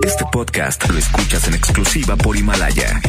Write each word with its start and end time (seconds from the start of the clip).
Este 0.00 0.24
podcast 0.32 0.88
lo 0.88 0.98
escuchas 0.98 1.46
en 1.46 1.54
exclusiva 1.54 2.16
por 2.16 2.36
Himalaya. 2.36 3.00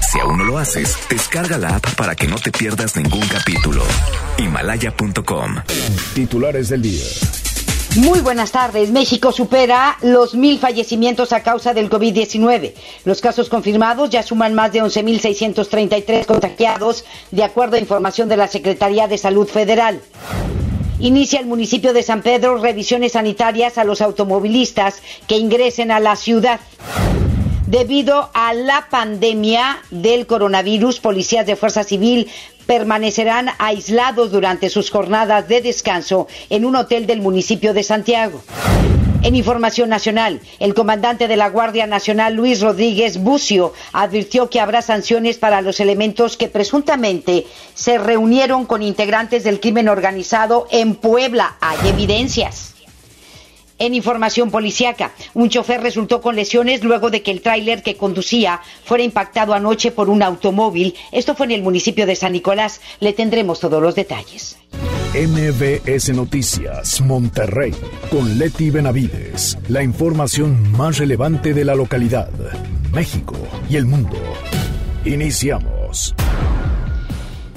Si 0.00 0.18
aún 0.18 0.38
no 0.38 0.44
lo 0.44 0.58
haces, 0.58 0.96
descarga 1.08 1.56
la 1.56 1.76
app 1.76 1.94
para 1.94 2.14
que 2.14 2.26
no 2.26 2.36
te 2.36 2.50
pierdas 2.50 2.96
ningún 2.96 3.26
capítulo. 3.28 3.82
Himalaya.com. 4.36 5.56
Titulares 6.14 6.68
del 6.68 6.82
día. 6.82 7.04
Muy 7.96 8.20
buenas 8.20 8.52
tardes. 8.52 8.90
México 8.90 9.32
supera 9.32 9.96
los 10.02 10.34
mil 10.34 10.58
fallecimientos 10.58 11.32
a 11.32 11.42
causa 11.42 11.72
del 11.72 11.88
COVID-19. 11.88 12.74
Los 13.04 13.20
casos 13.20 13.48
confirmados 13.48 14.10
ya 14.10 14.22
suman 14.22 14.54
más 14.54 14.72
de 14.72 14.82
11.633 14.82 16.26
contagiados, 16.26 17.04
de 17.30 17.44
acuerdo 17.44 17.76
a 17.76 17.80
información 17.80 18.28
de 18.28 18.36
la 18.36 18.48
Secretaría 18.48 19.08
de 19.08 19.16
Salud 19.16 19.48
Federal. 19.48 20.02
Inicia 21.00 21.40
el 21.40 21.46
municipio 21.46 21.94
de 21.94 22.02
San 22.02 22.20
Pedro 22.20 22.58
revisiones 22.58 23.12
sanitarias 23.12 23.78
a 23.78 23.84
los 23.84 24.02
automovilistas 24.02 25.00
que 25.26 25.38
ingresen 25.38 25.90
a 25.90 25.98
la 25.98 26.14
ciudad. 26.14 26.60
Debido 27.66 28.28
a 28.34 28.52
la 28.52 28.86
pandemia 28.90 29.78
del 29.90 30.26
coronavirus, 30.26 31.00
policías 31.00 31.46
de 31.46 31.56
Fuerza 31.56 31.84
Civil 31.84 32.28
permanecerán 32.66 33.48
aislados 33.58 34.30
durante 34.30 34.68
sus 34.68 34.90
jornadas 34.90 35.48
de 35.48 35.62
descanso 35.62 36.28
en 36.50 36.66
un 36.66 36.76
hotel 36.76 37.06
del 37.06 37.22
municipio 37.22 37.72
de 37.72 37.82
Santiago. 37.82 38.42
En 39.22 39.36
información 39.36 39.90
nacional, 39.90 40.40
el 40.60 40.72
comandante 40.72 41.28
de 41.28 41.36
la 41.36 41.50
Guardia 41.50 41.86
Nacional, 41.86 42.34
Luis 42.34 42.62
Rodríguez 42.62 43.18
Bucio, 43.18 43.74
advirtió 43.92 44.48
que 44.48 44.60
habrá 44.60 44.80
sanciones 44.80 45.36
para 45.36 45.60
los 45.60 45.78
elementos 45.78 46.38
que 46.38 46.48
presuntamente 46.48 47.46
se 47.74 47.98
reunieron 47.98 48.64
con 48.64 48.82
integrantes 48.82 49.44
del 49.44 49.60
crimen 49.60 49.90
organizado 49.90 50.66
en 50.70 50.94
Puebla. 50.94 51.56
Hay 51.60 51.90
evidencias. 51.90 52.74
En 53.78 53.94
información 53.94 54.50
policiaca, 54.50 55.12
un 55.34 55.50
chofer 55.50 55.82
resultó 55.82 56.22
con 56.22 56.34
lesiones 56.34 56.82
luego 56.82 57.10
de 57.10 57.22
que 57.22 57.30
el 57.30 57.42
tráiler 57.42 57.82
que 57.82 57.98
conducía 57.98 58.62
fuera 58.84 59.04
impactado 59.04 59.52
anoche 59.52 59.90
por 59.90 60.08
un 60.08 60.22
automóvil. 60.22 60.94
Esto 61.12 61.34
fue 61.34 61.44
en 61.46 61.52
el 61.52 61.62
municipio 61.62 62.06
de 62.06 62.16
San 62.16 62.32
Nicolás. 62.32 62.80
Le 63.00 63.12
tendremos 63.12 63.60
todos 63.60 63.82
los 63.82 63.94
detalles. 63.94 64.56
MBS 65.12 66.14
Noticias, 66.14 67.00
Monterrey, 67.00 67.74
con 68.12 68.38
Leti 68.38 68.70
Benavides. 68.70 69.58
La 69.66 69.82
información 69.82 70.70
más 70.70 70.98
relevante 70.98 71.52
de 71.52 71.64
la 71.64 71.74
localidad, 71.74 72.30
México 72.92 73.34
y 73.68 73.74
el 73.74 73.86
mundo. 73.86 74.16
Iniciamos. 75.04 76.14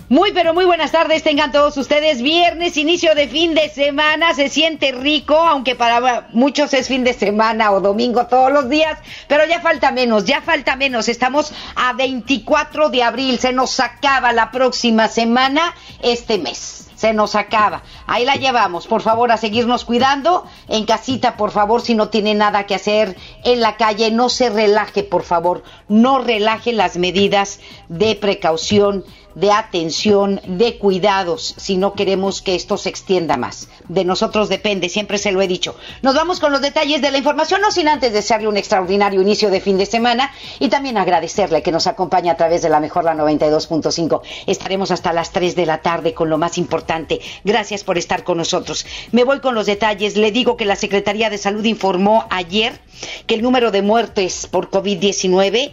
Muy, 0.10 0.32
pero 0.32 0.56
muy 0.56 0.66
buenas 0.66 0.92
tardes, 0.92 1.22
tengan 1.22 1.52
todos 1.52 1.78
ustedes. 1.78 2.24
Viernes, 2.24 2.76
inicio 2.76 3.14
de 3.14 3.28
fin 3.28 3.54
de 3.54 3.70
semana, 3.70 4.34
se 4.34 4.50
siente 4.50 4.92
rico, 4.92 5.36
aunque 5.36 5.76
para 5.76 6.30
muchos 6.34 6.74
es 6.74 6.88
fin 6.88 7.04
de 7.04 7.14
semana 7.14 7.72
o 7.72 7.82
domingo 7.82 8.26
todos 8.26 8.52
los 8.52 8.68
días, 8.68 8.98
pero 9.28 9.46
ya 9.46 9.62
falta 9.62 9.92
menos, 9.92 10.26
ya 10.26 10.42
falta 10.42 10.76
menos. 10.76 11.08
Estamos 11.08 11.54
a 11.76 11.94
24 11.94 12.90
de 12.90 13.04
abril, 13.04 13.38
se 13.38 13.54
nos 13.54 13.80
acaba 13.80 14.34
la 14.34 14.50
próxima 14.50 15.08
semana 15.08 15.76
este 16.02 16.40
mes 16.40 16.84
se 17.04 17.12
nos 17.14 17.36
acaba. 17.36 17.84
Ahí 18.08 18.24
la 18.24 18.36
llevamos, 18.38 18.88
por 18.88 19.02
favor, 19.02 19.30
a 19.34 19.36
seguirnos 19.36 19.84
cuidando. 19.84 20.46
En 20.70 20.86
casita, 20.86 21.36
por 21.36 21.52
favor, 21.52 21.82
si 21.82 21.96
no 21.96 22.08
tiene 22.08 22.34
nada 22.34 22.66
que 22.66 22.76
hacer 22.76 23.18
en 23.44 23.60
la 23.60 23.76
calle, 23.76 24.10
no 24.10 24.30
se 24.30 24.50
relaje, 24.50 25.04
por 25.04 25.24
favor, 25.24 25.64
no 25.90 26.20
relaje 26.20 26.72
las 26.72 26.96
medidas 26.96 27.60
de 27.90 28.16
precaución 28.16 29.04
de 29.36 29.52
atención, 29.52 30.42
de 30.46 30.78
cuidados, 30.78 31.56
si 31.58 31.78
no 31.78 31.94
queremos 31.94 32.42
que 32.42 32.56
esto 32.56 32.78
se 32.78 32.90
extienda 32.90 33.38
más. 33.38 33.68
De 33.88 34.06
nosotros 34.06 34.50
depende, 34.50 34.90
siempre 34.90 35.18
se 35.18 35.32
lo 35.32 35.42
he 35.42 35.48
dicho. 35.48 35.76
Nos 36.02 36.16
vamos 36.16 36.40
con 36.40 36.52
los 36.52 36.62
detalles 36.62 37.02
de 37.02 37.12
la 37.12 37.18
información, 37.18 37.62
no 37.62 37.72
sin 37.72 37.88
antes 37.88 38.14
desearle 38.14 38.48
un 38.48 38.58
extraordinario 38.58 39.22
inicio 39.22 39.50
de 39.50 39.62
fin 39.62 39.78
de 39.78 39.86
semana 39.86 40.32
y 40.60 40.70
también 40.70 40.98
agradecerle 40.98 41.64
que 41.64 41.72
nos 41.72 41.88
acompañe 41.88 42.30
a 42.30 42.38
través 42.38 42.62
de 42.62 42.70
la 42.70 42.80
mejor 42.80 43.04
la 43.04 43.16
92.5. 43.16 44.22
Estaremos 44.48 44.92
hasta 44.92 45.14
las 45.14 45.32
3 45.32 45.56
de 45.56 45.66
la 45.66 45.82
tarde 45.82 46.14
con 46.14 46.30
lo 46.30 46.38
más 46.38 46.58
importante. 46.58 47.22
Gracias 47.44 47.84
por 47.84 47.98
estar 47.98 48.24
con 48.24 48.38
nosotros. 48.38 48.86
Me 49.12 49.24
voy 49.24 49.40
con 49.40 49.56
los 49.56 49.66
detalles. 49.66 50.18
Le 50.18 50.32
digo 50.32 50.58
que 50.58 50.66
la 50.66 50.76
Secretaría 50.76 51.30
de 51.30 51.38
Salud 51.38 51.66
informó 51.66 52.26
ayer 52.30 52.80
que 53.28 53.36
el 53.36 53.42
número 53.42 53.72
de 53.72 53.82
muertes 53.82 54.48
por 54.48 54.70
COVID-19 54.70 55.72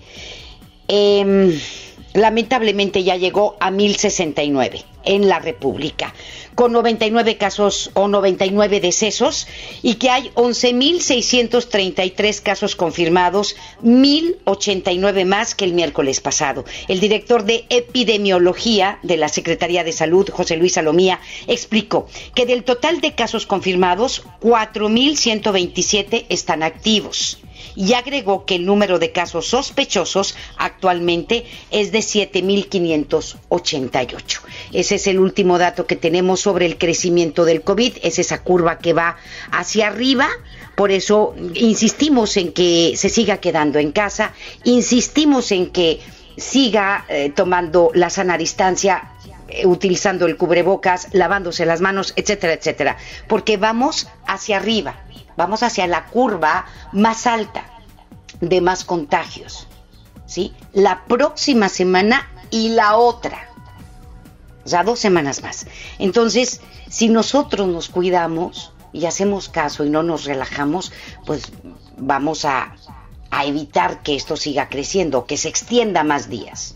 eh, 0.89 1.61
lamentablemente 2.15 3.05
ya 3.05 3.17
llegó 3.17 3.57
a 3.61 3.71
1069 3.71 4.85
en 5.05 5.29
la 5.29 5.39
República, 5.39 6.13
con 6.55 6.73
99 6.73 7.37
casos 7.39 7.91
o 7.95 8.07
99 8.09 8.81
decesos 8.81 9.47
y 9.83 9.95
que 9.95 10.11
hay 10.11 10.31
11.633 10.35 12.43
casos 12.43 12.77
confirmados, 12.77 13.57
1.089 13.83 15.25
más 15.25 15.55
que 15.55 15.65
el 15.65 15.73
miércoles 15.73 16.21
pasado. 16.21 16.67
El 16.89 17.01
director 17.01 17.45
de 17.45 17.65
epidemiología 17.71 18.99
de 19.03 19.17
la 19.17 19.29
Secretaría 19.29 19.85
de 19.85 19.93
Salud, 19.93 20.29
José 20.31 20.57
Luis 20.57 20.75
Salomía, 20.75 21.21
explicó 21.47 22.09
que 22.35 22.45
del 22.47 22.65
total 22.65 23.01
de 23.01 23.15
casos 23.15 23.47
confirmados, 23.47 24.25
4.127 24.41 26.27
están 26.29 26.63
activos 26.63 27.39
y 27.75 27.95
agregó 27.95 28.45
que 28.45 28.57
el 28.57 28.67
número 28.67 28.99
de 28.99 29.13
casos 29.13 29.47
sospechosos 29.49 30.37
actualmente 30.57 31.47
es 31.71 31.93
de 31.93 32.01
7.588. 32.01 34.41
Ese 34.73 34.97
es 34.97 35.07
el 35.07 35.19
último 35.19 35.57
dato 35.59 35.87
que 35.87 35.97
tenemos 35.97 36.41
sobre 36.41 36.67
el 36.67 36.77
crecimiento 36.79 37.45
del 37.45 37.63
COVID, 37.63 37.99
es 38.03 38.19
esa 38.19 38.43
curva 38.43 38.79
que 38.79 38.93
va 38.93 39.17
hacia 39.51 39.87
arriba. 39.89 40.29
Por 40.75 40.91
eso 40.91 41.35
insistimos 41.55 42.37
en 42.37 42.53
que 42.53 42.95
se 42.97 43.09
siga 43.09 43.39
quedando 43.39 43.79
en 43.79 43.93
casa, 43.93 44.33
insistimos 44.65 45.53
en 45.53 45.71
que 45.71 46.01
siga 46.37 47.05
eh, 47.09 47.33
tomando 47.35 47.91
la 47.95 48.11
sana 48.11 48.37
distancia, 48.39 49.13
eh, 49.49 49.67
utilizando 49.67 50.27
el 50.27 50.37
cubrebocas, 50.37 51.09
lavándose 51.13 51.67
las 51.67 51.81
manos, 51.81 52.13
etcétera, 52.17 52.55
etcétera, 52.55 52.97
porque 53.29 53.57
vamos 53.57 54.09
hacia 54.27 54.57
arriba 54.57 55.05
vamos 55.41 55.63
hacia 55.63 55.87
la 55.87 56.05
curva 56.05 56.67
más 56.93 57.27
alta 57.27 57.65
de 58.43 58.61
más 58.61 58.85
contagios. 58.85 59.67
¿Sí? 60.27 60.53
La 60.75 61.05
próxima 61.07 61.71
semana 61.71 62.29
y 62.51 62.69
la 62.69 62.97
otra. 62.97 63.49
O 64.65 64.69
sea, 64.69 64.85
dos 64.85 64.99
semanas 64.99 65.43
más. 65.43 65.67
Entonces, 65.99 66.61
si 66.91 67.09
nosotros 67.09 67.67
nos 67.69 67.89
cuidamos 67.89 68.73
y 68.93 69.07
hacemos 69.07 69.49
caso 69.49 69.85
y 69.87 69.91
no 69.91 70.03
nos 70.03 70.25
relajamos, 70.25 70.93
pues 71.25 71.51
vamos 71.97 72.45
a, 72.45 72.77
a 73.31 73.45
evitar 73.47 74.03
que 74.03 74.17
esto 74.17 74.37
siga 74.37 74.69
creciendo, 74.69 75.25
que 75.25 75.39
se 75.39 75.49
extienda 75.49 76.05
más 76.05 76.29
días. 76.29 76.75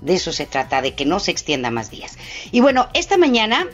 De 0.00 0.14
eso 0.14 0.32
se 0.32 0.46
trata, 0.46 0.80
de 0.80 0.94
que 0.94 1.04
no 1.04 1.20
se 1.20 1.30
extienda 1.30 1.70
más 1.70 1.90
días. 1.90 2.16
Y 2.52 2.60
bueno, 2.60 2.88
esta 2.94 3.18
mañana 3.18 3.68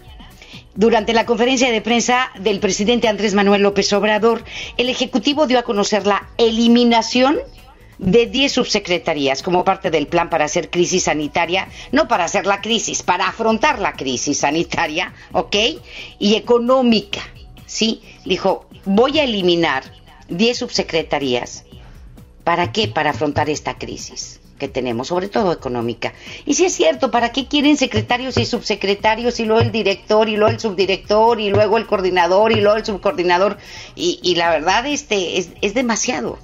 durante 0.78 1.12
la 1.12 1.26
conferencia 1.26 1.72
de 1.72 1.80
prensa 1.80 2.30
del 2.38 2.60
presidente 2.60 3.08
Andrés 3.08 3.34
Manuel 3.34 3.62
López 3.62 3.92
Obrador, 3.92 4.44
el 4.76 4.88
Ejecutivo 4.88 5.48
dio 5.48 5.58
a 5.58 5.64
conocer 5.64 6.06
la 6.06 6.28
eliminación 6.38 7.36
de 7.98 8.26
10 8.26 8.52
subsecretarías 8.52 9.42
como 9.42 9.64
parte 9.64 9.90
del 9.90 10.06
plan 10.06 10.30
para 10.30 10.44
hacer 10.44 10.70
crisis 10.70 11.02
sanitaria, 11.02 11.66
no 11.90 12.06
para 12.06 12.26
hacer 12.26 12.46
la 12.46 12.60
crisis, 12.60 13.02
para 13.02 13.26
afrontar 13.26 13.80
la 13.80 13.94
crisis 13.94 14.38
sanitaria, 14.38 15.12
¿ok? 15.32 15.56
Y 16.20 16.36
económica, 16.36 17.22
¿sí? 17.66 18.00
Dijo, 18.24 18.68
voy 18.84 19.18
a 19.18 19.24
eliminar 19.24 19.82
10 20.28 20.58
subsecretarías. 20.58 21.64
¿Para 22.44 22.70
qué? 22.70 22.86
Para 22.86 23.10
afrontar 23.10 23.50
esta 23.50 23.76
crisis 23.78 24.37
que 24.58 24.68
tenemos, 24.68 25.08
sobre 25.08 25.28
todo 25.28 25.52
económica. 25.52 26.12
Y 26.44 26.54
si 26.54 26.64
es 26.64 26.74
cierto, 26.74 27.10
¿para 27.10 27.32
qué 27.32 27.46
quieren 27.46 27.76
secretarios 27.76 28.36
y 28.36 28.44
subsecretarios 28.44 29.40
y 29.40 29.44
luego 29.44 29.62
el 29.62 29.72
director 29.72 30.28
y 30.28 30.36
luego 30.36 30.52
el 30.52 30.60
subdirector 30.60 31.40
y 31.40 31.50
luego 31.50 31.78
el 31.78 31.86
coordinador 31.86 32.52
y 32.52 32.60
luego 32.60 32.76
el 32.76 32.84
subcoordinador? 32.84 33.58
Y, 33.94 34.20
y 34.22 34.34
la 34.34 34.50
verdad 34.50 34.86
este, 34.86 35.38
es, 35.38 35.50
es 35.62 35.74
demasiado 35.74 36.38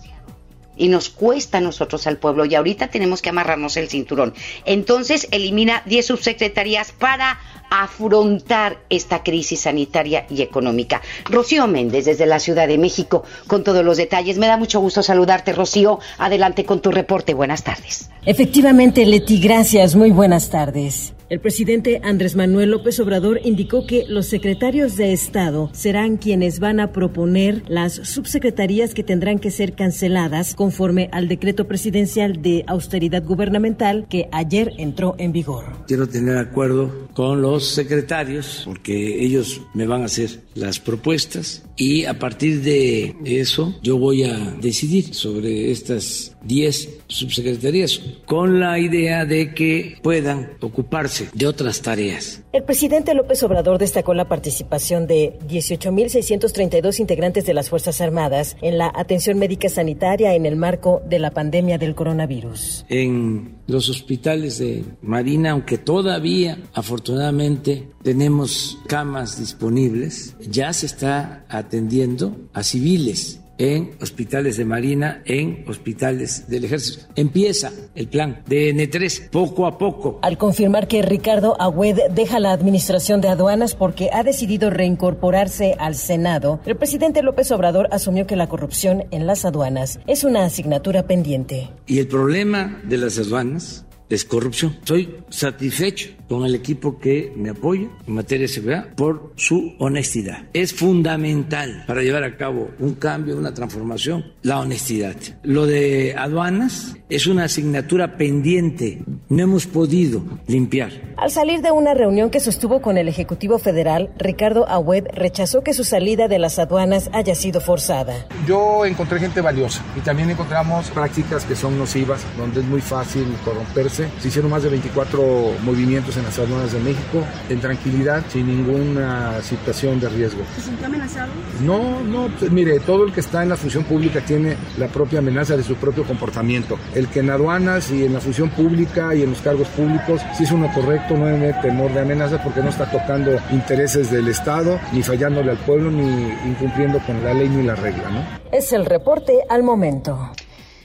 y 0.76 0.88
nos 0.88 1.08
cuesta 1.08 1.58
a 1.58 1.60
nosotros 1.60 2.06
al 2.06 2.18
pueblo 2.18 2.44
y 2.44 2.54
ahorita 2.54 2.88
tenemos 2.88 3.22
que 3.22 3.30
amarrarnos 3.30 3.76
el 3.76 3.88
cinturón. 3.88 4.34
Entonces 4.64 5.28
elimina 5.30 5.82
10 5.86 6.06
subsecretarías 6.06 6.92
para 6.92 7.38
afrontar 7.82 8.78
esta 8.88 9.22
crisis 9.22 9.60
sanitaria 9.60 10.26
y 10.30 10.42
económica. 10.42 11.02
Rocío 11.24 11.66
Méndez 11.66 12.04
desde 12.04 12.26
la 12.26 12.38
Ciudad 12.38 12.68
de 12.68 12.78
México 12.78 13.24
con 13.46 13.64
todos 13.64 13.84
los 13.84 13.96
detalles. 13.96 14.38
Me 14.38 14.46
da 14.46 14.56
mucho 14.56 14.80
gusto 14.80 15.02
saludarte, 15.02 15.52
Rocío. 15.52 15.98
Adelante 16.18 16.64
con 16.64 16.80
tu 16.80 16.90
reporte. 16.90 17.34
Buenas 17.34 17.64
tardes. 17.64 18.10
Efectivamente, 18.26 19.04
Leti, 19.04 19.40
gracias. 19.40 19.94
Muy 19.94 20.10
buenas 20.10 20.50
tardes. 20.50 21.12
El 21.34 21.40
presidente 21.40 22.00
Andrés 22.04 22.36
Manuel 22.36 22.70
López 22.70 23.00
Obrador 23.00 23.40
indicó 23.42 23.88
que 23.88 24.04
los 24.06 24.26
secretarios 24.26 24.96
de 24.96 25.12
Estado 25.12 25.68
serán 25.72 26.16
quienes 26.16 26.60
van 26.60 26.78
a 26.78 26.92
proponer 26.92 27.64
las 27.66 27.94
subsecretarías 27.94 28.94
que 28.94 29.02
tendrán 29.02 29.40
que 29.40 29.50
ser 29.50 29.74
canceladas 29.74 30.54
conforme 30.54 31.08
al 31.10 31.26
decreto 31.26 31.66
presidencial 31.66 32.40
de 32.40 32.62
austeridad 32.68 33.24
gubernamental 33.24 34.06
que 34.08 34.28
ayer 34.30 34.74
entró 34.78 35.16
en 35.18 35.32
vigor. 35.32 35.64
Quiero 35.88 36.06
tener 36.06 36.36
acuerdo 36.36 37.08
con 37.14 37.42
los 37.42 37.66
secretarios, 37.66 38.62
porque 38.64 39.24
ellos 39.24 39.60
me 39.74 39.88
van 39.88 40.02
a 40.02 40.04
hacer 40.04 40.38
las 40.54 40.78
propuestas 40.78 41.64
y 41.76 42.04
a 42.04 42.16
partir 42.16 42.62
de 42.62 43.16
eso 43.24 43.76
yo 43.82 43.98
voy 43.98 44.22
a 44.22 44.38
decidir 44.60 45.12
sobre 45.14 45.72
estas 45.72 46.36
10 46.44 46.98
subsecretarías 47.08 48.00
con 48.24 48.60
la 48.60 48.78
idea 48.78 49.24
de 49.24 49.52
que 49.52 49.96
puedan 50.00 50.50
ocuparse 50.60 51.23
de 51.32 51.46
otras 51.46 51.82
tareas. 51.82 52.42
El 52.52 52.64
presidente 52.64 53.14
López 53.14 53.42
Obrador 53.42 53.78
destacó 53.78 54.14
la 54.14 54.28
participación 54.28 55.06
de 55.06 55.38
18.632 55.48 57.00
integrantes 57.00 57.46
de 57.46 57.54
las 57.54 57.70
Fuerzas 57.70 58.00
Armadas 58.00 58.56
en 58.62 58.78
la 58.78 58.92
atención 58.94 59.38
médica 59.38 59.68
sanitaria 59.68 60.34
en 60.34 60.46
el 60.46 60.56
marco 60.56 61.02
de 61.06 61.18
la 61.18 61.30
pandemia 61.30 61.78
del 61.78 61.94
coronavirus. 61.94 62.84
En 62.88 63.56
los 63.66 63.88
hospitales 63.88 64.58
de 64.58 64.84
Marina, 65.02 65.52
aunque 65.52 65.78
todavía 65.78 66.58
afortunadamente 66.72 67.88
tenemos 68.02 68.78
camas 68.86 69.38
disponibles, 69.38 70.36
ya 70.40 70.72
se 70.72 70.86
está 70.86 71.44
atendiendo 71.48 72.36
a 72.52 72.62
civiles 72.62 73.40
en 73.58 73.92
hospitales 74.00 74.56
de 74.56 74.64
Marina, 74.64 75.22
en 75.24 75.64
hospitales 75.68 76.48
del 76.48 76.64
Ejército. 76.64 77.06
Empieza 77.16 77.72
el 77.94 78.08
plan 78.08 78.42
de 78.46 78.74
N3 78.74 79.30
poco 79.30 79.66
a 79.66 79.78
poco. 79.78 80.18
Al 80.22 80.38
confirmar 80.38 80.88
que 80.88 81.02
Ricardo 81.02 81.60
Agüed 81.60 81.98
deja 82.10 82.40
la 82.40 82.52
administración 82.52 83.20
de 83.20 83.28
aduanas 83.28 83.74
porque 83.74 84.10
ha 84.12 84.22
decidido 84.22 84.70
reincorporarse 84.70 85.74
al 85.78 85.94
Senado, 85.94 86.60
el 86.66 86.76
presidente 86.76 87.22
López 87.22 87.50
Obrador 87.52 87.88
asumió 87.92 88.26
que 88.26 88.36
la 88.36 88.48
corrupción 88.48 89.04
en 89.10 89.26
las 89.26 89.44
aduanas 89.44 90.00
es 90.06 90.24
una 90.24 90.44
asignatura 90.44 91.04
pendiente. 91.04 91.70
Y 91.86 91.98
el 91.98 92.08
problema 92.08 92.80
de 92.84 92.98
las 92.98 93.18
aduanas 93.18 93.84
es 94.14 94.24
corrupción. 94.24 94.76
Estoy 94.80 95.16
satisfecho 95.28 96.10
con 96.28 96.44
el 96.44 96.54
equipo 96.54 96.98
que 96.98 97.32
me 97.36 97.50
apoya 97.50 97.88
en 98.06 98.14
materia 98.14 98.46
de 98.46 98.52
seguridad 98.52 98.94
por 98.94 99.32
su 99.36 99.74
honestidad. 99.78 100.44
Es 100.52 100.72
fundamental 100.72 101.84
para 101.86 102.02
llevar 102.02 102.24
a 102.24 102.36
cabo 102.36 102.70
un 102.78 102.94
cambio, 102.94 103.36
una 103.36 103.52
transformación, 103.52 104.32
la 104.42 104.60
honestidad. 104.60 105.16
Lo 105.42 105.66
de 105.66 106.14
aduanas 106.16 106.96
es 107.08 107.26
una 107.26 107.44
asignatura 107.44 108.16
pendiente. 108.16 109.02
No 109.28 109.42
hemos 109.42 109.66
podido 109.66 110.22
limpiar. 110.46 110.92
Al 111.16 111.30
salir 111.30 111.60
de 111.60 111.70
una 111.70 111.94
reunión 111.94 112.30
que 112.30 112.40
sostuvo 112.40 112.80
con 112.80 112.98
el 112.98 113.08
Ejecutivo 113.08 113.58
Federal, 113.58 114.10
Ricardo 114.18 114.68
Agüed 114.68 115.04
rechazó 115.12 115.62
que 115.62 115.74
su 115.74 115.84
salida 115.84 116.28
de 116.28 116.38
las 116.38 116.58
aduanas 116.58 117.10
haya 117.12 117.34
sido 117.34 117.60
forzada. 117.60 118.26
Yo 118.46 118.84
encontré 118.84 119.20
gente 119.20 119.40
valiosa 119.40 119.84
y 119.96 120.00
también 120.00 120.30
encontramos 120.30 120.90
prácticas 120.90 121.44
que 121.44 121.54
son 121.54 121.78
nocivas, 121.78 122.24
donde 122.36 122.60
es 122.60 122.66
muy 122.66 122.80
fácil 122.80 123.26
corromperse. 123.44 124.03
Se 124.20 124.28
hicieron 124.28 124.50
más 124.50 124.62
de 124.62 124.70
24 124.70 125.22
movimientos 125.62 126.16
en 126.16 126.24
las 126.24 126.38
aduanas 126.38 126.72
de 126.72 126.80
México 126.80 127.24
en 127.48 127.60
tranquilidad, 127.60 128.22
sin 128.30 128.46
ninguna 128.46 129.40
situación 129.42 130.00
de 130.00 130.08
riesgo. 130.08 130.42
¿Se 130.56 130.62
sintió 130.62 130.86
amenazado? 130.86 131.32
No, 131.62 132.00
no, 132.00 132.28
pues, 132.38 132.50
mire, 132.50 132.80
todo 132.80 133.04
el 133.04 133.12
que 133.12 133.20
está 133.20 133.42
en 133.42 133.48
la 133.48 133.56
función 133.56 133.84
pública 133.84 134.20
tiene 134.20 134.56
la 134.78 134.88
propia 134.88 135.18
amenaza 135.18 135.56
de 135.56 135.62
su 135.62 135.76
propio 135.76 136.04
comportamiento. 136.04 136.78
El 136.94 137.08
que 137.08 137.20
en 137.20 137.30
aduanas 137.30 137.90
y 137.90 138.04
en 138.04 138.12
la 138.12 138.20
función 138.20 138.50
pública 138.50 139.14
y 139.14 139.22
en 139.22 139.30
los 139.30 139.40
cargos 139.40 139.68
públicos, 139.68 140.20
si 140.36 140.44
es 140.44 140.52
uno 140.52 140.70
correcto, 140.72 141.16
no 141.16 141.26
hay 141.26 141.52
temor 141.62 141.92
de 141.92 142.00
amenaza 142.00 142.42
porque 142.42 142.60
no 142.60 142.68
está 142.68 142.90
tocando 142.90 143.38
intereses 143.50 144.10
del 144.10 144.28
Estado, 144.28 144.78
ni 144.92 145.02
fallándole 145.02 145.50
al 145.50 145.58
pueblo, 145.58 145.90
ni 145.90 146.32
incumpliendo 146.46 146.98
con 147.00 147.22
la 147.22 147.34
ley 147.34 147.48
ni 147.48 147.62
la 147.62 147.74
regla, 147.74 148.10
¿no? 148.10 148.24
Es 148.52 148.72
el 148.72 148.86
reporte 148.86 149.40
al 149.48 149.62
momento. 149.62 150.30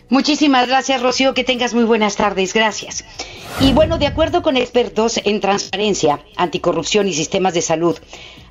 Muchísimas 0.09 0.67
gracias, 0.67 1.03
Rocío. 1.03 1.35
Que 1.35 1.43
tengas 1.43 1.75
muy 1.75 1.83
buenas 1.83 2.15
tardes. 2.15 2.53
Gracias. 2.55 3.05
Y 3.61 3.73
bueno, 3.73 3.99
de 3.99 4.07
acuerdo 4.07 4.41
con 4.41 4.57
expertos 4.57 5.19
en 5.23 5.39
transparencia, 5.39 6.19
anticorrupción 6.35 7.07
y 7.07 7.13
sistemas 7.13 7.53
de 7.53 7.61
salud, 7.61 7.95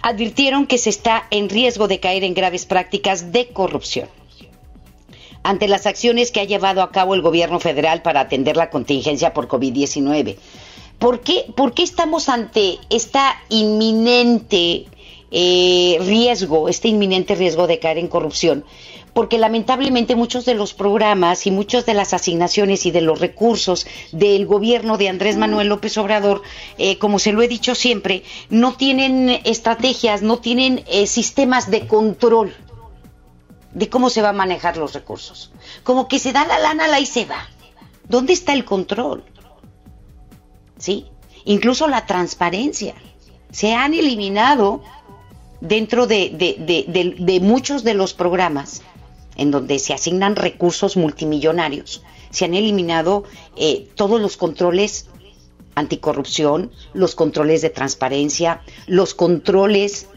advirtieron 0.00 0.66
que 0.66 0.78
se 0.78 0.90
está 0.90 1.26
en 1.30 1.48
riesgo 1.48 1.88
de 1.88 1.98
caer 1.98 2.22
en 2.22 2.34
graves 2.34 2.64
prácticas 2.64 3.32
de 3.32 3.48
corrupción. 3.48 4.08
Ante 5.42 5.66
las 5.66 5.86
acciones 5.86 6.30
que 6.30 6.40
ha 6.40 6.44
llevado 6.44 6.82
a 6.82 6.92
cabo 6.92 7.14
el 7.14 7.22
gobierno 7.22 7.58
federal 7.58 8.02
para 8.02 8.20
atender 8.20 8.56
la 8.56 8.70
contingencia 8.70 9.32
por 9.32 9.48
COVID-19, 9.48 10.36
¿por 10.98 11.20
qué, 11.20 11.46
¿por 11.56 11.74
qué 11.74 11.82
estamos 11.82 12.28
ante 12.28 12.78
esta 12.90 13.34
inminente 13.48 14.86
eh, 15.30 15.96
riesgo, 16.00 16.68
este 16.68 16.88
inminente 16.88 17.34
riesgo 17.34 17.66
de 17.66 17.78
caer 17.78 17.98
en 17.98 18.08
corrupción? 18.08 18.64
Porque 19.18 19.36
lamentablemente 19.36 20.14
muchos 20.14 20.44
de 20.44 20.54
los 20.54 20.74
programas 20.74 21.48
y 21.48 21.50
muchas 21.50 21.84
de 21.84 21.92
las 21.92 22.14
asignaciones 22.14 22.86
y 22.86 22.92
de 22.92 23.00
los 23.00 23.18
recursos 23.18 23.84
del 24.12 24.46
gobierno 24.46 24.96
de 24.96 25.08
Andrés 25.08 25.36
Manuel 25.36 25.66
López 25.66 25.98
Obrador, 25.98 26.42
eh, 26.78 26.98
como 26.98 27.18
se 27.18 27.32
lo 27.32 27.42
he 27.42 27.48
dicho 27.48 27.74
siempre, 27.74 28.22
no 28.48 28.74
tienen 28.74 29.40
estrategias, 29.42 30.22
no 30.22 30.38
tienen 30.38 30.84
eh, 30.86 31.08
sistemas 31.08 31.68
de 31.68 31.88
control 31.88 32.54
de 33.72 33.88
cómo 33.88 34.08
se 34.08 34.22
va 34.22 34.28
a 34.28 34.32
manejar 34.32 34.76
los 34.76 34.92
recursos. 34.92 35.50
Como 35.82 36.06
que 36.06 36.20
se 36.20 36.30
da 36.30 36.46
la 36.46 36.60
lana 36.60 36.86
la 36.86 37.00
y 37.00 37.06
se 37.06 37.24
va. 37.24 37.48
¿Dónde 38.08 38.34
está 38.34 38.52
el 38.52 38.64
control? 38.64 39.24
¿Sí? 40.76 41.06
Incluso 41.44 41.88
la 41.88 42.06
transparencia. 42.06 42.94
Se 43.50 43.74
han 43.74 43.94
eliminado 43.94 44.80
dentro 45.60 46.06
de, 46.06 46.30
de 47.18 47.40
muchos 47.40 47.82
de 47.82 47.94
los 47.94 48.14
programas 48.14 48.82
en 49.38 49.50
donde 49.50 49.78
se 49.78 49.94
asignan 49.94 50.36
recursos 50.36 50.96
multimillonarios. 50.96 52.02
Se 52.30 52.44
han 52.44 52.54
eliminado 52.54 53.24
eh, 53.56 53.88
todos 53.94 54.20
los 54.20 54.36
controles 54.36 55.06
anticorrupción, 55.74 56.70
los 56.92 57.14
controles 57.14 57.62
de 57.62 57.70
transparencia, 57.70 58.60
los 58.86 59.14
controles 59.14 60.08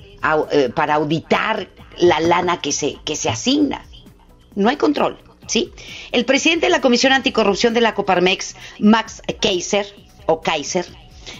eh, 0.51 0.69
para 0.75 0.95
auditar 0.95 1.69
la 1.97 2.19
lana 2.19 2.59
que 2.59 2.71
se, 2.71 2.97
que 3.06 3.15
se 3.15 3.29
asigna. 3.29 3.85
No 4.56 4.69
hay 4.69 4.75
control, 4.75 5.18
¿sí? 5.47 5.71
El 6.12 6.25
presidente 6.25 6.65
de 6.65 6.71
la 6.71 6.81
Comisión 6.81 7.13
Anticorrupción 7.13 7.74
de 7.74 7.81
la 7.81 7.94
Coparmex, 7.94 8.56
Max 8.79 9.21
Kaiser, 9.39 9.85
o 10.25 10.41
Kaiser, 10.41 10.85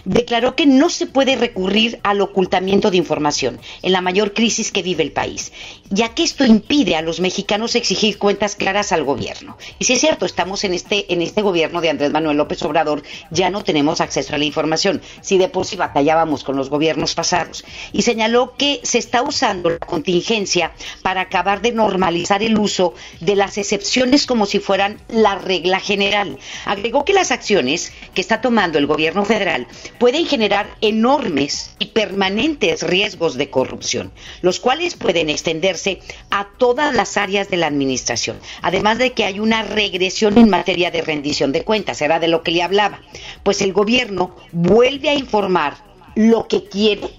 declaró 0.04 0.56
que 0.56 0.66
no 0.66 0.88
se 0.88 1.06
puede 1.06 1.36
recurrir 1.36 2.00
al 2.02 2.20
ocultamiento 2.20 2.90
de 2.90 2.96
información 2.96 3.60
en 3.82 3.92
la 3.92 4.00
mayor 4.00 4.34
crisis 4.34 4.72
que 4.72 4.82
vive 4.82 5.02
el 5.02 5.12
país, 5.12 5.52
ya 5.90 6.14
que 6.14 6.22
esto 6.22 6.44
impide 6.44 6.96
a 6.96 7.02
los 7.02 7.20
mexicanos 7.20 7.74
exigir 7.74 8.18
cuentas 8.18 8.56
claras 8.56 8.92
al 8.92 9.04
gobierno. 9.04 9.56
Y 9.78 9.84
si 9.84 9.94
es 9.94 10.00
cierto, 10.00 10.26
estamos 10.26 10.64
en 10.64 10.74
este, 10.74 11.12
en 11.12 11.22
este 11.22 11.42
gobierno 11.42 11.80
de 11.80 11.90
Andrés 11.90 12.12
Manuel 12.12 12.36
López 12.36 12.62
Obrador, 12.62 13.02
ya 13.30 13.50
no 13.50 13.64
tenemos 13.64 14.00
acceso 14.00 14.34
a 14.34 14.38
la 14.38 14.44
información, 14.44 15.00
si 15.20 15.38
de 15.38 15.48
por 15.48 15.66
sí 15.66 15.76
batallábamos 15.76 16.44
con 16.44 16.56
los 16.56 16.70
gobiernos 16.70 17.14
pasados. 17.14 17.64
Y 17.92 18.02
señaló 18.02 18.54
que 18.56 18.80
se 18.82 18.98
está 18.98 19.22
usando 19.22 19.70
la 19.70 19.78
contingencia 19.78 20.72
para 21.02 21.22
acabar 21.22 21.62
de 21.62 21.72
normalizar 21.72 22.42
el 22.42 22.58
uso 22.58 22.94
de 23.20 23.36
las 23.36 23.58
excepciones 23.58 24.26
como 24.26 24.46
si 24.46 24.58
fueran 24.58 25.00
la 25.08 25.36
regla 25.36 25.80
general. 25.80 26.38
Agregó 26.64 27.04
que 27.04 27.12
las 27.12 27.30
acciones 27.30 27.92
que 28.14 28.20
está 28.20 28.40
tomando 28.40 28.78
el 28.78 28.86
gobierno 28.86 29.24
federal 29.24 29.66
pueden 29.98 30.26
generar 30.26 30.76
enormes 30.80 31.74
y 31.78 31.86
permanentes 31.86 32.82
riesgos 32.82 33.34
de 33.34 33.50
corrupción, 33.50 34.12
los 34.40 34.60
cuales 34.60 34.94
pueden 34.94 35.30
extenderse 35.30 36.00
a 36.30 36.48
todas 36.58 36.94
las 36.94 37.16
áreas 37.16 37.48
de 37.48 37.56
la 37.56 37.66
administración, 37.66 38.38
además 38.62 38.98
de 38.98 39.12
que 39.12 39.24
hay 39.24 39.40
una 39.40 39.62
regresión 39.62 40.38
en 40.38 40.50
materia 40.50 40.90
de 40.90 41.02
rendición 41.02 41.52
de 41.52 41.64
cuentas, 41.64 42.00
era 42.02 42.18
de 42.18 42.28
lo 42.28 42.42
que 42.42 42.52
le 42.52 42.62
hablaba, 42.62 43.00
pues 43.42 43.60
el 43.62 43.72
gobierno 43.72 44.36
vuelve 44.52 45.10
a 45.10 45.14
informar 45.14 45.76
lo 46.14 46.46
que 46.48 46.64
quiere 46.64 47.10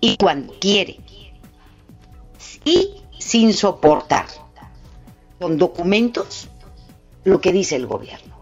y 0.00 0.16
cuando 0.16 0.54
quiere, 0.58 0.98
y 2.64 2.90
sin 3.18 3.52
soportar 3.54 4.26
con 5.38 5.58
documentos 5.58 6.48
lo 7.24 7.40
que 7.40 7.52
dice 7.52 7.76
el 7.76 7.86
gobierno 7.86 8.32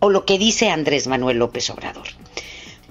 o 0.00 0.10
lo 0.10 0.24
que 0.24 0.36
dice 0.36 0.68
Andrés 0.68 1.06
Manuel 1.06 1.38
López 1.38 1.70
Obrador. 1.70 2.08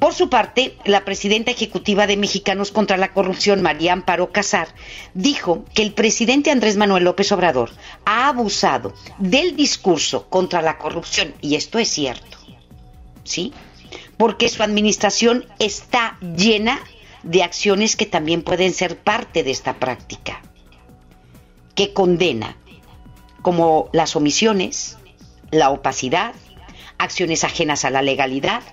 Por 0.02 0.16
su 0.16 0.30
parte, 0.30 0.76
la 0.84 1.06
presidenta 1.06 1.52
ejecutiva 1.52 2.08
de 2.08 2.18
Mexicanos 2.18 2.72
contra 2.72 2.98
la 2.98 3.14
Corrupción, 3.14 3.62
María 3.62 3.94
Amparo 3.94 4.32
Casar, 4.32 4.68
dijo 5.14 5.64
que 5.76 5.84
el 5.84 5.94
presidente 5.94 6.50
Andrés 6.50 6.76
Manuel 6.76 7.04
López 7.04 7.32
Obrador 7.32 7.70
ha 8.04 8.28
abusado 8.28 8.96
del 9.20 9.56
discurso 9.56 10.28
contra 10.28 10.64
la 10.64 10.80
corrupción, 10.80 11.36
y 11.40 11.54
esto 11.54 11.78
es 11.78 11.88
cierto, 11.88 12.40
¿sí? 13.24 13.54
Porque 14.18 14.50
su 14.50 14.64
administración 14.64 15.46
está 15.60 16.18
llena 16.36 16.80
de 17.22 17.44
acciones 17.44 17.96
que 17.96 18.08
también 18.08 18.42
pueden 18.42 18.74
ser 18.74 18.98
parte 18.98 19.44
de 19.44 19.52
esta 19.52 19.76
práctica, 19.76 20.42
que 21.76 21.94
condena, 21.94 22.58
como 23.44 23.88
las 23.94 24.16
omisiones, 24.16 24.98
la 25.52 25.70
opacidad, 25.70 26.34
acciones 26.98 27.44
ajenas 27.44 27.86
a 27.86 27.92
la 27.92 28.02
legalidad, 28.02 28.64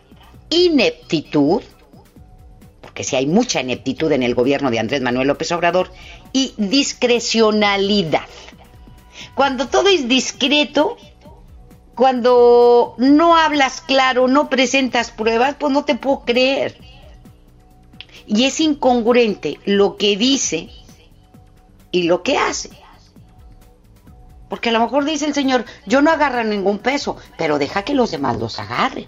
ineptitud, 0.50 1.62
porque 2.80 3.04
si 3.04 3.16
hay 3.16 3.26
mucha 3.26 3.60
ineptitud 3.60 4.10
en 4.12 4.22
el 4.22 4.34
gobierno 4.34 4.70
de 4.70 4.78
Andrés 4.78 5.02
Manuel 5.02 5.28
López 5.28 5.50
Obrador, 5.52 5.90
y 6.32 6.54
discrecionalidad. 6.56 8.26
Cuando 9.34 9.68
todo 9.68 9.88
es 9.88 10.08
discreto, 10.08 10.96
cuando 11.94 12.94
no 12.98 13.36
hablas 13.36 13.80
claro, 13.80 14.28
no 14.28 14.48
presentas 14.48 15.10
pruebas, 15.10 15.56
pues 15.58 15.72
no 15.72 15.84
te 15.84 15.94
puedo 15.94 16.20
creer. 16.20 16.76
Y 18.26 18.44
es 18.44 18.60
incongruente 18.60 19.58
lo 19.64 19.96
que 19.96 20.16
dice 20.16 20.68
y 21.90 22.04
lo 22.04 22.22
que 22.22 22.36
hace. 22.36 22.70
Porque 24.48 24.68
a 24.68 24.72
lo 24.72 24.80
mejor 24.80 25.04
dice 25.04 25.26
el 25.26 25.34
Señor, 25.34 25.64
yo 25.86 26.00
no 26.00 26.10
agarro 26.10 26.44
ningún 26.44 26.78
peso, 26.78 27.16
pero 27.36 27.58
deja 27.58 27.82
que 27.82 27.94
los 27.94 28.10
demás 28.10 28.38
los 28.38 28.58
agarren. 28.58 29.06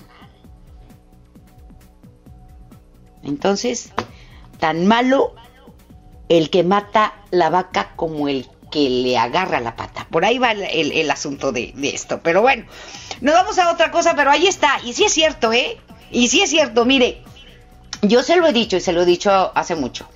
Entonces, 3.22 3.92
tan 4.58 4.86
malo 4.86 5.34
el 6.28 6.50
que 6.50 6.62
mata 6.62 7.14
la 7.30 7.50
vaca 7.50 7.92
como 7.96 8.28
el 8.28 8.48
que 8.70 8.88
le 8.88 9.18
agarra 9.18 9.60
la 9.60 9.76
pata. 9.76 10.06
Por 10.10 10.24
ahí 10.24 10.38
va 10.38 10.52
el, 10.52 11.10
asunto 11.10 11.52
de, 11.52 11.72
de, 11.74 11.88
esto. 11.90 12.20
Pero 12.22 12.40
bueno, 12.40 12.66
nos 13.20 13.34
vamos 13.34 13.58
a 13.58 13.72
otra 13.72 13.90
cosa, 13.90 14.14
pero 14.14 14.30
ahí 14.30 14.46
está. 14.46 14.80
Y 14.84 14.92
sí 14.92 15.04
es 15.04 15.12
cierto, 15.12 15.52
¿eh? 15.52 15.78
Y 16.10 16.28
sí 16.28 16.40
es 16.40 16.50
cierto, 16.50 16.84
mire, 16.84 17.22
yo 18.02 18.22
se 18.22 18.36
lo 18.36 18.46
he 18.46 18.52
dicho 18.52 18.76
y 18.76 18.80
se 18.80 18.92
lo 18.92 19.02
he 19.02 19.06
dicho 19.06 19.30
hace 19.54 19.74
mucho. 19.74 20.08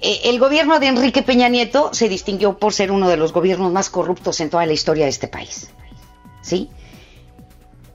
Eh, 0.00 0.22
el 0.24 0.38
gobierno 0.38 0.78
de 0.78 0.88
Enrique 0.88 1.22
Peña 1.22 1.48
Nieto 1.48 1.90
se 1.94 2.08
distinguió 2.08 2.58
por 2.58 2.72
ser 2.72 2.90
uno 2.90 3.08
de 3.08 3.16
los 3.16 3.32
gobiernos 3.32 3.72
más 3.72 3.90
corruptos 3.90 4.40
en 4.40 4.50
toda 4.50 4.66
la 4.66 4.72
historia 4.72 5.04
de 5.04 5.10
este 5.10 5.28
país. 5.28 5.70
¿Sí? 6.42 6.70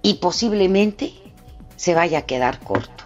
Y 0.02 0.16
posiblemente 0.16 1.14
se 1.76 1.94
vaya 1.94 2.20
a 2.20 2.22
quedar 2.24 2.60
corto. 2.60 3.01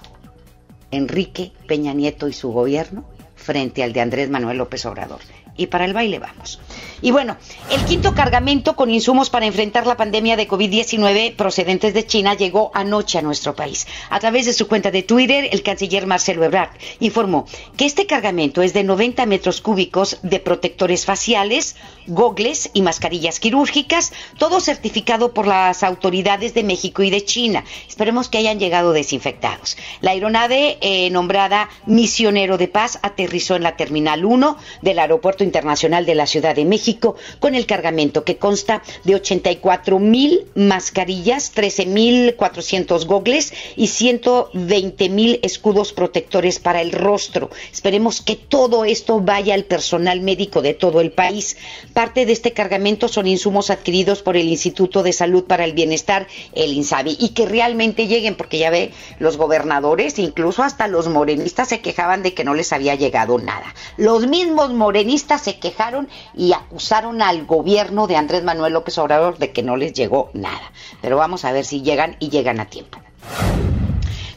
Enrique 0.95 1.51
Peña 1.67 1.93
Nieto 1.93 2.27
y 2.27 2.33
su 2.33 2.51
gobierno 2.51 3.05
frente 3.35 3.83
al 3.83 3.93
de 3.93 4.01
Andrés 4.01 4.29
Manuel 4.29 4.57
López 4.57 4.85
Obrador 4.85 5.19
y 5.57 5.67
para 5.67 5.85
el 5.85 5.93
baile 5.93 6.19
vamos. 6.19 6.59
Y 7.01 7.11
bueno, 7.11 7.37
el 7.69 7.83
quinto 7.85 8.15
cargamento 8.15 8.75
con 8.75 8.89
insumos 8.89 9.29
para 9.29 9.45
enfrentar 9.45 9.85
la 9.85 9.97
pandemia 9.97 10.35
de 10.37 10.47
COVID-19 10.47 11.35
procedentes 11.35 11.93
de 11.93 12.05
China 12.05 12.33
llegó 12.33 12.71
anoche 12.73 13.19
a 13.19 13.21
nuestro 13.21 13.55
país. 13.55 13.85
A 14.09 14.19
través 14.19 14.45
de 14.45 14.53
su 14.53 14.67
cuenta 14.67 14.91
de 14.91 15.03
Twitter, 15.03 15.49
el 15.51 15.61
canciller 15.61 16.07
Marcelo 16.07 16.43
Ebrard 16.43 16.71
informó 16.99 17.45
que 17.77 17.85
este 17.85 18.05
cargamento 18.05 18.61
es 18.61 18.73
de 18.73 18.83
90 18.83 19.25
metros 19.25 19.61
cúbicos 19.61 20.19
de 20.23 20.39
protectores 20.39 21.05
faciales, 21.05 21.75
gogles 22.07 22.71
y 22.73 22.81
mascarillas 22.81 23.39
quirúrgicas, 23.39 24.11
todo 24.37 24.59
certificado 24.59 25.33
por 25.33 25.47
las 25.47 25.83
autoridades 25.83 26.53
de 26.53 26.63
México 26.63 27.03
y 27.03 27.09
de 27.09 27.23
China. 27.23 27.63
Esperemos 27.87 28.29
que 28.29 28.39
hayan 28.39 28.59
llegado 28.59 28.93
desinfectados. 28.93 29.77
La 30.01 30.11
aeronave 30.11 30.77
eh, 30.81 31.09
nombrada 31.11 31.69
Misionero 31.85 32.57
de 32.57 32.67
Paz 32.67 32.99
aterrizó 33.01 33.55
en 33.55 33.63
la 33.63 33.75
Terminal 33.75 34.25
1 34.25 34.57
del 34.81 34.99
Aeropuerto 34.99 35.44
Internacional 35.45 36.05
de 36.05 36.15
la 36.15 36.27
Ciudad 36.27 36.55
de 36.55 36.65
México 36.65 37.15
con 37.39 37.55
el 37.55 37.65
cargamento 37.65 38.23
que 38.23 38.37
consta 38.37 38.81
de 39.03 39.15
84 39.15 39.99
mil 39.99 40.45
mascarillas, 40.55 41.51
13 41.51 41.85
mil 41.85 42.35
400 42.35 43.05
gogles 43.05 43.53
y 43.75 43.87
120 43.87 45.09
mil 45.09 45.39
escudos 45.43 45.93
protectores 45.93 46.59
para 46.59 46.81
el 46.81 46.91
rostro. 46.91 47.49
Esperemos 47.71 48.21
que 48.21 48.35
todo 48.35 48.85
esto 48.85 49.21
vaya 49.21 49.53
al 49.53 49.63
personal 49.63 50.21
médico 50.21 50.61
de 50.61 50.73
todo 50.73 51.01
el 51.01 51.11
país. 51.11 51.57
Parte 51.93 52.25
de 52.25 52.33
este 52.33 52.51
cargamento 52.51 53.07
son 53.07 53.27
insumos 53.27 53.69
adquiridos 53.69 54.21
por 54.21 54.37
el 54.37 54.47
Instituto 54.47 55.03
de 55.03 55.13
Salud 55.13 55.45
para 55.45 55.65
el 55.65 55.73
Bienestar, 55.73 56.27
el 56.53 56.73
INSABI, 56.73 57.17
y 57.19 57.29
que 57.29 57.45
realmente 57.45 58.07
lleguen, 58.07 58.35
porque 58.35 58.57
ya 58.57 58.69
ve, 58.69 58.91
los 59.19 59.37
gobernadores, 59.37 60.19
incluso 60.19 60.63
hasta 60.63 60.87
los 60.87 61.07
morenistas 61.07 61.69
se 61.69 61.81
quejaban 61.81 62.23
de 62.23 62.33
que 62.33 62.43
no 62.43 62.53
les 62.53 62.73
había 62.73 62.95
llegado 62.95 63.37
nada. 63.37 63.73
Los 63.97 64.27
mismos 64.27 64.73
morenistas 64.73 65.34
se 65.37 65.59
quejaron 65.59 66.07
y 66.35 66.53
acusaron 66.53 67.21
al 67.21 67.45
gobierno 67.45 68.07
de 68.07 68.15
Andrés 68.15 68.43
Manuel 68.43 68.73
López 68.73 68.97
Obrador 68.97 69.37
de 69.37 69.51
que 69.51 69.63
no 69.63 69.77
les 69.77 69.93
llegó 69.93 70.29
nada. 70.33 70.71
Pero 71.01 71.17
vamos 71.17 71.45
a 71.45 71.51
ver 71.51 71.65
si 71.65 71.81
llegan 71.81 72.15
y 72.19 72.29
llegan 72.29 72.59
a 72.59 72.65
tiempo. 72.65 72.99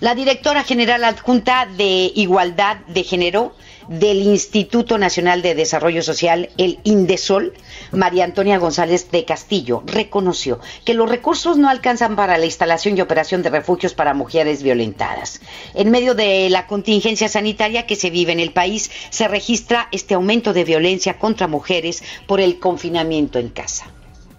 La 0.01 0.15
directora 0.15 0.63
general 0.63 1.03
adjunta 1.03 1.67
de 1.67 2.13
Igualdad 2.15 2.77
de 2.87 3.03
Género 3.03 3.53
del 3.89 4.19
Instituto 4.19 4.99
Nacional 4.99 5.41
de 5.43 5.55
Desarrollo 5.55 6.03
Social, 6.03 6.51
el 6.59 6.79
INDESOL, 6.85 7.55
María 7.93 8.25
Antonia 8.25 8.59
González 8.59 9.11
de 9.11 9.25
Castillo, 9.25 9.83
reconoció 9.87 10.61
que 10.85 10.95
los 10.95 11.09
recursos 11.09 11.57
no 11.57 11.69
alcanzan 11.69 12.15
para 12.15 12.37
la 12.37 12.45
instalación 12.45 12.97
y 12.97 13.01
operación 13.01 13.43
de 13.43 13.51
refugios 13.51 13.95
para 13.95 14.15
mujeres 14.15 14.63
violentadas. 14.63 15.41
En 15.75 15.91
medio 15.91 16.15
de 16.15 16.51
la 16.51 16.67
contingencia 16.67 17.29
sanitaria 17.29 17.87
que 17.87 17.97
se 17.97 18.11
vive 18.11 18.33
en 18.33 18.41
el 18.41 18.53
país, 18.53 18.91
se 19.11 19.27
registra 19.27 19.89
este 19.91 20.15
aumento 20.15 20.53
de 20.53 20.65
violencia 20.65 21.19
contra 21.19 21.49
mujeres 21.49 22.03
por 22.27 22.41
el 22.41 22.59
confinamiento 22.59 23.39
en 23.39 23.49
casa. 23.49 23.87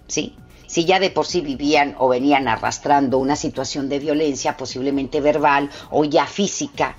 ¿Sí? 0.06 0.34
si 0.66 0.84
ya 0.84 1.00
de 1.00 1.10
por 1.10 1.26
sí 1.26 1.40
vivían 1.40 1.96
o 1.98 2.08
venían 2.08 2.46
arrastrando 2.46 3.18
una 3.18 3.34
situación 3.34 3.88
de 3.88 3.98
violencia, 3.98 4.56
posiblemente 4.56 5.20
verbal 5.20 5.68
o 5.90 6.04
ya 6.04 6.26
física, 6.26 6.94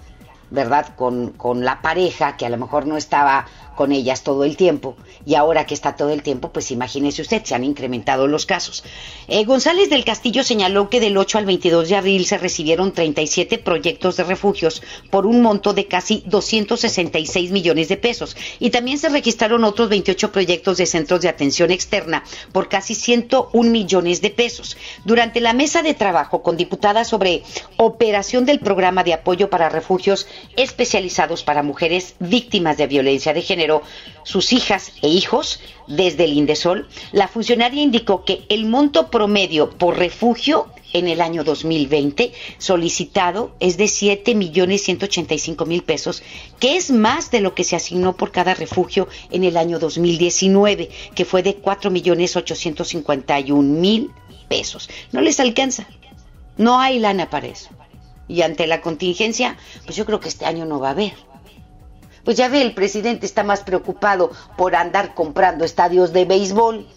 ¿verdad? 0.52 0.94
Con, 0.96 1.32
con 1.32 1.66
la 1.66 1.82
pareja 1.82 2.38
que 2.38 2.46
a 2.46 2.50
lo 2.50 2.58
mejor 2.58 2.86
no 2.86 2.98
estaba 2.98 3.48
con 3.76 3.92
ellas 3.92 4.22
todo 4.22 4.44
el 4.44 4.58
tiempo 4.58 4.96
y 5.26 5.36
ahora 5.36 5.66
que 5.66 5.74
está 5.74 5.96
todo 5.96 6.12
el 6.12 6.24
tiempo, 6.24 6.52
pues 6.52 6.72
imagínese 6.72 7.22
usted, 7.22 7.44
se 7.44 7.56
han 7.56 7.64
incrementado 7.64 8.28
los 8.28 8.46
casos. 8.46 8.84
Eh, 9.28 9.44
González 9.46 9.90
del 9.90 10.06
Castillo 10.06 10.44
señaló 10.44 10.90
que 10.90 11.00
del 11.00 11.18
8 11.18 11.38
al 11.38 11.46
22 11.46 11.90
de 11.90 11.96
abril 11.96 12.26
se 12.26 12.38
recibieron 12.38 12.94
37 12.94 13.58
proyectos 13.58 14.18
de 14.18 14.24
refugios 14.24 14.82
por 15.10 15.26
un 15.26 15.42
monto 15.42 15.74
de 15.74 15.88
casi 15.88 16.24
266 16.26 17.52
millones 17.52 17.90
de 17.90 17.98
pesos 17.98 18.36
y 18.60 18.70
también 18.70 18.98
se 18.98 19.10
registraron 19.10 19.64
otros 19.64 19.90
28 19.90 20.32
proyectos 20.32 20.78
de 20.78 20.86
centros 20.86 21.22
de 21.22 21.30
atención 21.30 21.72
externa 21.72 22.24
por 22.52 22.70
casi 22.70 22.96
101 22.96 23.70
millones 23.70 24.22
de 24.22 24.30
pesos. 24.30 24.78
Durante 25.06 25.42
la 25.42 25.54
mesa 25.54 25.82
de 25.82 25.94
trabajo 25.94 26.42
con 26.42 26.58
diputadas 26.58 27.08
sobre 27.08 27.44
operación 27.78 28.46
del 28.46 28.60
programa 28.60 29.04
de 29.04 29.14
apoyo 29.14 29.50
para 29.50 29.70
refugios 29.70 30.28
especializados 30.56 31.44
para 31.44 31.64
mujeres 31.64 32.16
víctimas 32.20 32.78
de 32.78 32.88
violencia 32.88 33.34
de 33.34 33.42
género, 33.42 33.82
sus 34.24 34.54
hijas 34.54 34.92
e 35.02 35.10
hijos 35.12 35.60
desde 35.88 36.24
el 36.26 36.34
Indesol, 36.34 36.88
la 37.12 37.28
funcionaria 37.28 37.82
indicó 37.82 38.24
que 38.26 38.44
el 38.50 38.66
monto 38.66 39.10
promedio 39.10 39.70
por 39.70 39.98
refugio 39.98 40.68
en 40.94 41.08
el 41.08 41.22
año 41.22 41.44
2020 41.44 42.34
solicitado 42.58 43.56
es 43.60 43.78
de 43.78 43.88
7 43.88 44.36
millones 44.36 44.84
185 44.84 45.66
mil 45.66 45.84
pesos, 45.84 46.24
que 46.60 46.76
es 46.78 46.92
más 46.92 47.32
de 47.32 47.42
lo 47.42 47.56
que 47.56 47.64
se 47.64 47.76
asignó 47.76 48.16
por 48.16 48.32
cada 48.32 48.54
refugio 48.54 49.08
en 49.32 49.44
el 49.44 49.58
año 49.58 49.80
2019, 49.80 50.90
que 51.16 51.26
fue 51.26 51.44
de 51.44 51.56
4 51.56 51.92
millones 51.92 52.36
851 52.36 53.62
mil 53.62 54.12
pesos. 54.50 54.90
No 55.12 55.22
les 55.22 55.40
alcanza, 55.40 55.88
no 56.58 56.80
hay 56.80 57.00
lana 57.00 57.30
para 57.30 57.48
eso. 57.48 57.70
Y 58.28 58.44
ante 58.44 58.68
la 58.68 58.82
contingencia, 58.82 59.58
pues 59.86 59.96
yo 59.98 60.06
creo 60.06 60.20
que 60.20 60.30
este 60.30 60.46
año 60.46 60.66
no 60.66 60.80
va 60.80 60.90
a 60.90 60.92
haber. 60.92 61.31
Pues 62.24 62.38
ya 62.38 62.50
ve, 62.50 62.62
el 62.62 62.74
presidente 62.74 63.26
está 63.26 63.44
más 63.44 63.62
preocupado 63.62 64.32
por 64.58 64.76
andar 64.76 65.14
comprando 65.14 65.66
estadios 65.66 66.14
de 66.14 66.26
béisbol. 66.26 66.88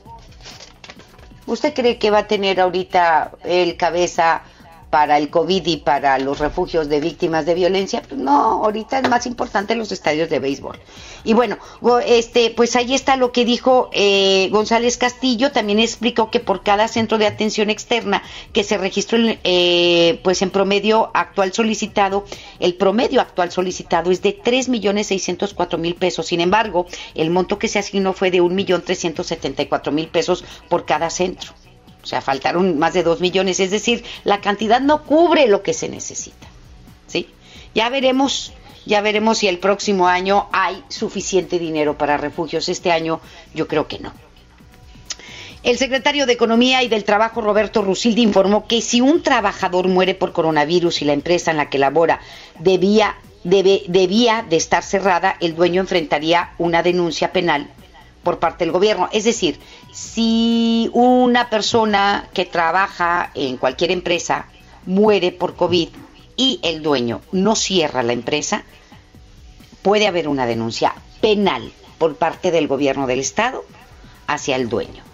¿Usted 1.47 1.75
cree 1.75 1.99
que 1.99 2.11
va 2.11 2.19
a 2.19 2.26
tener 2.26 2.61
ahorita 2.61 3.33
el 3.45 3.76
cabeza 3.76 4.43
para 4.95 5.19
el 5.19 5.29
COVID 5.29 5.67
y 5.67 5.79
para 5.79 6.21
los 6.21 6.39
refugios 6.39 6.89
de 6.89 7.01
víctimas 7.01 7.47
de 7.47 7.55
violencia, 7.55 8.01
pues 8.09 8.21
no, 8.21 8.63
ahorita 8.65 9.01
es 9.01 9.09
más 9.09 9.27
importante 9.27 9.75
los 9.75 9.91
estadios 9.91 10.31
de 10.31 10.39
béisbol. 10.39 10.79
Y 11.25 11.33
bueno, 11.35 11.59
este, 12.07 12.51
pues 12.51 12.77
ahí 12.77 12.95
está 12.95 13.17
lo 13.17 13.33
que 13.33 13.45
dijo 13.45 13.91
eh, 13.93 14.49
González 14.53 14.97
Castillo, 14.97 15.51
también 15.51 15.81
explicó 15.81 16.31
que 16.31 16.39
por 16.39 16.63
cada 16.63 16.87
centro 16.87 17.19
de 17.19 17.27
atención 17.27 17.71
externa 17.71 18.23
que 18.53 18.63
se 18.63 18.79
registró, 18.79 19.19
eh, 19.19 20.21
pues 20.23 20.43
en 20.43 20.51
promedio 20.51 21.11
actual 21.13 21.53
solicitado, 21.53 22.25
el 22.61 22.75
promedio 22.75 23.21
actual 23.21 23.51
solicitado 23.51 24.13
es 24.13 24.23
de 24.23 24.31
tres 24.31 24.69
millones 24.69 25.09
seiscientos 25.09 25.55
cuatro 25.55 25.77
mil 25.77 25.97
pesos. 25.97 26.29
Sin 26.29 26.41
embargo, 26.41 26.87
el 27.17 27.31
monto 27.31 27.59
que 27.59 27.67
se 27.67 27.81
asignó 27.81 28.13
fue 28.13 28.31
de 28.31 28.41
un 28.41 28.55
millón 28.55 28.83
trescientos 28.83 29.27
setenta 29.27 29.61
y 29.61 29.67
cuatro 29.67 29.91
mil 29.91 30.07
pesos 30.07 30.45
por 30.69 30.87
cada 30.87 31.11
centro. 31.11 31.53
O 32.04 32.06
sea, 32.06 32.20
faltaron 32.20 32.78
más 32.78 32.92
de 32.92 33.02
dos 33.02 33.20
millones, 33.23 33.61
es 33.61 33.70
decir, 33.70 34.04
la 34.25 34.42
cantidad 34.42 34.78
no 34.78 35.04
cubre 35.04 35.49
lo 35.49 35.62
que 35.62 35.73
se 35.73 35.88
necesita. 35.88 36.46
¿Sí? 37.06 37.30
Ya 37.75 37.88
veremos, 37.88 38.52
ya 38.84 39.00
veremos 39.00 39.38
si 39.38 39.49
el 39.49 39.58
próximo 39.58 40.06
año 40.06 40.46
hay 40.52 40.84
suficiente 40.88 41.58
dinero 41.58 41.96
para 41.96 42.18
refugios. 42.18 42.68
Este 42.68 42.92
año 42.92 43.23
yo 43.54 43.66
creo 43.66 43.88
que 43.88 44.00
no. 44.00 44.12
El 45.62 45.78
secretario 45.78 46.26
de 46.26 46.34
Economía 46.34 46.82
y 46.82 46.88
del 46.88 47.04
Trabajo, 47.04 47.40
Roberto 47.40 47.80
Rusildi, 47.80 48.20
informó 48.20 48.66
que 48.66 48.82
si 48.82 49.00
un 49.00 49.23
trabajador 49.23 49.88
muere 49.88 50.14
por 50.14 50.34
coronavirus 50.34 51.00
y 51.00 51.06
la 51.06 51.14
empresa 51.14 51.52
en 51.52 51.56
la 51.56 51.70
que 51.70 51.78
labora 51.78 52.20
debía, 52.58 53.16
debía 53.44 54.44
de 54.46 54.56
estar 54.56 54.82
cerrada, 54.82 55.38
el 55.40 55.56
dueño 55.56 55.80
enfrentaría 55.80 56.50
una 56.58 56.82
denuncia 56.82 57.32
penal 57.32 57.70
por 58.25 58.40
parte 58.40 58.64
del 58.64 58.73
gobierno. 58.73 59.08
Es 59.12 59.25
decir, 59.25 59.58
si 59.95 60.91
una 60.93 61.49
persona 61.49 62.29
que 62.35 62.45
trabaja 62.45 63.31
en 63.35 63.57
cualquier 63.57 63.93
empresa 63.93 64.49
muere 64.87 65.31
por 65.31 65.55
COVID 65.55 65.89
y 66.37 66.61
el 66.65 66.83
dueño 66.83 67.21
no 67.31 67.55
cierra 67.55 68.03
la 68.03 68.13
empresa, 68.13 68.65
puede 69.83 70.09
haber 70.09 70.27
una 70.27 70.47
denuncia 70.47 70.95
penal 71.21 71.73
por 71.99 72.17
parte 72.17 72.51
del 72.51 72.67
gobierno 72.67 73.07
del 73.07 73.21
Estado 73.21 73.65
hacia 74.27 74.57
el 74.57 74.69
dueño. 74.69 75.05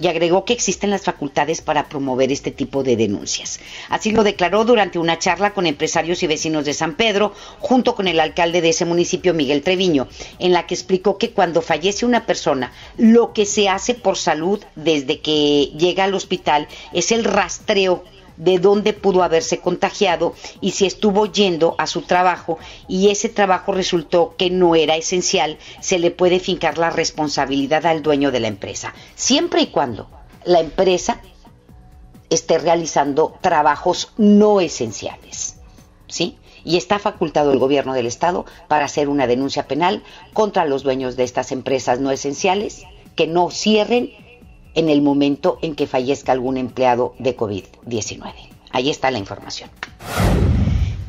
Y 0.00 0.08
agregó 0.08 0.44
que 0.44 0.52
existen 0.52 0.90
las 0.90 1.02
facultades 1.02 1.60
para 1.60 1.88
promover 1.88 2.32
este 2.32 2.50
tipo 2.50 2.82
de 2.82 2.96
denuncias. 2.96 3.60
Así 3.88 4.10
lo 4.10 4.24
declaró 4.24 4.64
durante 4.64 4.98
una 4.98 5.18
charla 5.18 5.52
con 5.52 5.66
empresarios 5.66 6.22
y 6.22 6.26
vecinos 6.26 6.64
de 6.64 6.72
San 6.72 6.94
Pedro, 6.94 7.34
junto 7.58 7.94
con 7.94 8.08
el 8.08 8.18
alcalde 8.18 8.62
de 8.62 8.70
ese 8.70 8.84
municipio, 8.84 9.34
Miguel 9.34 9.62
Treviño, 9.62 10.08
en 10.38 10.52
la 10.52 10.66
que 10.66 10.74
explicó 10.74 11.18
que 11.18 11.30
cuando 11.32 11.60
fallece 11.62 12.06
una 12.06 12.24
persona, 12.26 12.72
lo 12.96 13.32
que 13.32 13.44
se 13.44 13.68
hace 13.68 13.94
por 13.94 14.16
salud 14.16 14.60
desde 14.74 15.20
que 15.20 15.70
llega 15.76 16.04
al 16.04 16.14
hospital 16.14 16.66
es 16.92 17.12
el 17.12 17.24
rastreo 17.24 18.04
de 18.40 18.58
dónde 18.58 18.94
pudo 18.94 19.22
haberse 19.22 19.58
contagiado 19.58 20.34
y 20.62 20.70
si 20.72 20.86
estuvo 20.86 21.26
yendo 21.26 21.74
a 21.78 21.86
su 21.86 22.02
trabajo 22.02 22.58
y 22.88 23.10
ese 23.10 23.28
trabajo 23.28 23.72
resultó 23.72 24.34
que 24.38 24.48
no 24.48 24.74
era 24.74 24.96
esencial, 24.96 25.58
se 25.80 25.98
le 25.98 26.10
puede 26.10 26.40
fincar 26.40 26.78
la 26.78 26.88
responsabilidad 26.88 27.84
al 27.84 28.02
dueño 28.02 28.30
de 28.30 28.40
la 28.40 28.48
empresa, 28.48 28.94
siempre 29.14 29.60
y 29.60 29.66
cuando 29.66 30.08
la 30.44 30.60
empresa 30.60 31.20
esté 32.30 32.58
realizando 32.58 33.36
trabajos 33.42 34.12
no 34.16 34.60
esenciales. 34.60 35.56
¿Sí? 36.08 36.36
y 36.64 36.76
está 36.76 36.98
facultado 36.98 37.52
el 37.52 37.58
gobierno 37.58 37.94
del 37.94 38.06
estado 38.06 38.44
para 38.68 38.84
hacer 38.84 39.08
una 39.08 39.26
denuncia 39.26 39.66
penal 39.66 40.02
contra 40.34 40.66
los 40.66 40.82
dueños 40.82 41.16
de 41.16 41.24
estas 41.24 41.52
empresas 41.52 42.00
no 42.00 42.10
esenciales 42.10 42.82
que 43.16 43.26
no 43.26 43.50
cierren 43.50 44.10
en 44.74 44.88
el 44.88 45.02
momento 45.02 45.58
en 45.62 45.74
que 45.74 45.86
fallezca 45.86 46.32
algún 46.32 46.56
empleado 46.56 47.14
de 47.18 47.36
COVID-19. 47.36 48.32
Ahí 48.70 48.90
está 48.90 49.10
la 49.10 49.18
información. 49.18 49.70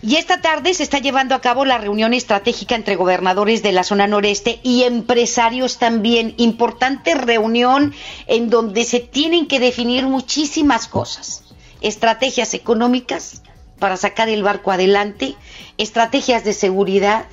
Y 0.03 0.15
esta 0.15 0.41
tarde 0.41 0.73
se 0.73 0.81
está 0.81 0.97
llevando 0.97 1.35
a 1.35 1.41
cabo 1.41 1.63
la 1.63 1.77
reunión 1.77 2.15
estratégica 2.15 2.73
entre 2.73 2.95
gobernadores 2.95 3.61
de 3.61 3.71
la 3.71 3.83
zona 3.83 4.07
noreste 4.07 4.59
y 4.63 4.83
empresarios 4.83 5.77
también. 5.77 6.33
Importante 6.37 7.13
reunión 7.13 7.93
en 8.25 8.49
donde 8.49 8.83
se 8.83 8.99
tienen 8.99 9.47
que 9.47 9.59
definir 9.59 10.07
muchísimas 10.07 10.87
cosas. 10.87 11.43
Estrategias 11.81 12.55
económicas 12.55 13.43
para 13.77 13.95
sacar 13.95 14.27
el 14.27 14.41
barco 14.41 14.71
adelante, 14.71 15.35
estrategias 15.77 16.43
de 16.43 16.53
seguridad, 16.53 17.25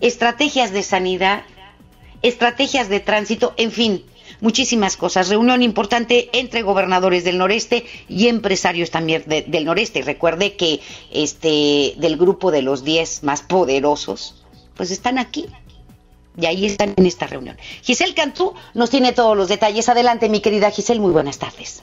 estrategias 0.00 0.70
de 0.70 0.82
sanidad, 0.82 1.44
estrategias 2.20 2.90
de 2.90 3.00
tránsito, 3.00 3.54
en 3.56 3.72
fin, 3.72 4.04
muchísimas 4.42 4.98
cosas. 4.98 5.30
Reunión 5.30 5.62
importante 5.62 6.28
entre 6.34 6.60
gobernadores 6.60 7.24
del 7.24 7.38
noreste 7.38 7.86
y 8.08 8.28
empresarios 8.28 8.90
también 8.90 9.24
del 9.26 9.64
noreste. 9.64 10.02
Recuerde 10.02 10.56
que 10.56 10.80
este 11.10 11.94
del 11.96 12.18
grupo 12.18 12.50
de 12.50 12.60
los 12.60 12.84
10 12.84 13.22
más 13.22 13.40
poderosos, 13.42 14.44
pues 14.76 14.90
están 14.90 15.18
aquí. 15.18 15.46
Y 16.36 16.46
ahí 16.46 16.64
están 16.64 16.94
en 16.96 17.04
esta 17.04 17.26
reunión. 17.26 17.56
Giselle 17.82 18.14
Cantú 18.14 18.54
nos 18.72 18.88
tiene 18.88 19.12
todos 19.12 19.36
los 19.36 19.48
detalles. 19.48 19.88
Adelante, 19.90 20.30
mi 20.30 20.40
querida 20.40 20.70
Giselle, 20.70 21.00
muy 21.00 21.12
buenas 21.12 21.38
tardes. 21.38 21.82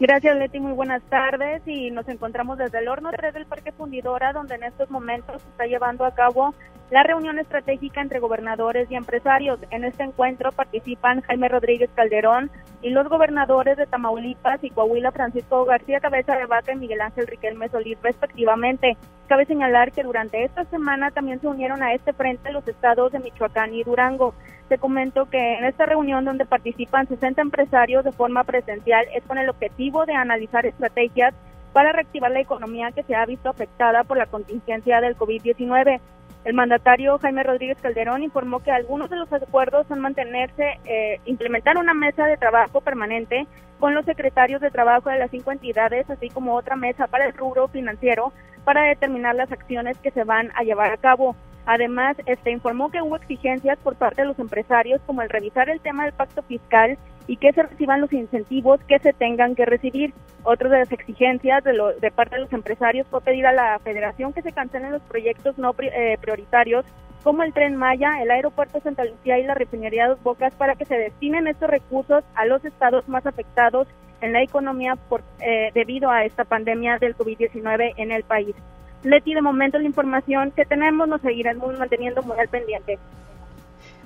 Gracias, 0.00 0.34
Leti. 0.38 0.58
Muy 0.58 0.72
buenas 0.72 1.02
tardes. 1.10 1.60
Y 1.66 1.90
nos 1.90 2.08
encontramos 2.08 2.56
desde 2.56 2.78
el 2.78 2.88
horno 2.88 3.10
3 3.14 3.34
del 3.34 3.44
Parque 3.44 3.72
Fundidora, 3.72 4.32
donde 4.32 4.54
en 4.54 4.64
estos 4.64 4.90
momentos 4.90 5.42
se 5.42 5.48
está 5.50 5.66
llevando 5.66 6.06
a 6.06 6.14
cabo 6.14 6.54
la 6.90 7.04
reunión 7.04 7.38
estratégica 7.38 8.00
entre 8.00 8.18
gobernadores 8.18 8.90
y 8.90 8.96
empresarios. 8.96 9.60
En 9.70 9.84
este 9.84 10.02
encuentro 10.02 10.50
participan 10.50 11.20
Jaime 11.22 11.48
Rodríguez 11.48 11.88
Calderón 11.94 12.50
y 12.82 12.90
los 12.90 13.08
gobernadores 13.08 13.76
de 13.76 13.86
Tamaulipas 13.86 14.62
y 14.64 14.70
Coahuila, 14.70 15.12
Francisco 15.12 15.64
García 15.64 16.00
Cabeza 16.00 16.34
de 16.34 16.46
Vaca 16.46 16.72
y 16.72 16.76
Miguel 16.76 17.00
Ángel 17.00 17.28
Riquelme 17.28 17.68
Solís, 17.68 17.98
respectivamente. 18.02 18.96
Cabe 19.28 19.46
señalar 19.46 19.92
que 19.92 20.02
durante 20.02 20.42
esta 20.42 20.64
semana 20.64 21.12
también 21.12 21.40
se 21.40 21.46
unieron 21.46 21.82
a 21.82 21.94
este 21.94 22.12
frente 22.12 22.52
los 22.52 22.66
estados 22.66 23.12
de 23.12 23.20
Michoacán 23.20 23.72
y 23.72 23.84
Durango. 23.84 24.34
Te 24.68 24.78
comento 24.78 25.26
que 25.30 25.58
en 25.58 25.64
esta 25.64 25.86
reunión 25.86 26.24
donde 26.24 26.44
participan 26.44 27.06
60 27.06 27.40
empresarios 27.40 28.04
de 28.04 28.12
forma 28.12 28.42
presencial 28.42 29.06
es 29.14 29.22
con 29.24 29.38
el 29.38 29.48
objetivo 29.48 30.06
de 30.06 30.14
analizar 30.14 30.66
estrategias 30.66 31.34
para 31.72 31.92
reactivar 31.92 32.32
la 32.32 32.40
economía 32.40 32.90
que 32.90 33.04
se 33.04 33.14
ha 33.14 33.24
visto 33.26 33.48
afectada 33.48 34.02
por 34.02 34.16
la 34.16 34.26
contingencia 34.26 35.00
del 35.00 35.16
COVID-19. 35.16 36.00
El 36.44 36.54
mandatario 36.54 37.18
Jaime 37.18 37.42
Rodríguez 37.42 37.78
Calderón 37.82 38.22
informó 38.22 38.60
que 38.60 38.70
algunos 38.70 39.10
de 39.10 39.16
los 39.16 39.30
acuerdos 39.32 39.86
son 39.88 40.00
mantenerse, 40.00 40.78
eh, 40.86 41.20
implementar 41.26 41.76
una 41.76 41.92
mesa 41.92 42.24
de 42.26 42.38
trabajo 42.38 42.80
permanente 42.80 43.46
con 43.80 43.94
los 43.94 44.04
secretarios 44.04 44.60
de 44.60 44.70
trabajo 44.70 45.08
de 45.10 45.18
las 45.18 45.30
cinco 45.30 45.50
entidades, 45.50 46.08
así 46.08 46.28
como 46.28 46.54
otra 46.54 46.76
mesa 46.76 47.06
para 47.06 47.26
el 47.26 47.32
rubro 47.32 47.66
financiero 47.68 48.32
para 48.64 48.82
determinar 48.82 49.34
las 49.34 49.50
acciones 49.50 49.98
que 49.98 50.10
se 50.10 50.22
van 50.22 50.52
a 50.54 50.62
llevar 50.62 50.92
a 50.92 50.98
cabo. 50.98 51.34
Además, 51.66 52.16
este 52.26 52.50
informó 52.50 52.90
que 52.90 53.00
hubo 53.00 53.16
exigencias 53.16 53.78
por 53.78 53.96
parte 53.96 54.22
de 54.22 54.28
los 54.28 54.38
empresarios 54.38 55.00
como 55.06 55.22
el 55.22 55.30
revisar 55.30 55.70
el 55.70 55.80
tema 55.80 56.04
del 56.04 56.12
pacto 56.12 56.42
fiscal 56.42 56.98
y 57.26 57.36
que 57.36 57.52
se 57.52 57.62
reciban 57.62 58.00
los 58.00 58.12
incentivos 58.12 58.80
que 58.84 58.98
se 58.98 59.12
tengan 59.12 59.54
que 59.54 59.64
recibir. 59.64 60.12
Otra 60.42 60.68
de 60.68 60.80
las 60.80 60.92
exigencias 60.92 61.62
de, 61.64 61.72
de 62.00 62.10
parte 62.10 62.36
de 62.36 62.42
los 62.42 62.52
empresarios 62.52 63.06
fue 63.08 63.20
pedir 63.20 63.46
a 63.46 63.52
la 63.52 63.78
federación 63.78 64.32
que 64.32 64.42
se 64.42 64.52
cancelen 64.52 64.92
los 64.92 65.02
proyectos 65.02 65.56
no 65.56 65.74
eh, 65.78 66.18
prioritarios 66.20 66.84
como 67.22 67.42
el 67.42 67.52
tren 67.52 67.76
Maya, 67.76 68.22
el 68.22 68.30
aeropuerto 68.30 68.80
Santa 68.80 69.04
Lucía 69.04 69.38
y 69.38 69.44
la 69.44 69.54
refinería 69.54 70.08
Dos 70.08 70.22
Bocas 70.22 70.54
para 70.54 70.74
que 70.74 70.84
se 70.84 70.96
destinen 70.96 71.46
estos 71.46 71.70
recursos 71.70 72.24
a 72.34 72.46
los 72.46 72.64
estados 72.64 73.08
más 73.08 73.26
afectados 73.26 73.86
en 74.20 74.32
la 74.32 74.42
economía 74.42 74.96
por, 74.96 75.22
eh, 75.40 75.70
debido 75.74 76.10
a 76.10 76.24
esta 76.24 76.44
pandemia 76.44 76.98
del 76.98 77.16
COVID-19 77.16 77.94
en 77.96 78.12
el 78.12 78.22
país. 78.22 78.54
Leti, 79.02 79.34
de 79.34 79.42
momento 79.42 79.78
la 79.78 79.86
información 79.86 80.50
que 80.50 80.64
tenemos 80.64 81.08
nos 81.08 81.22
seguiremos 81.22 81.78
manteniendo 81.78 82.22
muy 82.22 82.38
al 82.38 82.48
pendiente. 82.48 82.98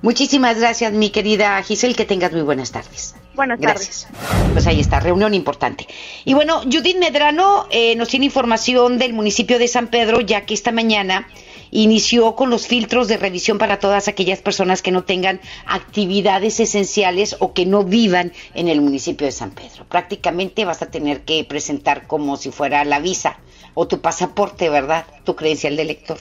Muchísimas 0.02 0.58
gracias, 0.58 0.92
mi 0.92 1.10
querida 1.10 1.60
Giselle, 1.62 1.94
que 1.94 2.04
tengas 2.04 2.30
muy 2.30 2.42
buenas 2.42 2.70
tardes. 2.70 3.16
Buenas 3.34 3.58
gracias. 3.58 4.06
Pues 4.52 4.66
ahí 4.66 4.78
está, 4.78 5.00
reunión 5.00 5.32
importante. 5.32 5.86
Y 6.24 6.34
bueno, 6.34 6.60
Judith 6.60 6.98
Medrano 6.98 7.66
eh, 7.70 7.96
nos 7.96 8.08
tiene 8.08 8.26
información 8.26 8.98
del 8.98 9.14
municipio 9.14 9.58
de 9.58 9.66
San 9.66 9.88
Pedro, 9.88 10.20
ya 10.20 10.44
que 10.44 10.52
esta 10.52 10.72
mañana 10.72 11.26
inició 11.74 12.36
con 12.36 12.50
los 12.50 12.68
filtros 12.68 13.08
de 13.08 13.16
revisión 13.16 13.58
para 13.58 13.80
todas 13.80 14.06
aquellas 14.06 14.40
personas 14.40 14.80
que 14.80 14.92
no 14.92 15.02
tengan 15.02 15.40
actividades 15.66 16.60
esenciales 16.60 17.36
o 17.40 17.52
que 17.52 17.66
no 17.66 17.82
vivan 17.82 18.32
en 18.54 18.68
el 18.68 18.80
municipio 18.80 19.26
de 19.26 19.32
San 19.32 19.50
Pedro. 19.50 19.84
Prácticamente 19.88 20.64
vas 20.64 20.82
a 20.82 20.90
tener 20.90 21.22
que 21.24 21.44
presentar 21.44 22.06
como 22.06 22.36
si 22.36 22.52
fuera 22.52 22.84
la 22.84 23.00
visa 23.00 23.38
o 23.74 23.88
tu 23.88 24.00
pasaporte, 24.00 24.70
¿verdad? 24.70 25.04
Tu 25.24 25.34
credencial 25.34 25.74
de 25.76 25.84
lector, 25.84 26.18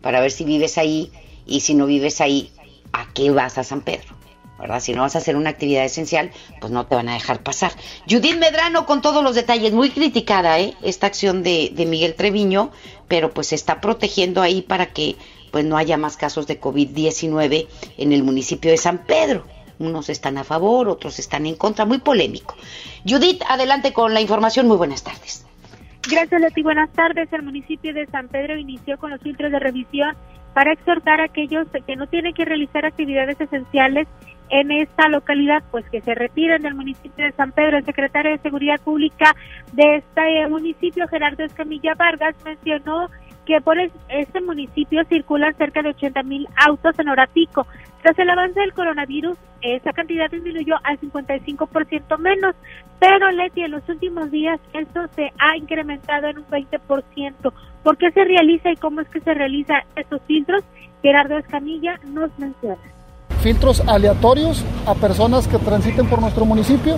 para 0.00 0.20
ver 0.20 0.30
si 0.30 0.44
vives 0.44 0.78
ahí 0.78 1.10
y 1.44 1.60
si 1.60 1.74
no 1.74 1.86
vives 1.86 2.20
ahí, 2.20 2.52
¿a 2.92 3.12
qué 3.12 3.32
vas 3.32 3.58
a 3.58 3.64
San 3.64 3.80
Pedro? 3.80 4.21
¿Verdad? 4.62 4.80
Si 4.80 4.94
no 4.94 5.02
vas 5.02 5.16
a 5.16 5.18
hacer 5.18 5.36
una 5.36 5.50
actividad 5.50 5.84
esencial, 5.84 6.30
pues 6.60 6.72
no 6.72 6.86
te 6.86 6.94
van 6.94 7.08
a 7.08 7.14
dejar 7.14 7.42
pasar. 7.42 7.72
Judith 8.08 8.38
Medrano 8.38 8.86
con 8.86 9.02
todos 9.02 9.22
los 9.22 9.34
detalles, 9.34 9.72
muy 9.72 9.90
criticada, 9.90 10.58
¿eh? 10.60 10.74
Esta 10.82 11.08
acción 11.08 11.42
de, 11.42 11.70
de 11.74 11.84
Miguel 11.84 12.14
Treviño, 12.14 12.70
pero 13.08 13.34
pues 13.34 13.48
se 13.48 13.56
está 13.56 13.80
protegiendo 13.80 14.40
ahí 14.40 14.62
para 14.62 14.86
que 14.86 15.16
pues 15.50 15.64
no 15.64 15.76
haya 15.76 15.98
más 15.98 16.16
casos 16.16 16.46
de 16.46 16.58
COVID-19 16.58 17.66
en 17.98 18.12
el 18.12 18.22
municipio 18.22 18.70
de 18.70 18.78
San 18.78 19.04
Pedro. 19.04 19.44
Unos 19.78 20.08
están 20.08 20.38
a 20.38 20.44
favor, 20.44 20.88
otros 20.88 21.18
están 21.18 21.44
en 21.44 21.56
contra, 21.56 21.84
muy 21.84 21.98
polémico. 21.98 22.54
Judith, 23.06 23.42
adelante 23.48 23.92
con 23.92 24.14
la 24.14 24.20
información, 24.20 24.68
muy 24.68 24.76
buenas 24.76 25.02
tardes. 25.02 25.44
Gracias, 26.08 26.40
Leti. 26.40 26.62
Buenas 26.62 26.90
tardes. 26.92 27.32
El 27.32 27.42
municipio 27.42 27.92
de 27.92 28.06
San 28.06 28.28
Pedro 28.28 28.56
inició 28.56 28.96
con 28.98 29.10
los 29.10 29.20
filtros 29.20 29.50
de 29.50 29.58
revisión 29.58 30.16
para 30.54 30.72
exhortar 30.72 31.20
a 31.20 31.24
aquellos 31.24 31.66
que 31.86 31.96
no 31.96 32.06
tienen 32.06 32.32
que 32.34 32.44
realizar 32.44 32.84
actividades 32.84 33.40
esenciales 33.40 34.06
en 34.52 34.70
esta 34.70 35.08
localidad, 35.08 35.64
pues 35.70 35.88
que 35.88 36.02
se 36.02 36.14
retiren 36.14 36.60
del 36.60 36.74
municipio 36.74 37.24
de 37.24 37.32
San 37.32 37.52
Pedro. 37.52 37.78
El 37.78 37.86
secretario 37.86 38.32
de 38.32 38.38
Seguridad 38.38 38.78
Pública 38.80 39.34
de 39.72 39.96
este 39.96 40.46
municipio, 40.48 41.08
Gerardo 41.08 41.42
Escamilla 41.42 41.94
Vargas, 41.94 42.36
mencionó 42.44 43.08
que 43.46 43.60
por 43.62 43.78
este 43.78 44.40
municipio 44.42 45.04
circulan 45.08 45.56
cerca 45.56 45.82
de 45.82 45.88
80 45.88 46.22
mil 46.24 46.46
autos 46.66 46.98
en 46.98 47.08
hora 47.08 47.26
pico. 47.26 47.66
Tras 48.02 48.18
el 48.18 48.28
avance 48.28 48.60
del 48.60 48.74
coronavirus, 48.74 49.38
esa 49.62 49.92
cantidad 49.92 50.30
disminuyó 50.30 50.76
al 50.84 51.00
55% 51.00 52.18
menos, 52.18 52.54
pero 53.00 53.30
Leti, 53.30 53.62
en 53.62 53.70
los 53.70 53.88
últimos 53.88 54.30
días 54.30 54.60
esto 54.74 55.06
se 55.16 55.32
ha 55.38 55.56
incrementado 55.56 56.28
en 56.28 56.38
un 56.38 56.46
20%. 56.46 57.52
¿Por 57.82 57.96
qué 57.96 58.10
se 58.10 58.24
realiza 58.24 58.70
y 58.70 58.76
cómo 58.76 59.00
es 59.00 59.08
que 59.08 59.20
se 59.20 59.32
realizan 59.32 59.82
estos 59.96 60.20
filtros? 60.26 60.62
Gerardo 61.00 61.38
Escamilla 61.38 61.98
nos 62.04 62.38
menciona. 62.38 62.92
Filtros 63.42 63.82
aleatorios 63.86 64.62
a 64.86 64.94
personas 64.94 65.48
que 65.48 65.58
transiten 65.58 66.06
por 66.08 66.20
nuestro 66.20 66.44
municipio 66.44 66.96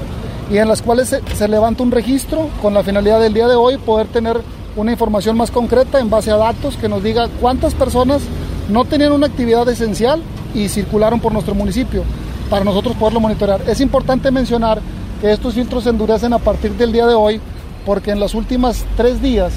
y 0.50 0.58
en 0.58 0.68
las 0.68 0.82
cuales 0.82 1.08
se, 1.08 1.22
se 1.34 1.48
levanta 1.48 1.82
un 1.82 1.90
registro 1.90 2.48
con 2.60 2.74
la 2.74 2.82
finalidad 2.82 3.20
del 3.20 3.32
día 3.32 3.48
de 3.48 3.54
hoy 3.54 3.78
poder 3.78 4.08
tener 4.08 4.40
una 4.76 4.92
información 4.92 5.36
más 5.36 5.50
concreta 5.50 6.00
en 6.00 6.10
base 6.10 6.30
a 6.30 6.36
datos 6.36 6.76
que 6.76 6.88
nos 6.88 7.02
diga 7.02 7.28
cuántas 7.40 7.74
personas 7.74 8.22
no 8.68 8.84
tenían 8.84 9.12
una 9.12 9.26
actividad 9.26 9.68
esencial 9.68 10.22
y 10.54 10.68
circularon 10.68 11.20
por 11.20 11.32
nuestro 11.32 11.54
municipio 11.54 12.02
para 12.50 12.64
nosotros 12.64 12.94
poderlo 12.96 13.20
monitorear. 13.20 13.62
Es 13.66 13.80
importante 13.80 14.30
mencionar 14.30 14.80
que 15.20 15.32
estos 15.32 15.54
filtros 15.54 15.84
se 15.84 15.90
endurecen 15.90 16.32
a 16.32 16.38
partir 16.38 16.72
del 16.72 16.92
día 16.92 17.06
de 17.06 17.14
hoy 17.14 17.40
porque 17.86 18.10
en 18.10 18.20
los 18.20 18.34
últimos 18.34 18.84
tres 18.96 19.20
días 19.22 19.52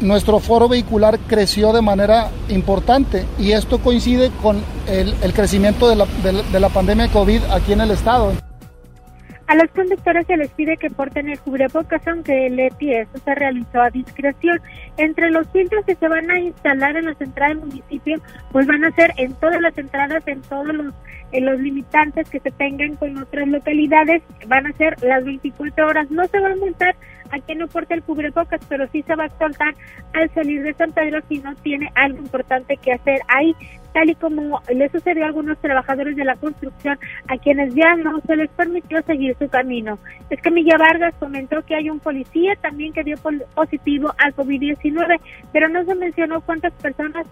nuestro 0.00 0.40
foro 0.40 0.68
vehicular 0.68 1.18
creció 1.26 1.72
de 1.72 1.82
manera 1.82 2.30
importante 2.48 3.26
y 3.38 3.52
esto 3.52 3.78
coincide 3.78 4.30
con 4.42 4.62
el, 4.86 5.14
crecimiento 5.32 5.88
de 5.88 5.96
la, 5.96 6.06
de 6.06 6.60
la 6.60 6.68
pandemia 6.68 7.06
de 7.06 7.12
COVID 7.12 7.42
aquí 7.50 7.72
en 7.72 7.80
el 7.82 7.90
estado. 7.90 8.32
A 9.50 9.56
los 9.56 9.68
conductores 9.72 10.28
se 10.28 10.36
les 10.36 10.48
pide 10.50 10.76
que 10.76 10.90
porten 10.90 11.28
el 11.28 11.36
cubrebocas, 11.40 12.06
aunque 12.06 12.48
Leti 12.50 12.94
eso 12.94 13.18
se 13.24 13.34
realizó 13.34 13.80
a 13.80 13.90
discreción. 13.90 14.60
Entre 14.96 15.28
los 15.28 15.48
filtros 15.48 15.84
que 15.84 15.96
se 15.96 16.06
van 16.06 16.30
a 16.30 16.38
instalar 16.38 16.96
en 16.96 17.06
las 17.06 17.20
entradas 17.20 17.56
del 17.56 17.66
municipio, 17.66 18.20
pues 18.52 18.68
van 18.68 18.84
a 18.84 18.92
ser 18.92 19.12
en 19.16 19.34
todas 19.34 19.60
las 19.60 19.76
entradas, 19.76 20.22
en 20.28 20.40
todos 20.42 20.68
los, 20.68 20.94
en 21.32 21.46
los 21.46 21.58
limitantes 21.58 22.30
que 22.30 22.38
se 22.38 22.52
tengan 22.52 22.94
con 22.94 23.18
otras 23.18 23.48
localidades, 23.48 24.22
van 24.46 24.68
a 24.68 24.72
ser 24.74 24.94
las 25.02 25.24
24 25.24 25.84
horas. 25.84 26.08
No 26.12 26.24
se 26.28 26.38
va 26.38 26.52
a 26.52 26.54
multar 26.54 26.94
a 27.30 27.38
quien 27.40 27.58
no 27.58 27.68
porte 27.68 27.94
el 27.94 28.02
cubrebocas, 28.02 28.60
pero 28.68 28.86
sí 28.88 29.02
se 29.02 29.14
va 29.14 29.24
a 29.24 29.38
soltar 29.38 29.74
al 30.12 30.30
salir 30.34 30.62
de 30.62 30.74
San 30.74 30.92
Pedro 30.92 31.20
si 31.28 31.38
no 31.38 31.54
tiene 31.56 31.90
algo 31.94 32.18
importante 32.18 32.76
que 32.76 32.92
hacer 32.92 33.20
ahí, 33.28 33.54
tal 33.92 34.10
y 34.10 34.14
como 34.14 34.60
le 34.72 34.88
sucedió 34.88 35.24
a 35.24 35.28
algunos 35.28 35.58
trabajadores 35.58 36.16
de 36.16 36.24
la 36.24 36.36
construcción 36.36 36.98
a 37.28 37.36
quienes 37.38 37.74
ya 37.74 37.96
no 37.96 38.20
se 38.20 38.36
les 38.36 38.50
permitió 38.50 39.02
seguir 39.02 39.36
su 39.38 39.48
camino. 39.48 39.98
Es 40.30 40.40
que 40.40 40.50
Milla 40.50 40.76
Vargas 40.78 41.14
comentó 41.18 41.62
que 41.62 41.74
hay 41.74 41.90
un 41.90 42.00
policía 42.00 42.54
también 42.60 42.92
que 42.92 43.04
dio 43.04 43.16
positivo 43.54 44.12
al 44.18 44.34
COVID-19, 44.34 45.20
pero 45.52 45.68
no 45.68 45.84
se 45.84 45.94
mencionó 45.94 46.40
cuántas 46.40 46.72
personas 46.74 47.26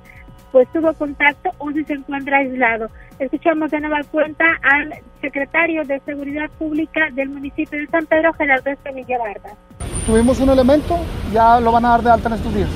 pues 0.52 0.68
tuvo 0.72 0.92
contacto 0.94 1.50
o 1.58 1.70
si 1.72 1.84
se 1.84 1.94
encuentra 1.94 2.38
aislado. 2.38 2.88
Escuchamos 3.18 3.70
de 3.70 3.80
nueva 3.80 4.00
cuenta 4.10 4.44
al 4.62 4.94
secretario 5.20 5.84
de 5.84 6.00
Seguridad 6.00 6.50
Pública 6.58 7.08
del 7.12 7.28
municipio 7.28 7.78
de 7.78 7.86
San 7.88 8.06
Pedro, 8.06 8.32
Gerardo 8.32 8.70
Escamilla 8.70 9.18
Vargas. 9.18 9.87
Tuvimos 10.08 10.40
un 10.40 10.48
elemento, 10.48 10.98
ya 11.34 11.60
lo 11.60 11.70
van 11.70 11.84
a 11.84 11.90
dar 11.90 12.02
de 12.02 12.10
alta 12.10 12.28
en 12.30 12.34
estos 12.36 12.54
días, 12.54 12.70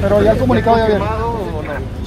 pero 0.00 0.22
ya 0.22 0.32
el 0.32 0.38
comunicado 0.38 0.78
ya 0.78 0.86
viene. 0.86 1.04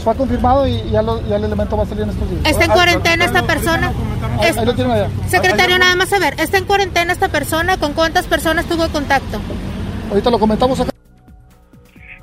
Fue 0.04 0.16
confirmado 0.16 0.68
y 0.68 0.90
ya, 0.90 1.02
el 1.02 1.44
elemento 1.44 1.78
va 1.78 1.84
a 1.84 1.86
salir 1.86 2.02
en 2.06 2.10
estos 2.10 2.28
días. 2.28 2.42
¿Está 2.46 2.66
en 2.66 2.72
cuarentena 2.72 3.26
esta 3.26 3.44
persona? 3.44 3.94
Ahí 4.40 4.66
lo 4.66 4.74
tienen 4.74 4.94
allá. 4.94 5.08
Secretario, 5.28 5.78
nada 5.78 5.96
más 5.96 6.12
a 6.12 6.18
ver, 6.18 6.34
¿está 6.40 6.58
en 6.58 6.66
cuarentena 6.66 7.14
esta 7.14 7.30
persona? 7.30 7.78
¿Con 7.78 7.94
cuántas 7.94 8.26
personas 8.26 8.66
tuvo 8.66 8.88
contacto? 8.88 9.40
Ahorita 10.10 10.32
lo 10.32 10.40
comentamos 10.40 10.80
acá. 10.80 10.90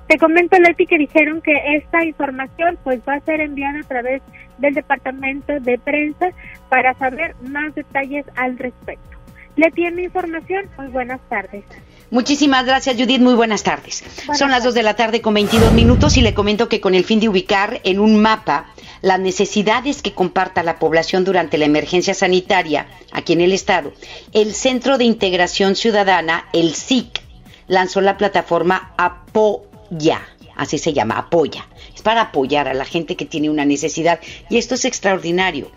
Te 0.09 0.18
comento, 0.18 0.59
Leti, 0.59 0.85
que 0.87 0.99
dijeron 0.99 1.40
que 1.40 1.77
esta 1.77 2.05
información 2.05 2.77
pues 2.83 2.99
va 3.09 3.14
a 3.14 3.21
ser 3.21 3.40
enviada 3.40 3.79
a 3.79 3.87
través 3.87 4.21
del 4.59 4.75
departamento 4.75 5.53
de 5.61 5.79
prensa 5.79 6.31
para 6.68 6.92
saber 6.94 7.37
más 7.40 7.73
detalles 7.77 8.27
al 8.35 8.59
respecto. 8.59 9.16
Leti, 9.55 9.85
en 9.85 9.94
mi 9.94 10.03
información, 10.03 10.64
muy 10.77 10.88
buenas 10.88 11.21
tardes. 11.29 11.62
Muchísimas 12.11 12.64
gracias, 12.64 12.97
Judith. 12.97 13.21
Muy 13.21 13.35
buenas 13.35 13.62
tardes. 13.62 14.03
Son 14.35 14.51
las 14.51 14.64
2 14.64 14.73
de 14.73 14.83
la 14.83 14.94
tarde 14.94 15.21
con 15.21 15.35
22 15.35 15.73
minutos 15.73 16.16
y 16.16 16.23
le 16.23 16.33
comento 16.33 16.68
que 16.68 16.81
con 16.81 16.94
el 16.94 17.05
fin 17.05 17.21
de 17.21 17.29
ubicar 17.29 17.81
en 17.85 18.01
un 18.01 18.21
mapa 18.21 18.73
las 19.03 19.21
necesidades 19.21 20.01
que 20.01 20.14
comparta 20.14 20.62
la 20.62 20.79
población 20.79 21.25
durante 21.25 21.59
la 21.59 21.66
emergencia 21.66 22.14
sanitaria 22.14 22.87
aquí 23.12 23.35
en 23.35 23.42
el 23.42 23.53
Estado, 23.53 23.92
el 24.33 24.55
Centro 24.55 24.97
de 24.97 25.05
Integración 25.05 25.77
Ciudadana, 25.77 26.47
el 26.53 26.75
SIC, 26.75 27.21
lanzó 27.66 28.01
la 28.01 28.16
plataforma 28.16 28.94
Apo 28.97 29.66
ya, 29.90 30.27
así 30.57 30.79
se 30.79 30.92
llama, 30.92 31.18
apoya. 31.18 31.66
Es 31.94 32.03
para 32.03 32.23
apoyar 32.23 32.68
a 32.68 32.75
la 32.75 32.85
gente 32.85 33.16
que 33.16 33.25
tiene 33.25 33.51
una 33.51 33.64
necesidad 33.64 34.21
y 34.49 34.57
esto 34.57 34.75
es 34.75 34.85
extraordinario. 34.85 35.71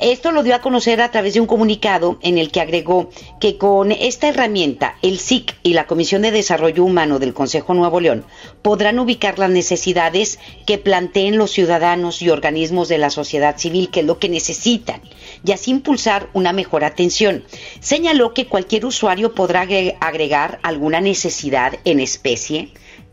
Esto 0.00 0.30
lo 0.30 0.42
dio 0.42 0.54
a 0.54 0.60
conocer 0.60 1.00
a 1.00 1.10
través 1.10 1.32
de 1.32 1.40
un 1.40 1.46
comunicado 1.46 2.18
en 2.20 2.36
el 2.36 2.50
que 2.50 2.60
agregó 2.60 3.08
que 3.40 3.56
con 3.56 3.92
esta 3.92 4.28
herramienta 4.28 4.96
el 5.00 5.18
SIC 5.18 5.56
y 5.62 5.72
la 5.72 5.86
Comisión 5.86 6.20
de 6.20 6.30
Desarrollo 6.30 6.84
Humano 6.84 7.18
del 7.18 7.32
Consejo 7.32 7.72
Nuevo 7.72 7.98
León 7.98 8.26
podrán 8.60 8.98
ubicar 8.98 9.38
las 9.38 9.48
necesidades 9.48 10.38
que 10.66 10.76
planteen 10.76 11.38
los 11.38 11.50
ciudadanos 11.50 12.20
y 12.20 12.28
organismos 12.28 12.88
de 12.88 12.98
la 12.98 13.08
sociedad 13.08 13.56
civil, 13.56 13.88
que 13.88 14.00
es 14.00 14.06
lo 14.06 14.18
que 14.18 14.28
necesitan, 14.28 15.00
y 15.42 15.52
así 15.52 15.70
impulsar 15.70 16.28
una 16.34 16.52
mejor 16.52 16.84
atención. 16.84 17.44
Señaló 17.80 18.34
que 18.34 18.48
cualquier 18.48 18.84
usuario 18.84 19.34
podrá 19.34 19.62
agregar 20.00 20.58
alguna 20.62 21.00
necesidad 21.00 21.72
en 21.86 22.00
especie, 22.00 22.68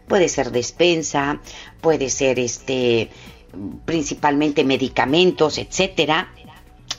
puede 0.09 0.27
ser 0.27 0.51
despensa, 0.51 1.39
puede 1.79 2.09
ser 2.09 2.39
este 2.39 3.09
principalmente 3.85 4.63
medicamentos, 4.63 5.57
etcétera. 5.57 6.32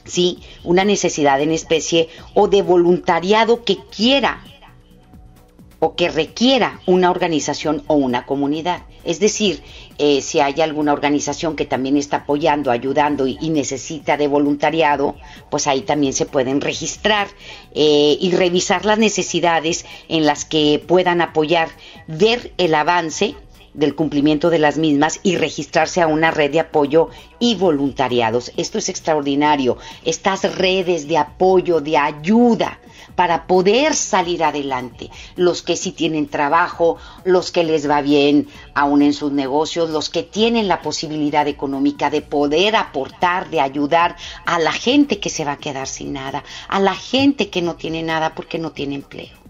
Sí, 0.04 0.38
una 0.64 0.84
necesidad 0.84 1.40
en 1.40 1.50
especie 1.50 2.08
o 2.34 2.48
de 2.48 2.62
voluntariado 2.62 3.64
que 3.64 3.78
quiera 3.94 4.42
o 5.84 5.96
que 5.96 6.08
requiera 6.08 6.80
una 6.86 7.10
organización 7.10 7.82
o 7.86 7.94
una 7.94 8.24
comunidad. 8.24 8.82
Es 9.04 9.20
decir, 9.20 9.62
eh, 9.98 10.22
si 10.22 10.40
hay 10.40 10.60
alguna 10.62 10.94
organización 10.94 11.56
que 11.56 11.66
también 11.66 11.98
está 11.98 12.18
apoyando, 12.18 12.70
ayudando 12.70 13.26
y, 13.26 13.50
necesita 13.50 14.16
de 14.16 14.26
voluntariado, 14.26 15.14
pues 15.50 15.66
ahí 15.66 15.82
también 15.82 16.14
se 16.14 16.24
pueden 16.24 16.62
registrar 16.62 17.28
eh, 17.74 18.16
y 18.18 18.30
revisar 18.32 18.86
las 18.86 18.98
necesidades 18.98 19.84
en 20.08 20.24
las 20.24 20.46
que 20.46 20.82
puedan 20.84 21.20
apoyar, 21.20 21.68
ver 22.06 22.52
el 22.56 22.74
avance 22.74 23.34
del 23.74 23.94
cumplimiento 23.94 24.50
de 24.50 24.58
las 24.58 24.78
mismas 24.78 25.20
y 25.22 25.37
registrarse 25.37 26.00
a 26.00 26.06
una 26.06 26.30
red 26.30 26.50
de 26.50 26.60
apoyo 26.60 27.10
y 27.38 27.56
voluntariados. 27.56 28.52
Esto 28.56 28.78
es 28.78 28.88
extraordinario. 28.88 29.76
Estas 30.04 30.56
redes 30.56 31.06
de 31.08 31.18
apoyo, 31.18 31.80
de 31.80 31.98
ayuda, 31.98 32.78
para 33.16 33.46
poder 33.46 33.94
salir 33.94 34.42
adelante. 34.42 35.10
Los 35.37 35.62
que 35.62 35.76
sí 35.76 35.92
tienen 35.92 36.28
trabajo, 36.28 36.96
los 37.24 37.52
que 37.52 37.64
les 37.64 37.88
va 37.88 38.00
bien 38.00 38.48
aún 38.74 39.02
en 39.02 39.12
sus 39.12 39.32
negocios, 39.32 39.90
los 39.90 40.10
que 40.10 40.22
tienen 40.22 40.68
la 40.68 40.82
posibilidad 40.82 41.46
económica 41.46 42.10
de 42.10 42.22
poder 42.22 42.76
aportar, 42.76 43.50
de 43.50 43.60
ayudar 43.60 44.16
a 44.46 44.58
la 44.58 44.72
gente 44.72 45.20
que 45.20 45.30
se 45.30 45.44
va 45.44 45.52
a 45.52 45.58
quedar 45.58 45.87
sin 45.87 46.12
nada, 46.12 46.44
a 46.68 46.80
la 46.80 46.94
gente 46.94 47.50
que 47.50 47.62
no 47.62 47.76
tiene 47.76 48.02
nada 48.02 48.34
porque 48.34 48.58
no 48.58 48.72
tiene 48.72 48.96
empleo. 48.96 49.43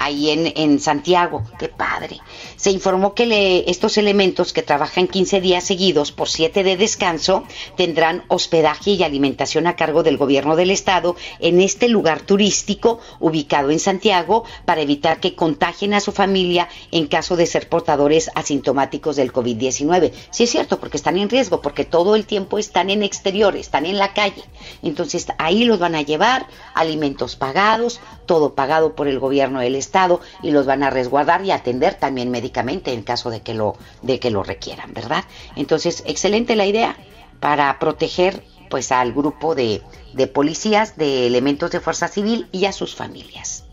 ahí 0.00 0.30
en, 0.30 0.52
en 0.56 0.80
Santiago. 0.80 1.44
Qué 1.58 1.68
padre. 1.68 2.18
Se 2.56 2.70
informó 2.70 3.14
que 3.14 3.64
estos 3.68 3.98
elementos 3.98 4.52
que 4.52 4.62
trabajan 4.62 5.06
15 5.06 5.40
días 5.42 5.62
seguidos 5.62 6.10
por 6.10 6.28
7 6.28 6.64
de 6.64 6.78
descanso 6.78 7.44
tendrán 7.76 8.24
hospedaje 8.28 8.92
y 8.92 9.02
alimentación 9.02 9.66
a 9.66 9.76
cargo 9.76 10.02
del 10.02 10.16
gobierno 10.16 10.56
del 10.56 10.70
estado 10.70 11.16
en 11.38 11.60
este 11.60 11.88
lugar 11.88 12.22
turístico 12.22 12.98
ubicado 13.20 13.70
en 13.70 13.78
Santiago 13.78 14.44
para 14.64 14.80
evitar 14.80 15.20
que 15.20 15.34
contagien 15.34 15.92
a 15.92 16.00
su 16.00 16.12
familia 16.12 16.68
en 16.92 17.06
caso 17.06 17.36
de 17.36 17.44
ser 17.44 17.68
portadores 17.68 18.30
asintomáticos 18.34 19.16
del 19.16 19.32
COVID-19. 19.34 20.12
Sí 20.30 20.44
es 20.44 20.50
cierto, 20.50 20.80
porque 20.80 20.96
están 20.96 21.18
en 21.18 21.28
riesgo, 21.28 21.60
porque 21.60 21.84
todo 21.84 22.16
el 22.16 22.24
tiempo 22.24 22.58
están 22.58 22.88
en 22.88 23.02
exterior, 23.02 23.54
están 23.54 23.84
en 23.84 23.98
la 23.98 24.14
calle. 24.14 24.44
Entonces 24.82 25.26
ahí 25.36 25.64
los 25.64 25.78
van 25.78 25.94
a 25.94 26.02
llevar, 26.02 26.46
alimentos 26.74 27.36
pagados, 27.36 28.00
todo 28.24 28.54
pagado 28.54 28.94
por 28.94 29.06
el 29.06 29.18
gobierno 29.18 29.60
del 29.60 29.74
estado 29.74 29.89
Estado 29.90 30.20
y 30.40 30.52
los 30.52 30.66
van 30.66 30.84
a 30.84 30.90
resguardar 30.90 31.44
y 31.44 31.50
atender 31.50 31.94
también 31.94 32.30
médicamente 32.30 32.92
en 32.92 33.02
caso 33.02 33.28
de 33.28 33.40
que 33.40 33.54
lo, 33.54 33.76
de 34.02 34.20
que 34.20 34.30
lo 34.30 34.44
requieran, 34.44 34.94
¿verdad? 34.94 35.24
Entonces, 35.56 36.04
excelente 36.06 36.54
la 36.54 36.66
idea 36.66 36.96
para 37.40 37.76
proteger 37.80 38.44
pues 38.70 38.92
al 38.92 39.12
grupo 39.12 39.56
de, 39.56 39.82
de 40.12 40.26
policías, 40.28 40.96
de 40.96 41.26
elementos 41.26 41.72
de 41.72 41.80
fuerza 41.80 42.06
civil 42.06 42.48
y 42.52 42.66
a 42.66 42.72
sus 42.72 42.94
familias. 42.94 43.64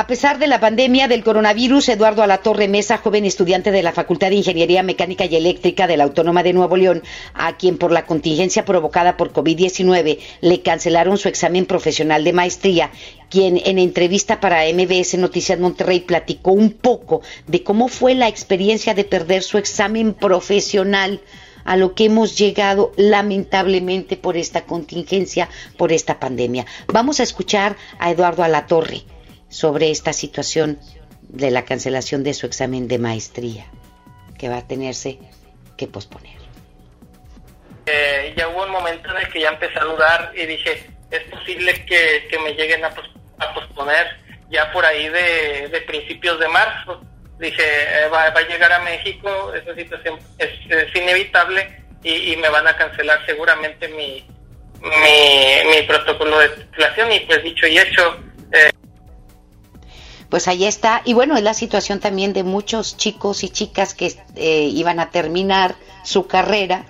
A 0.00 0.06
pesar 0.06 0.38
de 0.38 0.46
la 0.46 0.60
pandemia 0.60 1.08
del 1.08 1.24
coronavirus, 1.24 1.88
Eduardo 1.88 2.22
Alatorre 2.22 2.68
Mesa, 2.68 2.98
joven 2.98 3.24
estudiante 3.24 3.72
de 3.72 3.82
la 3.82 3.90
Facultad 3.90 4.28
de 4.28 4.36
Ingeniería 4.36 4.84
Mecánica 4.84 5.24
y 5.24 5.34
Eléctrica 5.34 5.88
de 5.88 5.96
la 5.96 6.04
Autónoma 6.04 6.44
de 6.44 6.52
Nuevo 6.52 6.76
León, 6.76 7.02
a 7.34 7.56
quien 7.56 7.78
por 7.78 7.90
la 7.90 8.06
contingencia 8.06 8.64
provocada 8.64 9.16
por 9.16 9.32
COVID-19 9.32 10.20
le 10.40 10.62
cancelaron 10.62 11.18
su 11.18 11.26
examen 11.26 11.66
profesional 11.66 12.22
de 12.22 12.32
maestría, 12.32 12.92
quien 13.28 13.60
en 13.64 13.80
entrevista 13.80 14.38
para 14.38 14.62
MBS 14.72 15.18
Noticias 15.18 15.58
Monterrey 15.58 15.98
platicó 15.98 16.52
un 16.52 16.70
poco 16.70 17.22
de 17.48 17.64
cómo 17.64 17.88
fue 17.88 18.14
la 18.14 18.28
experiencia 18.28 18.94
de 18.94 19.02
perder 19.02 19.42
su 19.42 19.58
examen 19.58 20.14
profesional 20.14 21.20
a 21.64 21.76
lo 21.76 21.96
que 21.96 22.04
hemos 22.04 22.38
llegado 22.38 22.92
lamentablemente 22.96 24.16
por 24.16 24.36
esta 24.36 24.64
contingencia, 24.64 25.48
por 25.76 25.90
esta 25.90 26.20
pandemia. 26.20 26.66
Vamos 26.86 27.18
a 27.18 27.24
escuchar 27.24 27.76
a 27.98 28.12
Eduardo 28.12 28.44
Alatorre 28.44 29.02
sobre 29.48 29.90
esta 29.90 30.12
situación 30.12 30.78
de 31.22 31.50
la 31.50 31.64
cancelación 31.64 32.22
de 32.24 32.34
su 32.34 32.46
examen 32.46 32.88
de 32.88 32.98
maestría, 32.98 33.66
que 34.38 34.48
va 34.48 34.58
a 34.58 34.66
tenerse 34.66 35.18
que 35.76 35.86
posponer. 35.86 36.38
Eh, 37.86 38.34
ya 38.36 38.48
hubo 38.48 38.64
un 38.64 38.70
momento 38.70 39.10
en 39.10 39.18
el 39.18 39.28
que 39.30 39.40
ya 39.40 39.48
empecé 39.48 39.78
a 39.78 39.84
dudar 39.84 40.32
y 40.34 40.44
dije, 40.44 40.90
es 41.10 41.22
posible 41.24 41.84
que, 41.86 42.38
me 42.38 42.52
lleguen 42.52 42.84
a, 42.84 42.90
posponer 43.54 44.06
ya 44.50 44.70
por 44.72 44.84
ahí 44.84 45.08
de, 45.08 45.82
principios 45.86 46.38
de 46.38 46.48
marzo. 46.48 47.02
Dije, 47.38 47.62
eh, 47.62 48.08
va, 48.12 48.24
a 48.24 48.40
llegar 48.42 48.72
a 48.72 48.80
México, 48.80 49.54
esa 49.54 49.74
situación 49.74 50.18
es, 50.38 50.50
inevitable 50.94 51.82
y, 52.02 52.36
me 52.36 52.48
van 52.48 52.66
a 52.66 52.76
cancelar 52.76 53.24
seguramente 53.24 53.88
mi, 53.88 54.26
mi, 54.82 55.70
mi 55.70 55.82
protocolo 55.86 56.38
de 56.40 56.48
titulación 56.50 57.12
y 57.12 57.20
pues 57.20 57.42
dicho 57.42 57.66
y 57.66 57.78
hecho, 57.78 58.20
eh, 58.52 58.70
pues 60.28 60.48
ahí 60.48 60.64
está. 60.64 61.02
Y 61.04 61.14
bueno, 61.14 61.36
es 61.36 61.42
la 61.42 61.54
situación 61.54 62.00
también 62.00 62.32
de 62.32 62.44
muchos 62.44 62.96
chicos 62.96 63.44
y 63.44 63.48
chicas 63.48 63.94
que 63.94 64.14
eh, 64.34 64.68
iban 64.72 65.00
a 65.00 65.10
terminar 65.10 65.76
su 66.02 66.26
carrera 66.26 66.86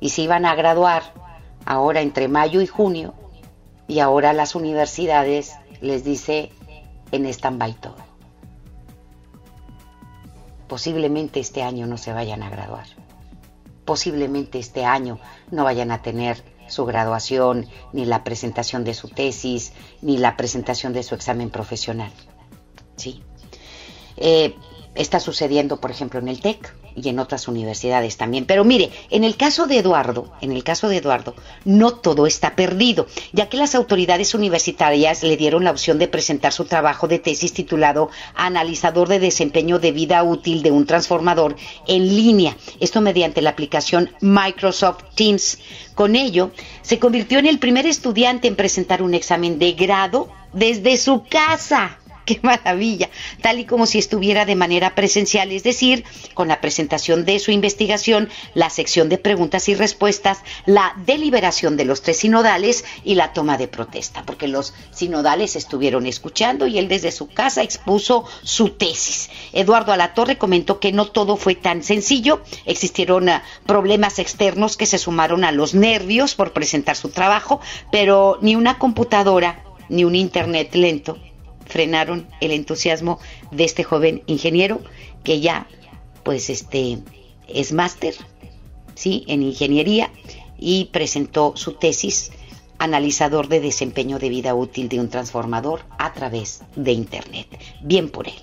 y 0.00 0.10
se 0.10 0.22
iban 0.22 0.44
a 0.44 0.54
graduar 0.54 1.14
ahora 1.64 2.00
entre 2.00 2.28
mayo 2.28 2.60
y 2.60 2.66
junio 2.66 3.14
y 3.86 4.00
ahora 4.00 4.32
las 4.32 4.54
universidades 4.54 5.54
les 5.80 6.04
dice 6.04 6.50
en 7.12 7.26
stand-by 7.26 7.74
todo. 7.74 7.96
Posiblemente 10.68 11.40
este 11.40 11.62
año 11.62 11.86
no 11.86 11.98
se 11.98 12.12
vayan 12.12 12.42
a 12.42 12.50
graduar. 12.50 12.86
Posiblemente 13.84 14.58
este 14.58 14.84
año 14.84 15.18
no 15.50 15.64
vayan 15.64 15.90
a 15.90 16.02
tener 16.02 16.44
su 16.68 16.86
graduación, 16.86 17.66
ni 17.92 18.04
la 18.04 18.22
presentación 18.22 18.84
de 18.84 18.94
su 18.94 19.08
tesis, 19.08 19.72
ni 20.00 20.18
la 20.18 20.36
presentación 20.36 20.92
de 20.92 21.02
su 21.02 21.16
examen 21.16 21.50
profesional. 21.50 22.12
¿Sí? 23.00 23.20
Eh, 24.16 24.54
está 24.94 25.20
sucediendo, 25.20 25.80
por 25.80 25.90
ejemplo, 25.90 26.20
en 26.20 26.28
el 26.28 26.40
TEC 26.40 26.74
y 26.96 27.08
en 27.08 27.18
otras 27.18 27.48
universidades 27.48 28.16
también. 28.16 28.44
Pero 28.44 28.64
mire, 28.64 28.90
en 29.10 29.24
el 29.24 29.36
caso 29.36 29.66
de 29.66 29.78
Eduardo, 29.78 30.32
en 30.40 30.52
el 30.52 30.64
caso 30.64 30.88
de 30.88 30.96
Eduardo, 30.96 31.34
no 31.64 31.92
todo 31.92 32.26
está 32.26 32.56
perdido, 32.56 33.06
ya 33.32 33.48
que 33.48 33.56
las 33.56 33.74
autoridades 33.74 34.34
universitarias 34.34 35.22
le 35.22 35.36
dieron 35.36 35.64
la 35.64 35.70
opción 35.70 35.98
de 35.98 36.08
presentar 36.08 36.52
su 36.52 36.64
trabajo 36.64 37.08
de 37.08 37.18
tesis 37.18 37.52
titulado 37.52 38.10
Analizador 38.34 39.08
de 39.08 39.20
desempeño 39.20 39.78
de 39.78 39.92
vida 39.92 40.22
útil 40.22 40.62
de 40.62 40.72
un 40.72 40.86
transformador 40.86 41.56
en 41.86 42.06
línea, 42.06 42.56
esto 42.80 43.00
mediante 43.00 43.42
la 43.42 43.50
aplicación 43.50 44.10
Microsoft 44.20 45.04
Teams. 45.14 45.58
Con 45.94 46.16
ello, 46.16 46.50
se 46.82 46.98
convirtió 46.98 47.38
en 47.38 47.46
el 47.46 47.58
primer 47.58 47.86
estudiante 47.86 48.48
en 48.48 48.56
presentar 48.56 49.02
un 49.02 49.14
examen 49.14 49.58
de 49.58 49.72
grado 49.72 50.28
desde 50.52 50.96
su 50.96 51.22
casa 51.24 51.99
qué 52.30 52.40
maravilla, 52.42 53.10
tal 53.42 53.58
y 53.58 53.64
como 53.64 53.86
si 53.86 53.98
estuviera 53.98 54.44
de 54.44 54.54
manera 54.54 54.94
presencial, 54.94 55.50
es 55.50 55.64
decir, 55.64 56.04
con 56.34 56.46
la 56.46 56.60
presentación 56.60 57.24
de 57.24 57.40
su 57.40 57.50
investigación, 57.50 58.28
la 58.54 58.70
sección 58.70 59.08
de 59.08 59.18
preguntas 59.18 59.68
y 59.68 59.74
respuestas, 59.74 60.38
la 60.64 60.94
deliberación 61.04 61.76
de 61.76 61.84
los 61.84 62.02
tres 62.02 62.18
sinodales 62.18 62.84
y 63.02 63.16
la 63.16 63.32
toma 63.32 63.58
de 63.58 63.66
protesta, 63.66 64.22
porque 64.24 64.46
los 64.46 64.74
sinodales 64.92 65.56
estuvieron 65.56 66.06
escuchando 66.06 66.68
y 66.68 66.78
él 66.78 66.86
desde 66.86 67.10
su 67.10 67.26
casa 67.26 67.62
expuso 67.62 68.24
su 68.44 68.70
tesis. 68.70 69.28
Eduardo 69.52 69.92
Alatorre 69.92 70.38
comentó 70.38 70.78
que 70.78 70.92
no 70.92 71.06
todo 71.06 71.36
fue 71.36 71.56
tan 71.56 71.82
sencillo, 71.82 72.42
existieron 72.64 73.28
ah, 73.28 73.42
problemas 73.66 74.20
externos 74.20 74.76
que 74.76 74.86
se 74.86 74.98
sumaron 74.98 75.42
a 75.42 75.50
los 75.50 75.74
nervios 75.74 76.36
por 76.36 76.52
presentar 76.52 76.94
su 76.96 77.08
trabajo, 77.08 77.60
pero 77.90 78.38
ni 78.40 78.54
una 78.54 78.78
computadora 78.78 79.64
ni 79.88 80.04
un 80.04 80.14
internet 80.14 80.72
lento 80.76 81.18
frenaron 81.70 82.28
el 82.40 82.50
entusiasmo 82.50 83.18
de 83.50 83.64
este 83.64 83.84
joven 83.84 84.22
ingeniero 84.26 84.80
que 85.24 85.40
ya 85.40 85.66
pues 86.22 86.50
este 86.50 86.98
es 87.48 87.72
máster 87.72 88.14
sí 88.94 89.24
en 89.28 89.42
ingeniería 89.42 90.10
y 90.58 90.90
presentó 90.92 91.56
su 91.56 91.74
tesis 91.74 92.32
analizador 92.78 93.48
de 93.48 93.60
desempeño 93.60 94.18
de 94.18 94.28
vida 94.28 94.54
útil 94.54 94.88
de 94.88 95.00
un 95.00 95.10
transformador 95.10 95.80
a 95.98 96.12
través 96.12 96.62
de 96.76 96.92
internet. 96.92 97.46
Bien 97.82 98.10
por 98.10 98.26
él. 98.26 98.34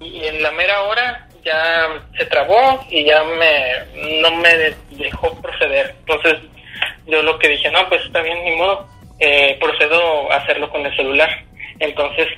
Y 0.00 0.24
en 0.24 0.42
la 0.42 0.50
mera 0.52 0.82
hora 0.82 1.28
ya 1.44 2.04
se 2.18 2.26
trabó 2.26 2.84
y 2.90 3.04
ya 3.04 3.22
me 3.24 4.20
no 4.20 4.36
me 4.36 4.74
dejó 4.90 5.32
proceder. 5.40 5.96
Entonces 6.00 6.38
yo 7.06 7.22
lo 7.22 7.38
que 7.38 7.48
dije 7.48 7.70
no 7.70 7.88
pues 7.88 8.04
está 8.04 8.20
bien 8.22 8.44
ni 8.44 8.56
modo 8.56 8.86
eh, 9.18 9.58
procedo 9.60 10.30
a 10.30 10.36
hacerlo 10.36 10.70
con 10.70 10.84
el 10.84 10.94
celular 10.96 11.28
entonces, 11.80 12.28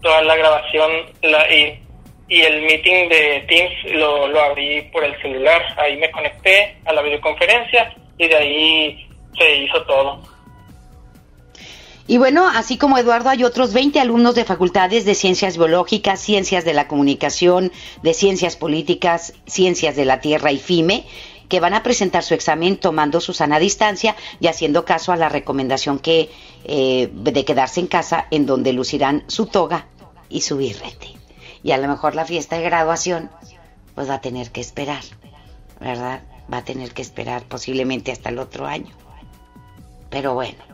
toda 0.00 0.22
la 0.22 0.36
grabación 0.36 0.90
la, 1.22 1.52
y, 1.52 1.78
el 2.28 2.62
meeting 2.62 3.08
de 3.10 3.44
Teams 3.46 3.94
lo, 3.94 4.26
lo 4.28 4.40
abrí 4.40 4.82
por 4.92 5.04
el 5.04 5.20
celular. 5.20 5.62
Ahí 5.76 5.98
me 5.98 6.10
conecté 6.10 6.76
a 6.86 6.92
la 6.92 7.02
videoconferencia 7.02 7.94
y 8.16 8.26
de 8.28 8.36
ahí 8.36 9.06
se 9.36 9.56
hizo 9.56 9.82
todo. 9.84 10.22
Y 12.06 12.18
bueno, 12.18 12.48
así 12.48 12.78
como 12.78 12.98
Eduardo, 12.98 13.30
hay 13.30 13.44
otros 13.44 13.72
20 13.72 14.00
alumnos 14.00 14.34
de 14.34 14.44
facultades 14.44 15.04
de 15.04 15.14
ciencias 15.14 15.56
biológicas, 15.56 16.20
ciencias 16.20 16.64
de 16.64 16.74
la 16.74 16.88
comunicación, 16.88 17.70
de 18.02 18.12
ciencias 18.12 18.56
políticas, 18.56 19.34
ciencias 19.46 19.94
de 19.94 20.04
la 20.04 20.20
tierra 20.20 20.50
y 20.52 20.58
FIME, 20.58 21.06
que 21.52 21.60
van 21.60 21.74
a 21.74 21.82
presentar 21.82 22.22
su 22.24 22.32
examen 22.32 22.78
tomando 22.78 23.20
su 23.20 23.34
sana 23.34 23.58
distancia 23.58 24.16
y 24.40 24.46
haciendo 24.46 24.86
caso 24.86 25.12
a 25.12 25.16
la 25.16 25.28
recomendación 25.28 25.98
que 25.98 26.30
eh, 26.64 27.10
de 27.12 27.44
quedarse 27.44 27.78
en 27.78 27.88
casa 27.88 28.26
en 28.30 28.46
donde 28.46 28.72
lucirán 28.72 29.22
su 29.26 29.44
toga 29.44 29.84
y 30.30 30.40
su 30.40 30.56
birrete. 30.56 31.08
Y 31.62 31.72
a 31.72 31.76
lo 31.76 31.88
mejor 31.88 32.14
la 32.14 32.24
fiesta 32.24 32.56
de 32.56 32.62
graduación 32.62 33.30
pues 33.94 34.08
va 34.08 34.14
a 34.14 34.20
tener 34.22 34.50
que 34.50 34.62
esperar, 34.62 35.02
¿verdad? 35.78 36.22
Va 36.50 36.56
a 36.56 36.64
tener 36.64 36.94
que 36.94 37.02
esperar 37.02 37.42
posiblemente 37.42 38.12
hasta 38.12 38.30
el 38.30 38.38
otro 38.38 38.64
año. 38.64 38.94
Pero 40.08 40.32
bueno, 40.32 40.64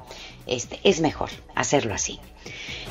este 0.47 0.79
es 0.85 1.01
mejor 1.01 1.31
hacerlo 1.57 1.93
así. 1.93 2.21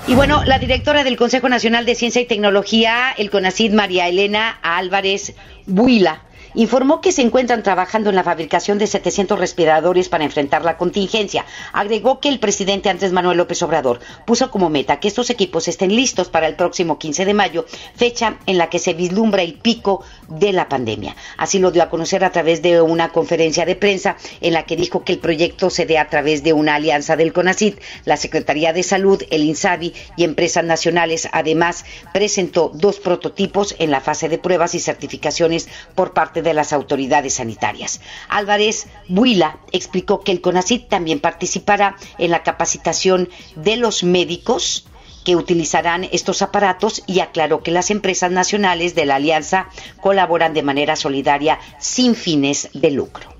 Y 0.08 0.16
bueno, 0.16 0.44
la 0.44 0.60
directora 0.60 1.06
del 1.06 1.16
Consejo 1.16 1.48
Nacional 1.48 1.86
de 1.86 1.96
Ciencia 1.96 2.22
y 2.22 2.26
Tecnología, 2.26 3.16
el 3.18 3.30
CONACID, 3.30 3.72
María 3.72 4.10
Elena 4.10 4.60
Álvarez 4.62 5.36
Buila, 5.66 6.27
informó 6.54 7.02
que 7.02 7.12
se 7.12 7.22
encuentran 7.22 7.64
trabajando 7.64 8.10
en 8.10 8.16
la 8.16 8.24
fabricación 8.24 8.78
de 8.78 8.88
700 8.88 9.40
respiradores 9.40 10.10
para 10.10 10.24
enfrentar 10.24 10.64
la 10.64 10.78
contingencia. 10.78 11.46
Agregó 11.74 12.20
que 12.20 12.30
el 12.30 12.40
presidente 12.40 12.90
Andrés 12.90 13.12
Manuel 13.12 13.38
López 13.38 13.62
Obrador 13.64 14.00
puso 14.26 14.52
como 14.52 14.70
meta 14.70 15.00
que 15.00 15.08
estos 15.08 15.30
equipos 15.30 15.68
estén 15.68 15.96
listos 15.96 16.30
para 16.30 16.48
el 16.48 16.56
próximo 16.56 16.98
15 16.98 17.26
de 17.26 17.34
mayo, 17.34 17.66
fecha 17.96 18.38
en 18.46 18.58
la 18.58 18.70
que 18.70 18.80
se 18.80 18.94
vislumbra 18.94 19.42
el 19.42 19.56
pico 19.56 20.04
de 20.28 20.54
la 20.54 20.70
pandemia. 20.70 21.16
Así 21.38 21.60
lo 21.60 21.72
dio 21.72 21.84
a 21.84 21.90
conocer 21.90 22.24
a 22.24 22.32
través 22.32 22.62
de 22.62 22.82
una 22.82 23.10
conferencia 23.10 23.66
de 23.66 23.76
prensa 23.76 24.18
en 24.42 24.54
la 24.54 24.64
que 24.64 24.76
dijo 24.76 25.04
que 25.04 25.14
el 25.14 25.20
proyecto 25.20 25.70
se 25.70 25.86
dé 25.86 25.98
a 25.98 26.10
través 26.10 26.44
de 26.44 26.54
una 26.54 26.76
alianza 26.76 27.16
del 27.16 27.34
CONACID, 27.34 27.76
la 28.06 28.18
Secretaría 28.18 28.74
de 28.74 28.84
Salud, 28.84 29.24
el 29.30 29.44
INSABI 29.44 29.94
y 30.16 30.24
empresas 30.24 30.64
nacionales. 30.64 31.28
Además, 31.32 31.86
presentó 32.14 32.72
dos 32.74 33.00
prototipos 33.00 33.76
en 33.80 33.92
la 33.92 34.02
fase 34.02 34.30
de 34.30 34.38
pruebas 34.38 34.76
y 34.76 34.80
certificaciones 34.80 35.68
por 35.96 36.14
parte 36.14 36.37
de 36.42 36.54
las 36.54 36.74
autoridades 36.74 37.36
sanitarias. 37.36 38.02
Álvarez 38.30 38.88
Buila 39.08 39.60
explicó 39.72 40.22
que 40.22 40.32
el 40.32 40.42
CONACID 40.42 40.84
también 40.84 41.20
participará 41.20 41.96
en 42.18 42.32
la 42.32 42.44
capacitación 42.44 43.30
de 43.56 43.78
los 43.78 44.04
médicos 44.04 44.86
que 45.24 45.36
utilizarán 45.36 46.06
estos 46.06 46.42
aparatos 46.42 47.04
y 47.06 47.20
aclaró 47.20 47.62
que 47.62 47.72
las 47.72 47.92
empresas 47.92 48.32
nacionales 48.32 48.96
de 48.96 49.06
la 49.06 49.16
alianza 49.16 49.68
colaboran 50.00 50.54
de 50.54 50.64
manera 50.64 50.96
solidaria 50.96 51.60
sin 51.80 52.16
fines 52.16 52.70
de 52.74 52.92
lucro. 52.92 53.37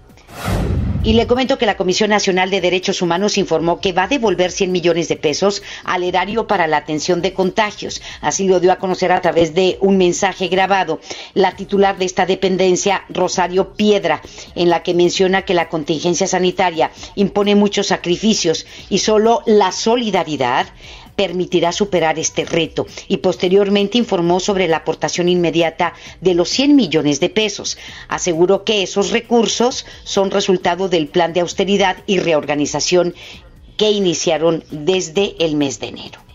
Y 1.04 1.14
le 1.14 1.28
comento 1.28 1.58
que 1.58 1.66
la 1.66 1.78
Comisión 1.78 2.10
Nacional 2.10 2.50
de 2.50 2.60
Derechos 2.60 3.02
Humanos 3.02 3.38
informó 3.38 3.80
que 3.80 3.94
va 3.94 4.04
a 4.04 4.08
devolver 4.08 4.52
100 4.52 4.72
millones 4.72 5.08
de 5.08 5.16
pesos 5.16 5.64
al 5.86 6.04
erario 6.04 6.48
para 6.48 6.68
la 6.68 6.78
atención 6.78 7.22
de 7.22 7.34
contagios. 7.34 8.02
Así 8.20 8.48
lo 8.48 8.60
dio 8.60 8.74
a 8.74 8.78
conocer 8.78 9.12
a 9.12 9.22
través 9.22 9.54
de 9.54 9.78
un 9.80 9.98
mensaje 9.98 10.48
grabado 10.48 11.00
la 11.34 11.56
titular 11.56 11.98
de 11.98 12.06
esta 12.06 12.26
dependencia, 12.26 13.06
Rosario 13.08 13.74
Piedra, 13.74 14.22
en 14.56 14.70
la 14.70 14.84
que 14.84 14.94
menciona 14.94 15.44
que 15.44 15.54
la 15.54 15.70
contingencia 15.70 16.28
sanitaria 16.28 16.92
impone 17.16 17.56
muchos 17.56 17.88
sacrificios 17.88 18.66
y 18.90 18.98
solo 18.98 19.44
la 19.46 19.72
solidaridad 19.72 20.68
permitirá 21.18 21.74
superar 21.74 22.18
este 22.20 22.46
reto 22.46 22.86
y 23.10 23.18
posteriormente 23.18 23.98
informó 23.98 24.40
sobre 24.40 24.70
la 24.70 24.78
aportación 24.78 25.28
inmediata 25.28 25.94
de 26.22 26.36
los 26.36 26.48
100 26.50 26.76
millones 26.76 27.20
de 27.20 27.30
pesos. 27.30 27.78
Aseguró 28.08 28.64
que 28.64 28.84
esos 28.84 29.12
recursos 29.12 29.86
son 30.06 30.32
resultado 30.32 30.88
del 30.88 31.08
plan 31.08 31.34
de 31.34 31.42
austeridad 31.42 31.98
y 32.06 32.20
reorganización 32.20 33.16
que 33.78 33.92
iniciaron 33.92 34.64
desde 34.72 35.36
el 35.40 35.56
mes 35.56 35.80
de 35.80 35.88
enero. 35.88 36.27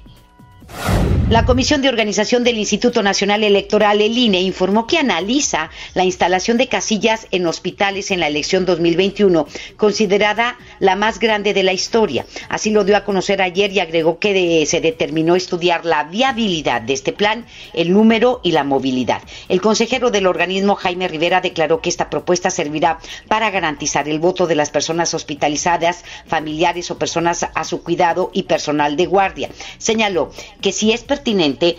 La 1.33 1.47
Comisión 1.47 1.81
de 1.81 1.89
Organización 1.89 2.45
del 2.45 2.59
Instituto 2.59 3.03
Nacional 3.03 3.43
Electoral, 3.43 4.03
el 4.03 4.19
INE, 4.19 4.43
informó 4.43 4.87
que 4.87 4.99
analiza 4.99 5.71
la 5.95 6.05
instalación 6.05 6.59
de 6.59 6.69
casillas 6.69 7.27
en 7.31 7.47
hospitales 7.47 8.11
en 8.11 8.21
la 8.21 8.27
elección 8.27 8.67
2021, 8.67 9.47
considerada 9.79 10.59
la 10.79 10.95
más 10.95 11.19
grande 11.19 11.55
de 11.55 11.63
la 11.63 11.73
historia. 11.73 12.27
Así 12.51 12.69
lo 12.69 12.85
dio 12.85 12.99
a 12.99 13.05
conocer 13.05 13.41
ayer 13.41 13.73
y 13.73 13.81
agregó 13.81 14.19
que 14.19 14.67
se 14.67 14.83
determinó 14.83 15.35
estudiar 15.35 15.87
la 15.87 16.05
viabilidad 16.05 16.83
de 16.83 16.93
este 16.93 17.15
plan, 17.15 17.47
el 17.73 17.95
número 17.95 18.43
y 18.43 18.53
la 18.53 18.65
movilidad. 18.65 19.23
El 19.49 19.63
consejero 19.63 20.11
del 20.11 20.27
organismo, 20.27 20.75
Jaime 20.75 21.09
Rivera, 21.09 21.41
declaró 21.41 21.81
que 21.81 21.89
esta 21.89 22.11
propuesta 22.11 22.51
servirá 22.51 22.99
para 23.29 23.51
garantizar 23.51 24.07
el 24.07 24.19
voto 24.19 24.47
de 24.47 24.57
las 24.57 24.69
personas 24.69 25.15
hospitalizadas, 25.15 26.05
familiares 26.27 26.91
o 26.91 26.99
personas 26.99 27.47
a 27.55 27.65
su 27.65 27.83
cuidado 27.83 28.31
y 28.35 28.43
personal 28.43 28.97
de 28.97 29.07
guardia. 29.07 29.49
Señaló 29.79 30.31
que 30.63 30.73
si 30.73 30.93
es 30.93 31.03
pertinente 31.03 31.77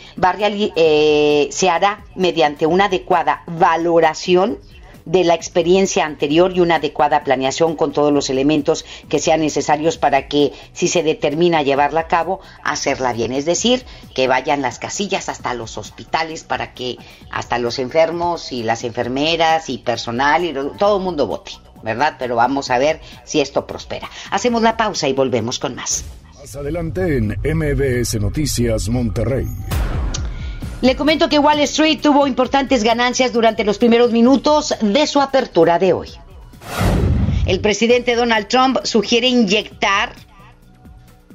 eh, 0.76 1.48
se 1.52 1.70
hará 1.70 2.06
mediante 2.16 2.68
una 2.68 2.86
adecuada 2.86 3.44
valoración 3.48 4.60
de 5.06 5.24
la 5.24 5.34
experiencia 5.34 6.06
anterior 6.06 6.56
y 6.56 6.62
una 6.62 6.76
adecuada 6.76 7.24
planeación 7.24 7.76
con 7.76 7.92
todos 7.92 8.14
los 8.14 8.30
elementos 8.30 8.86
que 9.10 9.20
sean 9.20 9.42
necesarios 9.42 9.98
para 9.98 10.28
que, 10.28 10.54
si 10.74 10.88
se 10.88 11.04
determina 11.04 11.62
llevarla 11.62 12.02
a 12.02 12.08
cabo, 12.08 12.40
hacerla 12.64 13.14
bien. 13.14 13.34
Es 13.34 13.46
decir, 13.46 13.86
que 14.14 14.28
vayan 14.28 14.62
las 14.62 14.80
casillas 14.80 15.30
hasta 15.30 15.54
los 15.54 15.78
hospitales 15.78 16.44
para 16.44 16.74
que 16.74 16.98
hasta 17.32 17.60
los 17.60 17.80
enfermos 17.80 18.52
y 18.52 18.64
las 18.64 18.84
enfermeras 18.84 19.70
y 19.70 19.78
personal 19.78 20.46
y 20.46 20.54
todo 20.78 20.98
el 20.98 21.04
mundo 21.04 21.28
vote, 21.28 21.52
¿verdad? 21.82 22.16
Pero 22.18 22.36
vamos 22.36 22.70
a 22.70 22.78
ver 22.78 23.02
si 23.26 23.42
esto 23.42 23.68
prospera. 23.68 24.10
Hacemos 24.32 24.62
la 24.62 24.78
pausa 24.78 25.08
y 25.08 25.14
volvemos 25.14 25.60
con 25.60 25.76
más. 25.76 26.06
Más 26.44 26.58
adelante 26.58 27.16
en 27.16 27.28
MBS 27.56 28.20
Noticias 28.20 28.90
Monterrey. 28.90 29.48
Le 30.82 30.98
comento 30.98 31.30
que 31.30 31.40
Wall 31.40 31.62
Street 31.62 32.02
tuvo 32.02 32.28
importantes 32.28 32.84
ganancias 32.84 33.32
durante 33.32 33.64
los 33.64 33.78
primeros 33.78 34.12
minutos 34.12 34.76
de 34.82 35.08
su 35.08 35.22
apertura 35.22 35.80
de 35.80 35.94
hoy. 35.94 36.10
El 37.46 37.62
presidente 37.62 38.16
Donald 38.16 38.50
Trump 38.50 38.80
sugiere 38.84 39.30
inyectar 39.30 40.12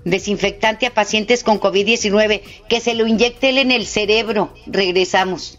desinfectante 0.05 0.85
a 0.85 0.93
pacientes 0.93 1.43
con 1.43 1.59
COVID-19, 1.59 2.43
que 2.69 2.81
se 2.83 2.95
lo 2.95 3.07
inyecte 3.07 3.49
él 3.49 3.57
en 3.57 3.73
el 3.73 3.87
cerebro. 3.87 4.53
Regresamos. 4.67 5.59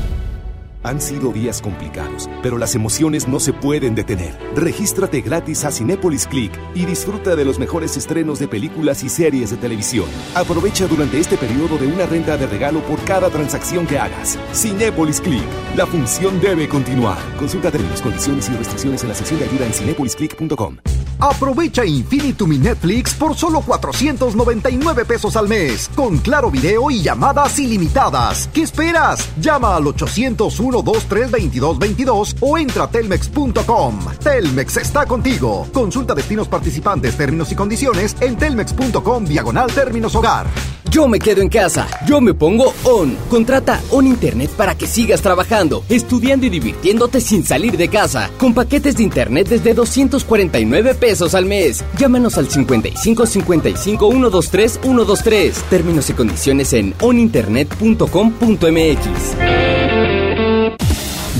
Han 0.83 0.99
sido 0.99 1.31
días 1.31 1.61
complicados, 1.61 2.27
pero 2.41 2.57
las 2.57 2.73
emociones 2.73 3.27
no 3.27 3.39
se 3.39 3.53
pueden 3.53 3.93
detener. 3.93 4.35
Regístrate 4.55 5.21
gratis 5.21 5.63
a 5.63 5.71
Cinépolis 5.71 6.25
Click 6.25 6.51
y 6.73 6.85
disfruta 6.85 7.35
de 7.35 7.45
los 7.45 7.59
mejores 7.59 7.97
estrenos 7.97 8.39
de 8.39 8.47
películas 8.47 9.03
y 9.03 9.09
series 9.09 9.51
de 9.51 9.57
televisión. 9.57 10.07
Aprovecha 10.33 10.87
durante 10.87 11.19
este 11.19 11.37
periodo 11.37 11.77
de 11.77 11.85
una 11.87 12.07
renta 12.07 12.35
de 12.35 12.47
regalo 12.47 12.79
por 12.81 12.99
cada 13.05 13.29
transacción 13.29 13.85
que 13.85 13.99
hagas. 13.99 14.39
Cinépolis 14.53 15.21
Click. 15.21 15.43
La 15.75 15.85
función 15.85 16.41
debe 16.41 16.67
continuar. 16.67 17.19
Consulta 17.37 17.69
términos, 17.69 18.01
condiciones 18.01 18.49
y 18.49 18.53
restricciones 18.53 19.03
en 19.03 19.09
la 19.09 19.15
sección 19.15 19.39
de 19.39 19.45
ayuda 19.45 19.65
en 19.67 19.73
cinepolisclick.com. 19.73 20.77
Aprovecha 21.21 21.85
Infinitum 21.85 22.59
Netflix 22.59 23.13
por 23.13 23.35
solo 23.37 23.61
499 23.61 25.05
pesos 25.05 25.35
al 25.35 25.47
mes, 25.47 25.87
con 25.95 26.17
claro 26.17 26.49
video 26.49 26.89
y 26.89 27.03
llamadas 27.03 27.59
ilimitadas. 27.59 28.49
¿Qué 28.51 28.63
esperas? 28.63 29.29
Llama 29.39 29.75
al 29.75 29.85
801 29.85 30.70
123 30.71 32.35
o 32.39 32.57
entra 32.57 32.83
a 32.83 32.89
telmex.com. 32.89 33.99
Telmex 34.23 34.77
está 34.77 35.05
contigo. 35.05 35.67
Consulta 35.73 36.15
destinos 36.15 36.47
participantes, 36.47 37.17
términos 37.17 37.51
y 37.51 37.55
condiciones 37.55 38.15
en 38.21 38.37
telmex.com 38.37 39.25
diagonal 39.25 39.71
términos 39.71 40.15
hogar. 40.15 40.47
Yo 40.91 41.07
me 41.07 41.19
quedo 41.19 41.41
en 41.41 41.47
casa. 41.47 41.87
Yo 42.05 42.19
me 42.19 42.33
pongo 42.33 42.73
on. 42.83 43.15
Contrata 43.29 43.79
On 43.91 44.05
Internet 44.05 44.49
para 44.51 44.75
que 44.75 44.87
sigas 44.87 45.21
trabajando, 45.21 45.85
estudiando 45.87 46.45
y 46.45 46.49
divirtiéndote 46.49 47.21
sin 47.21 47.45
salir 47.45 47.77
de 47.77 47.87
casa. 47.87 48.29
Con 48.37 48.53
paquetes 48.53 48.97
de 48.97 49.03
Internet 49.03 49.47
desde 49.47 49.73
249 49.73 50.95
pesos 50.95 51.33
al 51.33 51.45
mes. 51.45 51.81
Llámanos 51.97 52.37
al 52.37 52.49
55 52.49 53.25
55 53.25 54.11
123 54.11 54.79
123. 54.81 55.55
Términos 55.69 56.09
y 56.09 56.13
condiciones 56.13 56.73
en 56.73 56.93
oninternet.com.mx. 56.99 59.90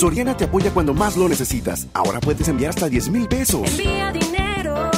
Soriana 0.00 0.34
te 0.34 0.46
apoya 0.46 0.72
cuando 0.72 0.94
más 0.94 1.14
lo 1.18 1.28
necesitas. 1.28 1.86
Ahora 1.92 2.20
puedes 2.20 2.48
enviar 2.48 2.70
hasta 2.70 2.88
10 2.88 3.10
mil 3.10 3.28
pesos. 3.28 3.70
Envía 3.70 4.10
dinero. 4.10 4.90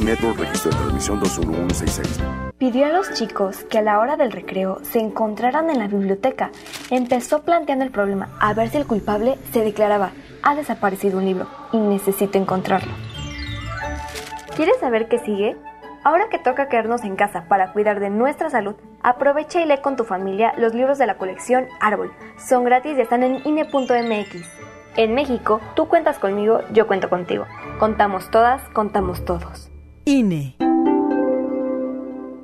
Network 0.00 0.38
Registro 0.38 0.70
de 0.70 0.76
Transmisión 0.76 1.18
21166. 1.18 2.20
Pidió 2.56 2.86
a 2.86 2.90
los 2.90 3.12
chicos 3.14 3.64
que 3.68 3.78
a 3.78 3.82
la 3.82 3.98
hora 3.98 4.16
del 4.16 4.30
recreo 4.30 4.78
se 4.82 5.00
encontraran 5.00 5.70
en 5.70 5.80
la 5.80 5.88
biblioteca. 5.88 6.52
Empezó 6.90 7.42
planteando 7.42 7.84
el 7.84 7.90
problema 7.90 8.28
a 8.38 8.54
ver 8.54 8.70
si 8.70 8.76
el 8.76 8.86
culpable 8.86 9.38
se 9.52 9.64
declaraba. 9.64 10.12
Ha 10.44 10.54
desaparecido 10.54 11.18
un 11.18 11.24
libro 11.24 11.48
y 11.72 11.78
necesito 11.78 12.38
encontrarlo. 12.38 12.92
¿Quieres 14.54 14.78
saber 14.78 15.08
qué 15.08 15.18
sigue? 15.18 15.56
Ahora 16.04 16.28
que 16.30 16.38
toca 16.38 16.68
quedarnos 16.68 17.02
en 17.02 17.16
casa 17.16 17.46
para 17.48 17.72
cuidar 17.72 17.98
de 17.98 18.08
nuestra 18.08 18.50
salud, 18.50 18.76
aprovecha 19.02 19.60
y 19.60 19.66
lee 19.66 19.80
con 19.82 19.96
tu 19.96 20.04
familia 20.04 20.52
los 20.56 20.74
libros 20.74 20.98
de 20.98 21.06
la 21.06 21.18
colección 21.18 21.66
Árbol. 21.80 22.12
Son 22.36 22.64
gratis 22.64 22.96
y 22.96 23.00
están 23.00 23.22
en 23.22 23.40
INE.mx. 23.44 24.46
En 24.96 25.14
México, 25.14 25.60
tú 25.74 25.88
cuentas 25.88 26.18
conmigo, 26.18 26.60
yo 26.72 26.86
cuento 26.86 27.08
contigo. 27.08 27.46
Contamos 27.78 28.30
todas, 28.30 28.62
contamos 28.70 29.24
todos. 29.24 29.70
INE 30.04 30.56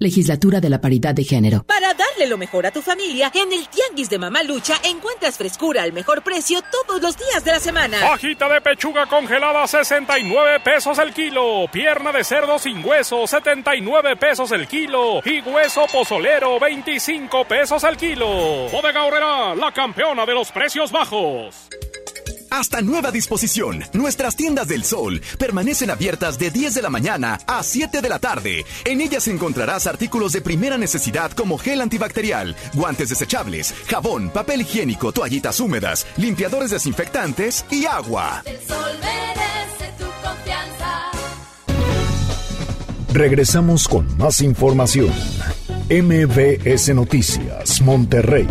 Legislatura 0.00 0.60
de 0.60 0.70
la 0.70 0.80
Paridad 0.80 1.14
de 1.14 1.24
Género. 1.24 1.62
Para 1.64 1.92
darle 1.92 2.26
lo 2.26 2.38
mejor 2.38 2.64
a 2.64 2.70
tu 2.70 2.80
familia, 2.80 3.30
en 3.34 3.52
el 3.52 3.68
Tianguis 3.68 4.08
de 4.08 4.18
Mamá 4.18 4.42
Lucha 4.42 4.76
encuentras 4.82 5.36
frescura 5.36 5.82
al 5.82 5.92
mejor 5.92 6.22
precio 6.22 6.62
todos 6.72 7.02
los 7.02 7.18
días 7.18 7.44
de 7.44 7.52
la 7.52 7.60
semana. 7.60 8.10
Hojita 8.10 8.48
de 8.48 8.62
pechuga 8.62 9.04
congelada 9.04 9.66
69 9.66 10.60
pesos 10.64 10.98
el 10.98 11.12
kilo. 11.12 11.66
Pierna 11.70 12.12
de 12.12 12.24
cerdo 12.24 12.58
sin 12.58 12.82
hueso 12.82 13.26
79 13.26 14.16
pesos 14.16 14.50
el 14.52 14.66
kilo. 14.66 15.20
Y 15.22 15.42
hueso 15.42 15.84
pozolero 15.92 16.58
25 16.58 17.44
pesos 17.44 17.84
el 17.84 17.98
kilo. 17.98 18.70
Bodega 18.72 19.04
Horrera, 19.04 19.54
la 19.54 19.70
campeona 19.70 20.24
de 20.24 20.32
los 20.32 20.50
precios 20.50 20.90
bajos. 20.90 21.68
Hasta 22.50 22.82
nueva 22.82 23.12
disposición, 23.12 23.84
nuestras 23.92 24.34
tiendas 24.34 24.66
del 24.66 24.82
sol 24.82 25.22
permanecen 25.38 25.88
abiertas 25.88 26.36
de 26.36 26.50
10 26.50 26.74
de 26.74 26.82
la 26.82 26.90
mañana 26.90 27.38
a 27.46 27.62
7 27.62 28.00
de 28.02 28.08
la 28.08 28.18
tarde. 28.18 28.64
En 28.84 29.00
ellas 29.00 29.28
encontrarás 29.28 29.86
artículos 29.86 30.32
de 30.32 30.40
primera 30.40 30.76
necesidad 30.76 31.30
como 31.30 31.58
gel 31.58 31.80
antibacterial, 31.80 32.56
guantes 32.74 33.10
desechables, 33.10 33.72
jabón, 33.86 34.30
papel 34.30 34.62
higiénico, 34.62 35.12
toallitas 35.12 35.60
húmedas, 35.60 36.06
limpiadores 36.16 36.70
desinfectantes 36.70 37.64
y 37.70 37.86
agua. 37.86 38.42
El 38.44 38.58
sol 38.66 38.98
merece 39.00 39.92
tu 39.96 40.06
confianza. 40.20 41.10
Regresamos 43.12 43.86
con 43.86 44.18
más 44.18 44.40
información. 44.40 45.14
MBS 45.88 46.94
Noticias, 46.94 47.80
Monterrey, 47.80 48.48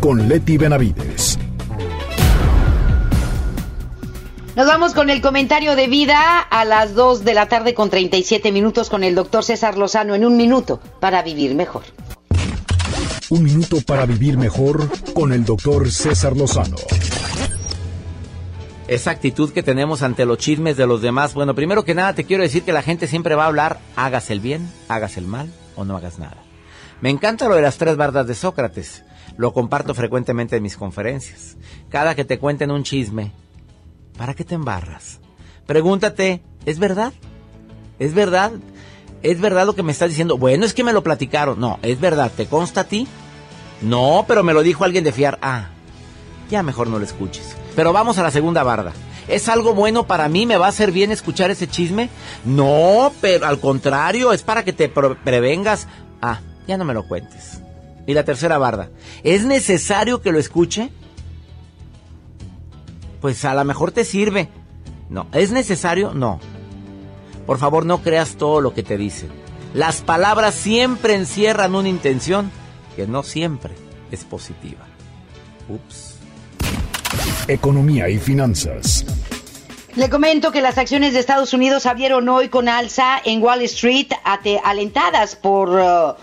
con 0.00 0.26
Leti 0.26 0.56
Benavides. 0.56 1.38
Nos 4.60 4.68
vamos 4.68 4.92
con 4.92 5.08
el 5.08 5.22
comentario 5.22 5.74
de 5.74 5.86
vida 5.86 6.38
a 6.38 6.66
las 6.66 6.94
2 6.94 7.24
de 7.24 7.32
la 7.32 7.48
tarde 7.48 7.72
con 7.72 7.88
37 7.88 8.52
minutos 8.52 8.90
con 8.90 9.04
el 9.04 9.14
doctor 9.14 9.42
César 9.42 9.78
Lozano 9.78 10.14
en 10.14 10.22
un 10.22 10.36
minuto 10.36 10.82
para 11.00 11.22
vivir 11.22 11.54
mejor. 11.54 11.84
Un 13.30 13.42
minuto 13.42 13.78
para 13.86 14.04
vivir 14.04 14.36
mejor 14.36 14.86
con 15.14 15.32
el 15.32 15.46
doctor 15.46 15.90
César 15.90 16.36
Lozano. 16.36 16.76
Esa 18.86 19.12
actitud 19.12 19.50
que 19.50 19.62
tenemos 19.62 20.02
ante 20.02 20.26
los 20.26 20.36
chismes 20.36 20.76
de 20.76 20.86
los 20.86 21.00
demás. 21.00 21.32
Bueno, 21.32 21.54
primero 21.54 21.86
que 21.86 21.94
nada 21.94 22.12
te 22.12 22.24
quiero 22.24 22.42
decir 22.42 22.62
que 22.62 22.74
la 22.74 22.82
gente 22.82 23.06
siempre 23.06 23.34
va 23.34 23.44
a 23.44 23.46
hablar, 23.46 23.80
hagas 23.96 24.28
el 24.28 24.40
bien, 24.40 24.70
hagas 24.88 25.16
el 25.16 25.26
mal 25.26 25.50
o 25.74 25.86
no 25.86 25.96
hagas 25.96 26.18
nada. 26.18 26.36
Me 27.00 27.08
encanta 27.08 27.48
lo 27.48 27.54
de 27.54 27.62
las 27.62 27.78
tres 27.78 27.96
bardas 27.96 28.26
de 28.26 28.34
Sócrates. 28.34 29.04
Lo 29.38 29.54
comparto 29.54 29.94
frecuentemente 29.94 30.56
en 30.56 30.62
mis 30.62 30.76
conferencias. 30.76 31.56
Cada 31.88 32.14
que 32.14 32.26
te 32.26 32.38
cuenten 32.38 32.70
un 32.70 32.82
chisme, 32.82 33.32
¿para 34.20 34.34
qué 34.34 34.44
te 34.44 34.54
embarras? 34.54 35.18
Pregúntate, 35.64 36.42
¿es 36.66 36.78
verdad? 36.78 37.14
¿Es 37.98 38.12
verdad? 38.12 38.52
¿Es 39.22 39.40
verdad 39.40 39.64
lo 39.64 39.74
que 39.74 39.82
me 39.82 39.92
estás 39.92 40.10
diciendo? 40.10 40.36
Bueno, 40.36 40.66
es 40.66 40.74
que 40.74 40.84
me 40.84 40.92
lo 40.92 41.02
platicaron. 41.02 41.58
No, 41.58 41.78
¿es 41.80 41.98
verdad? 41.98 42.30
¿Te 42.36 42.44
consta 42.44 42.82
a 42.82 42.84
ti? 42.84 43.08
No, 43.80 44.26
pero 44.28 44.42
me 44.42 44.52
lo 44.52 44.62
dijo 44.62 44.84
alguien 44.84 45.04
de 45.04 45.12
fiar. 45.12 45.38
Ah, 45.40 45.70
ya 46.50 46.62
mejor 46.62 46.88
no 46.88 46.98
lo 46.98 47.04
escuches. 47.06 47.56
Pero 47.74 47.94
vamos 47.94 48.18
a 48.18 48.22
la 48.22 48.30
segunda 48.30 48.62
barda. 48.62 48.92
¿Es 49.26 49.48
algo 49.48 49.72
bueno 49.72 50.06
para 50.06 50.28
mí? 50.28 50.44
¿Me 50.44 50.58
va 50.58 50.66
a 50.66 50.68
hacer 50.68 50.92
bien 50.92 51.12
escuchar 51.12 51.50
ese 51.50 51.66
chisme? 51.66 52.10
No, 52.44 53.12
pero 53.22 53.46
al 53.46 53.58
contrario, 53.58 54.34
es 54.34 54.42
para 54.42 54.66
que 54.66 54.74
te 54.74 54.90
prevengas. 54.90 55.88
Ah, 56.20 56.40
ya 56.68 56.76
no 56.76 56.84
me 56.84 56.92
lo 56.92 57.08
cuentes. 57.08 57.62
Y 58.06 58.12
la 58.12 58.26
tercera 58.26 58.58
barda. 58.58 58.90
¿Es 59.22 59.46
necesario 59.46 60.20
que 60.20 60.30
lo 60.30 60.38
escuche? 60.38 60.90
Pues 63.20 63.44
a 63.44 63.54
lo 63.54 63.64
mejor 63.64 63.92
te 63.92 64.04
sirve. 64.04 64.48
No, 65.08 65.26
¿es 65.32 65.50
necesario? 65.50 66.14
No. 66.14 66.40
Por 67.46 67.58
favor, 67.58 67.84
no 67.84 68.02
creas 68.02 68.36
todo 68.36 68.60
lo 68.60 68.74
que 68.74 68.82
te 68.82 68.96
dicen. 68.96 69.30
Las 69.74 70.02
palabras 70.02 70.54
siempre 70.54 71.14
encierran 71.14 71.74
una 71.74 71.88
intención 71.88 72.50
que 72.96 73.06
no 73.06 73.22
siempre 73.22 73.74
es 74.10 74.24
positiva. 74.24 74.86
Ups. 75.68 76.16
Economía 77.48 78.08
y 78.08 78.18
finanzas. 78.18 79.04
Le 79.96 80.08
comento 80.08 80.52
que 80.52 80.60
las 80.60 80.78
acciones 80.78 81.12
de 81.12 81.18
Estados 81.18 81.52
Unidos 81.52 81.86
abrieron 81.86 82.28
hoy 82.28 82.48
con 82.48 82.68
alza 82.68 83.20
en 83.24 83.42
Wall 83.42 83.62
Street, 83.62 84.08
alentadas 84.62 85.34
por 85.34 85.70
uh, 85.70 86.14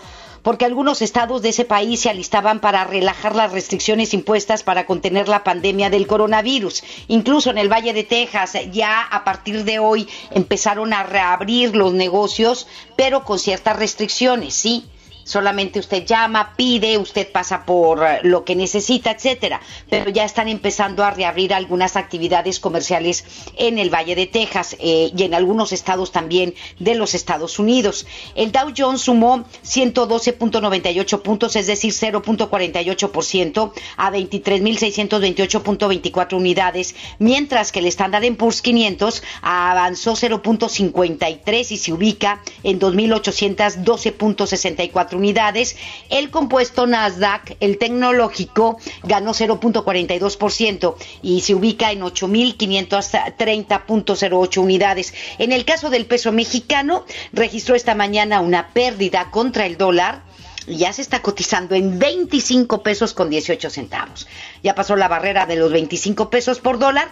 porque 0.48 0.64
algunos 0.64 1.02
estados 1.02 1.42
de 1.42 1.50
ese 1.50 1.66
país 1.66 2.00
se 2.00 2.08
alistaban 2.08 2.60
para 2.60 2.82
relajar 2.84 3.36
las 3.36 3.52
restricciones 3.52 4.14
impuestas 4.14 4.62
para 4.62 4.86
contener 4.86 5.28
la 5.28 5.44
pandemia 5.44 5.90
del 5.90 6.06
coronavirus. 6.06 6.84
Incluso 7.08 7.50
en 7.50 7.58
el 7.58 7.70
Valle 7.70 7.92
de 7.92 8.02
Texas 8.02 8.56
ya 8.72 9.02
a 9.02 9.24
partir 9.24 9.64
de 9.64 9.78
hoy 9.78 10.08
empezaron 10.30 10.94
a 10.94 11.02
reabrir 11.02 11.76
los 11.76 11.92
negocios, 11.92 12.66
pero 12.96 13.24
con 13.24 13.38
ciertas 13.38 13.76
restricciones, 13.76 14.54
¿sí? 14.54 14.86
Solamente 15.28 15.78
usted 15.78 16.04
llama, 16.06 16.54
pide, 16.56 16.96
usted 16.96 17.30
pasa 17.30 17.66
por 17.66 18.02
eh, 18.02 18.20
lo 18.22 18.46
que 18.46 18.56
necesita, 18.56 19.10
etcétera. 19.10 19.60
Pero 19.90 20.08
ya 20.08 20.24
están 20.24 20.48
empezando 20.48 21.04
a 21.04 21.10
reabrir 21.10 21.52
algunas 21.52 21.96
actividades 21.96 22.60
comerciales 22.60 23.26
en 23.58 23.78
el 23.78 23.90
Valle 23.90 24.14
de 24.14 24.26
Texas 24.26 24.74
eh, 24.80 25.12
y 25.14 25.22
en 25.24 25.34
algunos 25.34 25.72
estados 25.72 26.12
también 26.12 26.54
de 26.78 26.94
los 26.94 27.14
Estados 27.14 27.58
Unidos. 27.58 28.06
El 28.36 28.52
Dow 28.52 28.72
Jones 28.74 29.02
sumó 29.02 29.44
112.98 29.66 31.20
puntos, 31.20 31.56
es 31.56 31.66
decir, 31.66 31.92
0.48% 31.92 33.72
a 33.98 34.10
23.628.24 34.10 36.36
unidades, 36.38 36.96
mientras 37.18 37.70
que 37.70 37.80
el 37.80 37.86
Standard 37.88 38.34
Poor's 38.38 38.62
500 38.62 39.22
avanzó 39.42 40.14
0.53 40.14 41.70
y 41.70 41.76
se 41.76 41.92
ubica 41.92 42.40
en 42.62 42.80
2.812.64 42.80 45.17
unidades. 45.18 45.76
El 46.08 46.30
compuesto 46.30 46.86
Nasdaq, 46.86 47.58
el 47.60 47.76
tecnológico, 47.76 48.78
ganó 49.02 49.34
0.42% 49.34 50.94
y 51.22 51.42
se 51.42 51.54
ubica 51.54 51.92
en 51.92 52.00
8.530.08 52.00 54.58
unidades. 54.58 55.12
En 55.38 55.52
el 55.52 55.66
caso 55.66 55.90
del 55.90 56.06
peso 56.06 56.32
mexicano, 56.32 57.04
registró 57.32 57.74
esta 57.74 57.94
mañana 57.94 58.40
una 58.40 58.68
pérdida 58.68 59.30
contra 59.30 59.66
el 59.66 59.76
dólar 59.76 60.26
ya 60.66 60.92
se 60.92 61.00
está 61.00 61.22
cotizando 61.22 61.74
en 61.74 61.98
25 61.98 62.82
pesos 62.82 63.14
con 63.14 63.30
18 63.30 63.70
centavos. 63.70 64.28
Ya 64.62 64.74
pasó 64.74 64.96
la 64.96 65.08
barrera 65.08 65.46
de 65.46 65.56
los 65.56 65.72
25 65.72 66.28
pesos 66.28 66.60
por 66.60 66.78
dólar 66.78 67.08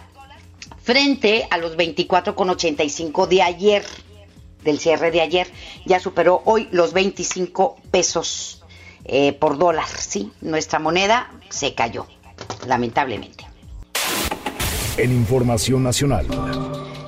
frente 0.82 1.46
a 1.50 1.58
los 1.58 1.76
24,85 1.76 3.26
de 3.26 3.42
ayer, 3.42 3.84
del 4.66 4.78
cierre 4.78 5.10
de 5.10 5.22
ayer. 5.22 5.46
Ya 5.86 5.98
superó 5.98 6.42
hoy 6.44 6.68
los 6.70 6.92
25 6.92 7.76
pesos 7.90 8.62
eh, 9.06 9.32
por 9.32 9.56
dólar, 9.56 9.88
¿sí? 9.88 10.30
Nuestra 10.42 10.78
moneda 10.78 11.30
se 11.48 11.74
cayó, 11.74 12.06
lamentablemente. 12.66 13.46
En 14.98 15.12
Información 15.12 15.82
Nacional. 15.82 16.26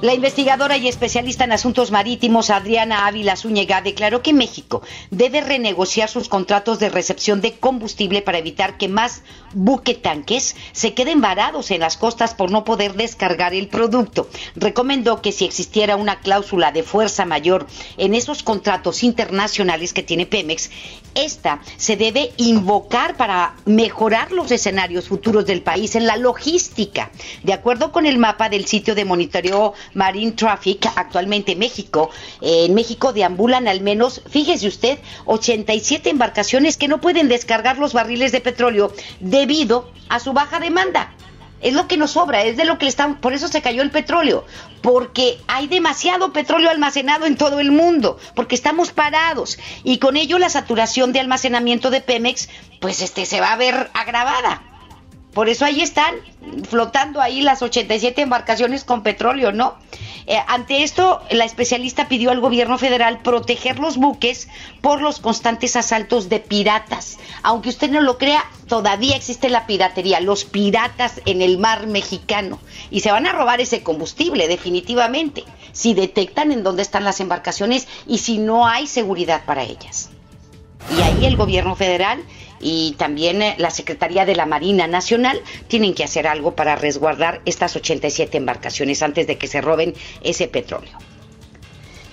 La 0.00 0.14
investigadora 0.14 0.76
y 0.76 0.86
especialista 0.86 1.42
en 1.42 1.50
asuntos 1.50 1.90
marítimos 1.90 2.50
Adriana 2.50 3.08
Ávila 3.08 3.34
Zúñiga 3.34 3.82
declaró 3.82 4.22
que 4.22 4.32
México 4.32 4.80
debe 5.10 5.40
renegociar 5.40 6.08
sus 6.08 6.28
contratos 6.28 6.78
de 6.78 6.88
recepción 6.88 7.40
de 7.40 7.58
combustible 7.58 8.22
para 8.22 8.38
evitar 8.38 8.78
que 8.78 8.86
más 8.86 9.22
buquetanques 9.54 10.54
se 10.70 10.94
queden 10.94 11.20
varados 11.20 11.72
en 11.72 11.80
las 11.80 11.96
costas 11.96 12.34
por 12.34 12.52
no 12.52 12.62
poder 12.62 12.94
descargar 12.94 13.54
el 13.54 13.66
producto. 13.66 14.28
Recomendó 14.54 15.20
que 15.20 15.32
si 15.32 15.44
existiera 15.44 15.96
una 15.96 16.20
cláusula 16.20 16.70
de 16.70 16.84
fuerza 16.84 17.24
mayor 17.24 17.66
en 17.96 18.14
esos 18.14 18.44
contratos 18.44 19.02
internacionales 19.02 19.92
que 19.92 20.04
tiene 20.04 20.26
Pemex, 20.26 20.70
esta 21.16 21.60
se 21.76 21.96
debe 21.96 22.30
invocar 22.36 23.16
para 23.16 23.56
mejorar 23.64 24.30
los 24.30 24.52
escenarios 24.52 25.08
futuros 25.08 25.44
del 25.44 25.62
país 25.62 25.96
en 25.96 26.06
la 26.06 26.16
logística. 26.16 27.10
De 27.42 27.52
acuerdo 27.52 27.90
con 27.90 28.06
el 28.06 28.18
mapa 28.18 28.48
del 28.48 28.66
sitio 28.66 28.94
de 28.94 29.04
monitoreo 29.04 29.74
Marine 29.94 30.32
Traffic, 30.32 30.86
actualmente 30.96 31.56
México, 31.56 32.10
eh, 32.40 32.66
en 32.66 32.74
México 32.74 33.12
deambulan 33.12 33.68
al 33.68 33.80
menos, 33.80 34.22
fíjese 34.28 34.68
usted, 34.68 34.98
87 35.26 36.10
embarcaciones 36.10 36.76
que 36.76 36.88
no 36.88 37.00
pueden 37.00 37.28
descargar 37.28 37.78
los 37.78 37.92
barriles 37.92 38.32
de 38.32 38.40
petróleo 38.40 38.92
debido 39.20 39.90
a 40.08 40.20
su 40.20 40.32
baja 40.32 40.60
demanda. 40.60 41.14
Es 41.60 41.74
lo 41.74 41.88
que 41.88 41.96
nos 41.96 42.12
sobra, 42.12 42.44
es 42.44 42.56
de 42.56 42.64
lo 42.64 42.78
que 42.78 42.84
le 42.84 42.90
están, 42.90 43.20
por 43.20 43.32
eso 43.32 43.48
se 43.48 43.62
cayó 43.62 43.82
el 43.82 43.90
petróleo, 43.90 44.44
porque 44.80 45.38
hay 45.48 45.66
demasiado 45.66 46.32
petróleo 46.32 46.70
almacenado 46.70 47.26
en 47.26 47.36
todo 47.36 47.58
el 47.58 47.72
mundo, 47.72 48.18
porque 48.36 48.54
estamos 48.54 48.92
parados 48.92 49.58
y 49.82 49.98
con 49.98 50.16
ello 50.16 50.38
la 50.38 50.50
saturación 50.50 51.12
de 51.12 51.18
almacenamiento 51.18 51.90
de 51.90 52.00
Pemex, 52.00 52.48
pues 52.80 53.02
este 53.02 53.26
se 53.26 53.40
va 53.40 53.52
a 53.52 53.56
ver 53.56 53.90
agravada. 53.92 54.62
Por 55.32 55.48
eso 55.48 55.64
ahí 55.64 55.82
están 55.82 56.14
flotando 56.68 57.20
ahí 57.20 57.42
las 57.42 57.62
87 57.62 58.22
embarcaciones 58.22 58.84
con 58.84 59.02
petróleo, 59.02 59.52
¿no? 59.52 59.76
Eh, 60.26 60.36
ante 60.46 60.82
esto, 60.82 61.22
la 61.30 61.46
especialista 61.46 62.06
pidió 62.06 62.30
al 62.30 62.40
gobierno 62.40 62.76
federal 62.76 63.20
proteger 63.20 63.78
los 63.78 63.96
buques 63.96 64.48
por 64.82 65.00
los 65.00 65.20
constantes 65.20 65.74
asaltos 65.74 66.28
de 66.28 66.38
piratas. 66.38 67.18
Aunque 67.42 67.70
usted 67.70 67.90
no 67.90 68.02
lo 68.02 68.18
crea, 68.18 68.44
todavía 68.66 69.16
existe 69.16 69.48
la 69.48 69.66
piratería, 69.66 70.20
los 70.20 70.44
piratas 70.44 71.22
en 71.24 71.40
el 71.40 71.56
mar 71.56 71.86
mexicano. 71.86 72.58
Y 72.90 73.00
se 73.00 73.10
van 73.10 73.26
a 73.26 73.32
robar 73.32 73.62
ese 73.62 73.82
combustible, 73.82 74.48
definitivamente, 74.48 75.44
si 75.72 75.94
detectan 75.94 76.52
en 76.52 76.62
dónde 76.62 76.82
están 76.82 77.04
las 77.04 77.20
embarcaciones 77.20 77.88
y 78.06 78.18
si 78.18 78.36
no 78.36 78.66
hay 78.66 78.86
seguridad 78.86 79.46
para 79.46 79.62
ellas. 79.62 80.10
Y 80.94 81.00
ahí 81.00 81.24
el 81.24 81.36
gobierno 81.36 81.74
federal 81.74 82.22
y 82.60 82.92
también 82.98 83.42
eh, 83.42 83.54
la 83.58 83.70
Secretaría 83.70 84.24
de 84.24 84.36
la 84.36 84.46
Marina 84.46 84.86
Nacional 84.86 85.40
tienen 85.68 85.94
que 85.94 86.04
hacer 86.04 86.26
algo 86.26 86.54
para 86.54 86.76
resguardar 86.76 87.40
estas 87.44 87.76
87 87.76 88.36
embarcaciones 88.36 89.02
antes 89.02 89.26
de 89.26 89.38
que 89.38 89.46
se 89.46 89.60
roben 89.60 89.94
ese 90.22 90.48
petróleo. 90.48 90.98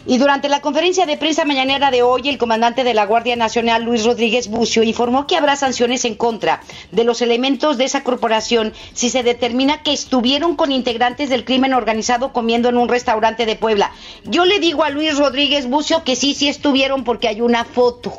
Y 0.07 0.19
durante 0.19 0.49
la 0.49 0.61
conferencia 0.61 1.07
de 1.07 1.17
prensa 1.17 1.45
mañanera 1.45 1.89
de 1.89 2.03
hoy, 2.03 2.29
el 2.29 2.37
comandante 2.37 2.83
de 2.83 2.93
la 2.93 3.07
Guardia 3.07 3.35
Nacional, 3.35 3.83
Luis 3.83 4.05
Rodríguez 4.05 4.49
Bucio, 4.49 4.83
informó 4.83 5.25
que 5.25 5.35
habrá 5.35 5.55
sanciones 5.55 6.05
en 6.05 6.13
contra 6.13 6.61
de 6.91 7.03
los 7.03 7.23
elementos 7.23 7.79
de 7.79 7.85
esa 7.85 8.03
corporación 8.03 8.73
si 8.93 9.09
se 9.09 9.23
determina 9.23 9.81
que 9.81 9.93
estuvieron 9.93 10.55
con 10.55 10.71
integrantes 10.71 11.29
del 11.29 11.43
crimen 11.43 11.73
organizado 11.73 12.33
comiendo 12.33 12.69
en 12.69 12.77
un 12.77 12.87
restaurante 12.87 13.47
de 13.47 13.55
Puebla. 13.55 13.91
Yo 14.25 14.45
le 14.45 14.59
digo 14.59 14.83
a 14.83 14.91
Luis 14.91 15.17
Rodríguez 15.17 15.67
Bucio 15.67 16.03
que 16.03 16.15
sí, 16.15 16.35
sí 16.35 16.49
estuvieron 16.49 17.03
porque 17.03 17.27
hay 17.27 17.41
una 17.41 17.65
foto 17.65 18.13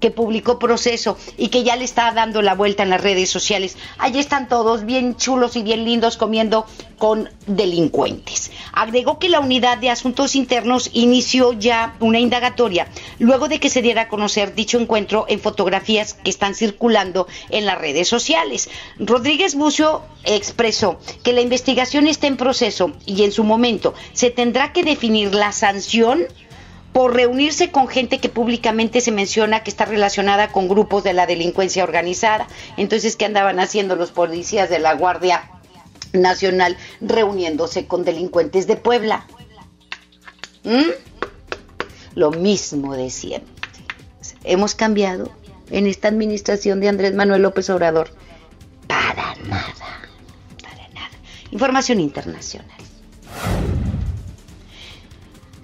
que 0.00 0.10
publicó 0.10 0.58
Proceso 0.58 1.16
y 1.36 1.48
que 1.48 1.62
ya 1.62 1.76
le 1.76 1.84
está 1.84 2.12
dando 2.12 2.42
la 2.42 2.54
vuelta 2.54 2.82
en 2.82 2.90
las 2.90 3.00
redes 3.00 3.30
sociales. 3.30 3.76
Allí 3.98 4.18
están 4.18 4.48
todos 4.48 4.84
bien 4.84 5.16
chulos 5.16 5.56
y 5.56 5.62
bien 5.62 5.84
lindos 5.84 6.16
comiendo 6.16 6.66
con 6.98 7.30
delincuentes. 7.46 8.50
Agregó 8.72 9.18
que 9.18 9.28
la 9.28 9.40
unidad 9.40 9.78
de 9.78 9.90
asuntos 9.90 10.34
internos 10.34 10.90
inició 10.92 11.52
ya 11.52 11.96
una 12.00 12.18
indagatoria 12.18 12.88
luego 13.18 13.48
de 13.48 13.60
que 13.60 13.70
se 13.70 13.82
diera 13.82 14.02
a 14.02 14.08
conocer 14.08 14.54
dicho 14.54 14.78
encuentro 14.78 15.24
en 15.28 15.40
fotografías 15.40 16.14
que 16.14 16.30
están 16.30 16.54
circulando 16.54 17.26
en 17.50 17.66
las 17.66 17.78
redes 17.78 18.08
sociales. 18.08 18.68
Rodríguez 18.98 19.54
Bucio 19.54 20.02
expresó 20.24 20.98
que 21.22 21.32
la 21.32 21.40
investigación 21.40 22.06
está 22.06 22.26
en 22.26 22.36
proceso 22.36 22.92
y 23.06 23.22
en 23.22 23.32
su 23.32 23.44
momento 23.44 23.94
se 24.12 24.30
tendrá 24.30 24.72
que 24.72 24.82
definir 24.82 25.34
la 25.34 25.52
sanción 25.52 26.26
por 26.98 27.14
reunirse 27.14 27.70
con 27.70 27.86
gente 27.86 28.18
que 28.18 28.28
públicamente 28.28 29.00
se 29.00 29.12
menciona 29.12 29.62
que 29.62 29.70
está 29.70 29.84
relacionada 29.84 30.50
con 30.50 30.66
grupos 30.66 31.04
de 31.04 31.12
la 31.12 31.28
delincuencia 31.28 31.84
organizada. 31.84 32.48
Entonces, 32.76 33.14
¿qué 33.14 33.24
andaban 33.24 33.60
haciendo 33.60 33.94
los 33.94 34.10
policías 34.10 34.68
de 34.68 34.80
la 34.80 34.94
Guardia 34.94 35.48
Nacional 36.12 36.76
reuniéndose 37.00 37.86
con 37.86 38.04
delincuentes 38.04 38.66
de 38.66 38.74
Puebla? 38.74 39.28
¿Mm? 40.64 40.90
Lo 42.16 42.32
mismo 42.32 42.96
de 42.96 43.10
siempre. 43.10 43.54
Hemos 44.42 44.74
cambiado 44.74 45.30
en 45.70 45.86
esta 45.86 46.08
administración 46.08 46.80
de 46.80 46.88
Andrés 46.88 47.14
Manuel 47.14 47.42
López 47.42 47.70
Obrador. 47.70 48.10
Para 48.88 49.36
nada. 49.44 49.72
Para 50.60 50.88
nada. 50.88 51.16
Información 51.52 52.00
internacional. 52.00 52.66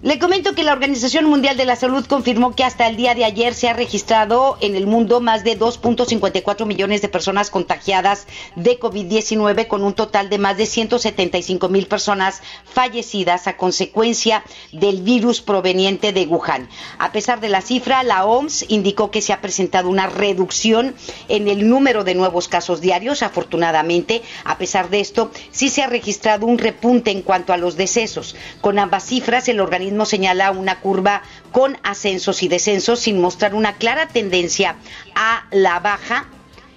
Le 0.05 0.19
comento 0.19 0.55
que 0.55 0.65
la 0.65 0.75
Organización 0.75 1.25
Mundial 1.25 1.57
de 1.57 1.65
la 1.65 1.77
Salud 1.77 2.05
confirmó 2.05 2.55
que 2.55 2.63
hasta 2.63 2.87
el 2.87 2.97
día 2.97 3.15
de 3.15 3.25
ayer 3.25 3.55
se 3.55 3.71
ha 3.71 3.73
registrado 3.73 4.59
en 4.61 4.77
el 4.77 4.87
mundo 4.87 5.23
más 5.23 5.45
de 5.45 5.59
2.54 5.59 6.67
millones 6.67 7.01
de 7.01 7.09
personas 7.09 7.49
contagiadas 7.49 8.27
de 8.55 8.79
COVID-19 8.79 9.67
con 9.67 9.83
un 9.83 9.95
total 9.95 10.29
de 10.29 10.37
más 10.37 10.59
de 10.59 10.67
175 10.67 11.71
mil 11.71 11.87
personas 11.87 12.43
fallecidas 12.67 13.47
a 13.47 13.57
consecuencia 13.57 14.45
del 14.73 15.01
virus 15.01 15.41
proveniente 15.41 16.13
de 16.13 16.27
Wuhan. 16.27 16.69
A 16.99 17.11
pesar 17.11 17.41
de 17.41 17.49
la 17.49 17.63
cifra, 17.63 18.03
la 18.03 18.27
OMS 18.27 18.67
indicó 18.69 19.11
que 19.11 19.23
se 19.23 19.33
ha 19.33 19.41
presentado 19.41 19.89
una 19.89 20.07
reducción 20.07 20.95
en 21.29 21.49
el 21.49 21.67
número 21.67 22.05
de 22.05 22.15
nuevos 22.15 22.49
casos 22.49 22.83
diarios. 22.83 23.23
Afortunadamente, 23.23 24.21
a 24.45 24.59
pesar 24.59 24.91
de 24.91 25.01
esto, 25.01 25.31
sí 25.51 25.71
se 25.71 25.83
ha 25.83 25.87
registrado 25.87 26.45
un 26.45 26.59
repunte 26.59 27.11
en 27.11 27.23
cuanto 27.23 27.55
a 27.55 27.57
los 27.57 27.77
decesos. 27.79 28.37
Con 28.61 28.79
ambas 28.79 29.05
cifras, 29.07 29.49
el 29.49 29.61
organismo 29.61 29.94
señala 30.05 30.51
una 30.51 30.81
curva 30.81 31.23
con 31.53 31.79
ascensos 31.83 32.43
y 32.43 32.49
descensos 32.49 32.99
sin 33.01 33.21
mostrar 33.21 33.55
una 33.55 33.75
clara 33.75 34.09
tendencia 34.09 34.77
a 35.15 35.47
la 35.53 35.79
baja 35.79 36.27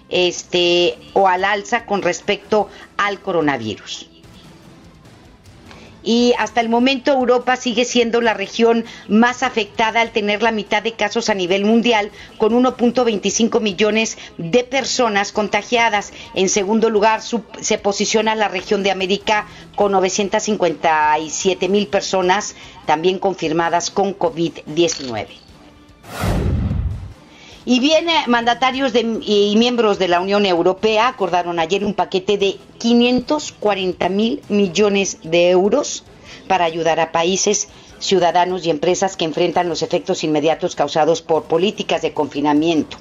este, 0.10 0.98
o 1.14 1.28
al 1.28 1.44
alza 1.44 1.86
con 1.86 2.02
respecto 2.02 2.70
al 2.98 3.20
coronavirus 3.20 4.10
y 6.08 6.34
hasta 6.38 6.62
el 6.62 6.70
momento 6.70 7.12
Europa 7.12 7.58
sigue 7.58 7.84
siendo 7.84 8.22
la 8.22 8.34
región 8.34 8.86
más 9.10 9.44
afectada 9.44 10.00
al 10.00 10.12
tener 10.12 10.42
la 10.42 10.54
mitad 10.54 10.82
de 10.82 10.94
casos 10.94 11.30
a 11.30 11.34
nivel 11.34 11.66
mundial, 11.66 12.12
con 12.38 12.54
1.25 12.54 13.60
millones 13.60 14.18
de 14.38 14.64
personas 14.64 15.34
contagiadas. 15.34 16.14
En 16.34 16.48
segundo 16.48 16.90
lugar 16.90 17.20
se 17.22 17.78
posiciona 17.78 18.36
la 18.36 18.48
región 18.48 18.84
de 18.84 18.92
América 18.92 19.48
con 19.76 19.92
957 19.92 21.68
mil 21.68 21.88
personas 21.88 22.56
también 22.86 23.20
confirmadas 23.20 23.92
con 23.92 24.18
COVID-19. 24.18 25.28
Y 27.70 27.82
bien, 27.82 28.06
mandatarios 28.28 28.94
y 28.96 29.54
miembros 29.58 30.00
de 30.00 30.08
la 30.08 30.22
Unión 30.22 30.46
Europea 30.46 31.10
acordaron 31.10 31.60
ayer 31.60 31.84
un 31.84 31.94
paquete 31.94 32.38
de 32.38 32.56
540 32.78 34.08
mil 34.08 34.42
millones 34.48 35.18
de 35.24 35.50
euros 35.50 36.06
para 36.48 36.64
ayudar 36.64 37.02
a 37.02 37.12
países, 37.12 37.68
ciudadanos 38.00 38.66
y 38.66 38.70
empresas 38.70 39.18
que 39.18 39.26
enfrentan 39.26 39.68
los 39.68 39.82
efectos 39.82 40.24
inmediatos 40.24 40.78
causados 40.78 41.22
por 41.22 41.44
políticas 41.44 42.02
de 42.02 42.14
confinamiento. 42.14 42.96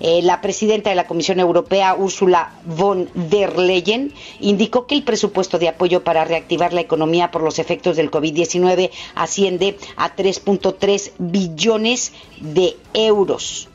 Eh, 0.00 0.20
la 0.22 0.42
presidenta 0.42 0.90
de 0.90 0.96
la 0.96 1.06
Comisión 1.06 1.40
Europea, 1.40 1.94
Ursula 1.94 2.52
von 2.66 3.08
der 3.14 3.58
Leyen, 3.58 4.12
indicó 4.38 4.86
que 4.86 4.96
el 4.96 5.02
presupuesto 5.02 5.58
de 5.58 5.70
apoyo 5.70 6.04
para 6.04 6.26
reactivar 6.26 6.74
la 6.74 6.82
economía 6.82 7.30
por 7.30 7.42
los 7.42 7.58
efectos 7.58 7.96
del 7.96 8.10
COVID-19 8.10 8.90
asciende 9.14 9.78
a 9.96 10.14
3.3 10.14 11.12
billones 11.16 12.12
de 12.38 12.76
euros. 12.92 13.69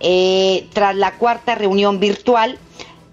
Eh, 0.00 0.68
tras 0.72 0.96
la 0.96 1.12
cuarta 1.18 1.54
reunión 1.54 2.00
virtual 2.00 2.58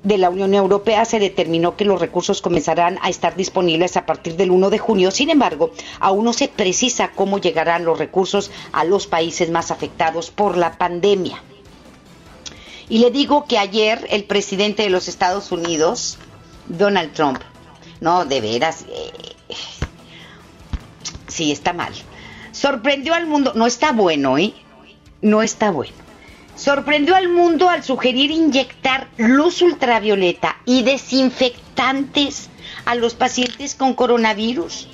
de 0.04 0.18
la 0.18 0.30
Unión 0.30 0.54
Europea 0.54 1.06
se 1.06 1.20
determinó 1.20 1.76
que 1.76 1.86
los 1.86 2.02
recursos 2.02 2.42
comenzarán 2.42 2.98
a 3.02 3.10
estar 3.10 3.36
disponibles 3.36 3.98
a 3.98 4.06
partir 4.06 4.36
del 4.36 4.52
1 4.52 4.70
de 4.70 4.80
junio. 4.80 5.12
Sin 5.12 5.30
embargo, 5.30 5.72
aún 6.00 6.26
no 6.26 6.34
se 6.34 6.48
precisa 6.48 7.12
cómo 7.12 7.38
llegarán 7.38 7.86
los 7.86 8.00
recursos 8.00 8.52
a 8.72 8.84
los 8.84 9.08
países 9.08 9.52
más 9.52 9.70
afectados 9.70 10.32
por 10.32 10.58
la 10.58 10.78
pandemia. 10.78 11.42
Y 12.90 12.98
le 12.98 13.12
digo 13.12 13.46
que 13.46 13.58
ayer 13.58 14.06
el 14.10 14.24
presidente 14.26 14.84
de 14.84 14.90
los 14.90 15.08
Estados 15.08 15.52
Unidos, 15.52 16.18
Donald 16.68 17.14
Trump, 17.14 17.40
no, 18.02 18.26
de 18.26 18.42
veras, 18.42 18.86
eh, 18.90 19.12
sí, 21.28 21.52
está 21.52 21.74
mal, 21.74 21.94
sorprendió 22.52 23.14
al 23.14 23.28
mundo, 23.28 23.54
no 23.56 23.68
está 23.68 23.92
bueno, 23.94 24.38
¿eh? 24.38 24.54
No 25.22 25.44
está 25.44 25.72
bueno 25.72 26.11
sorprendió 26.56 27.16
al 27.16 27.30
mundo 27.30 27.70
al 27.70 27.84
sugerir 27.84 28.32
inyectar 28.32 29.08
luz 29.18 29.62
ultravioleta 29.62 30.58
y 30.66 30.84
desinfectantes 30.84 32.49
a 32.86 32.95
los 32.95 33.16
pacientes 33.16 33.76
con 33.76 33.93
coronavirus. 33.93 34.88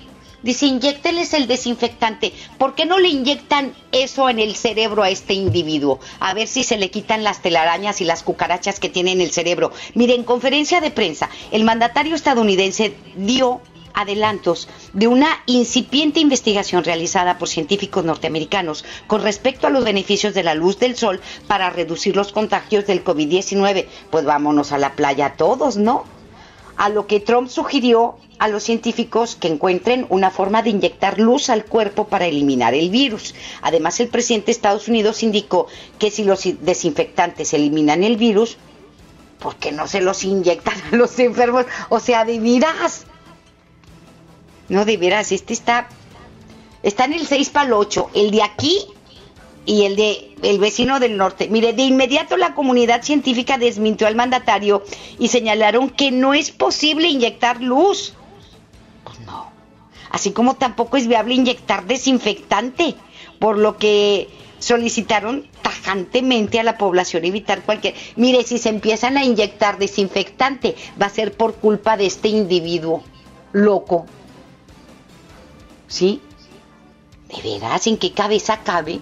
Dice, 0.43 0.67
inyecteles 0.67 1.33
el 1.33 1.47
desinfectante. 1.47 2.31
¿Por 2.57 2.75
qué 2.75 2.85
no 2.85 2.99
le 2.99 3.09
inyectan 3.09 3.73
eso 3.91 4.29
en 4.29 4.39
el 4.39 4.55
cerebro 4.55 5.01
a 5.01 5.09
este 5.09 5.33
individuo? 5.33 5.99
A 6.19 6.33
ver 6.33 6.47
si 6.47 6.63
se 6.63 6.77
le 6.77 6.91
quitan 6.91 7.23
las 7.23 7.41
telarañas 7.41 8.01
y 8.01 8.05
las 8.05 8.23
cucarachas 8.23 8.79
que 8.79 8.89
tiene 8.89 9.11
en 9.11 9.21
el 9.21 9.31
cerebro. 9.31 9.71
Mire, 9.95 10.13
en 10.13 10.23
conferencia 10.23 10.79
de 10.79 10.91
prensa, 10.91 11.29
el 11.51 11.63
mandatario 11.63 12.15
estadounidense 12.15 12.95
dio 13.15 13.61
adelantos 13.97 14.69
de 14.93 15.07
una 15.07 15.41
incipiente 15.47 16.19
investigación 16.19 16.83
realizada 16.83 17.39
por 17.39 17.49
científicos 17.49 18.05
norteamericanos 18.05 18.85
con 19.07 19.23
respecto 19.23 19.65
a 19.65 19.71
los 19.71 19.83
beneficios 19.83 20.35
de 20.35 20.43
la 20.43 20.53
luz 20.53 20.77
del 20.77 20.95
sol 20.95 21.19
para 21.47 21.71
reducir 21.71 22.15
los 22.15 22.31
contagios 22.31 22.85
del 22.85 23.03
COVID-19. 23.03 23.87
Pues 24.11 24.23
vámonos 24.23 24.71
a 24.71 24.77
la 24.77 24.93
playa 24.93 25.33
todos, 25.35 25.77
¿no? 25.77 26.05
A 26.77 26.89
lo 26.89 27.07
que 27.07 27.19
Trump 27.19 27.49
sugirió 27.49 28.17
a 28.37 28.47
los 28.47 28.61
científicos 28.61 29.35
que 29.35 29.47
encuentren 29.47 30.05
una 30.09 30.29
forma 30.29 30.61
de 30.61 30.69
inyectar 30.69 31.19
luz 31.19 31.49
al 31.49 31.65
cuerpo 31.65 32.07
para 32.07 32.27
eliminar 32.27 32.75
el 32.75 32.91
virus. 32.91 33.33
Además, 33.63 33.99
el 33.99 34.09
presidente 34.09 34.47
de 34.47 34.51
Estados 34.51 34.87
Unidos 34.87 35.23
indicó 35.23 35.65
que 35.97 36.11
si 36.11 36.23
los 36.23 36.43
desinfectantes 36.61 37.51
eliminan 37.55 38.03
el 38.03 38.15
virus, 38.15 38.57
¿por 39.39 39.55
qué 39.55 39.71
no 39.71 39.87
se 39.87 40.01
los 40.01 40.23
inyectan 40.23 40.75
a 40.91 40.95
los 40.95 41.17
enfermos? 41.17 41.65
O 41.89 41.99
sea, 41.99 42.25
de 42.25 42.37
vidas. 42.39 43.07
No, 44.69 44.85
de 44.85 44.97
veras, 44.97 45.31
este 45.31 45.53
está. 45.53 45.87
Está 46.83 47.05
en 47.05 47.13
el 47.13 47.27
6 47.27 47.49
para 47.49 47.67
el 47.67 47.73
8. 47.73 48.09
El 48.13 48.31
de 48.31 48.43
aquí 48.43 48.79
y 49.65 49.83
el 49.83 49.95
de 49.95 50.35
el 50.41 50.59
vecino 50.59 50.99
del 50.99 51.17
norte. 51.17 51.47
Mire, 51.49 51.73
de 51.73 51.83
inmediato 51.83 52.37
la 52.37 52.53
comunidad 52.53 53.03
científica 53.03 53.57
desmintió 53.57 54.07
al 54.07 54.15
mandatario 54.15 54.83
y 55.19 55.27
señalaron 55.29 55.89
que 55.89 56.11
no 56.11 56.33
es 56.33 56.51
posible 56.51 57.07
inyectar 57.07 57.61
luz. 57.61 58.13
Pues 59.03 59.19
no. 59.21 59.51
Así 60.09 60.31
como 60.31 60.55
tampoco 60.55 60.97
es 60.97 61.07
viable 61.07 61.33
inyectar 61.33 61.85
desinfectante, 61.85 62.95
por 63.39 63.57
lo 63.57 63.77
que 63.77 64.29
solicitaron 64.59 65.47
tajantemente 65.61 66.59
a 66.59 66.63
la 66.63 66.77
población 66.77 67.25
evitar 67.25 67.61
cualquier... 67.61 67.93
Mire, 68.15 68.43
si 68.43 68.57
se 68.57 68.69
empiezan 68.69 69.17
a 69.17 69.23
inyectar 69.23 69.77
desinfectante, 69.77 70.75
va 70.99 71.07
a 71.07 71.09
ser 71.09 71.33
por 71.33 71.55
culpa 71.55 71.97
de 71.97 72.05
este 72.05 72.29
individuo 72.29 73.03
loco. 73.51 74.05
¿Sí? 75.87 76.21
¿De 77.29 77.41
veras? 77.41 77.87
¿En 77.87 77.97
qué 77.97 78.13
cabeza 78.13 78.63
cabe? 78.63 79.01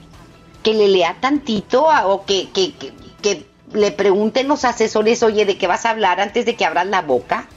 que 0.65 0.73
le 0.73 0.87
lea 0.87 1.15
tantito 1.21 1.85
o 2.07 2.25
que, 2.25 2.49
que, 2.49 2.73
que, 2.73 2.91
que, 3.21 3.45
le 3.71 3.91
pregunten 3.91 4.47
los 4.47 4.65
asesores, 4.65 5.21
oye, 5.21 5.45
¿de 5.45 5.59
qué 5.59 5.67
vas 5.67 5.85
a 5.85 5.91
hablar 5.91 6.19
antes 6.19 6.43
de 6.47 6.55
que 6.55 6.65
abras 6.65 6.87
la 6.87 7.03
boca? 7.03 7.47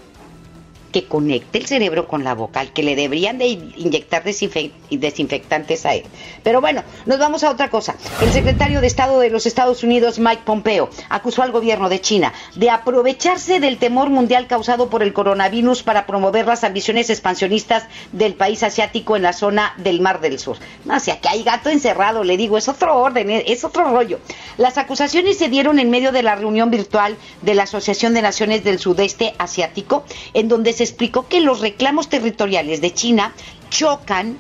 Que 0.93 1.05
conecte 1.05 1.59
el 1.59 1.67
cerebro 1.67 2.09
con 2.09 2.25
la 2.25 2.35
boca, 2.35 2.61
al 2.61 2.73
que 2.73 2.83
le 2.83 2.97
deberían 2.97 3.39
de 3.39 3.47
inyectar 3.47 4.25
desinfectantes 4.25 5.87
a 5.87 5.95
él. 5.95 6.05
Pero 6.43 6.61
bueno, 6.61 6.83
nos 7.07 7.19
vamos 7.19 7.45
a 7.45 7.51
otra 7.51 7.71
cosa. 7.71 7.95
El 8.23 8.33
secretario 8.33 8.81
de 8.81 8.87
Estado 8.87 9.21
de 9.21 9.31
los 9.31 9.47
Estados 9.47 9.83
Unidos, 9.83 10.19
Mike 10.19 10.43
Pompeo, 10.45 10.89
acusó 11.09 11.43
al 11.43 11.53
gobierno 11.53 11.89
de 11.89 12.01
China 12.01 12.33
de 12.55 12.71
aprovecharse 12.71 13.61
del 13.61 13.79
temor 13.79 14.11
mundial 14.11 14.47
causado 14.47 14.89
por 14.89 15.03
el 15.03 15.13
coronavirus 15.13 15.83
para 15.83 16.07
promover 16.07 16.47
las 16.47 16.65
ambiciones 16.65 17.11
expansionistas 17.11 17.85
del 18.13 18.35
país 18.35 18.63
asiático 18.63 19.17
en 19.17 19.23
la 19.23 19.33
zona 19.33 19.75
del 19.77 20.01
Mar 20.01 20.21
del 20.21 20.39
Sur. 20.39 20.57
No, 20.85 20.99
sea 21.01 21.21
que 21.21 21.29
hay 21.29 21.43
gato 21.43 21.71
encerrado, 21.71 22.25
le 22.25 22.37
digo, 22.37 22.57
es 22.59 22.69
otro 22.69 22.97
orden, 22.97 23.31
es 23.31 23.65
otro 23.65 23.91
rollo. 23.91 24.21
Las 24.57 24.79
acusaciones 24.79 25.39
se 25.39 25.49
dieron 25.49 25.79
en 25.79 25.91
medio 25.91 26.13
de 26.13 26.23
la 26.23 26.35
reunión 26.35 26.71
virtual 26.71 27.17
de 27.43 27.55
la 27.55 27.65
Asociación 27.65 28.15
de 28.15 28.23
Naciones 28.23 28.65
del 28.65 28.79
Sudeste 28.79 29.35
Asiático, 29.39 30.05
en 30.35 30.49
donde 30.49 30.73
se 30.79 30.85
explicó 30.85 31.27
que 31.27 31.41
los 31.41 31.59
reclamos 31.59 32.09
territoriales 32.09 32.81
de 32.81 32.95
China 32.95 33.33
chocan 33.69 34.39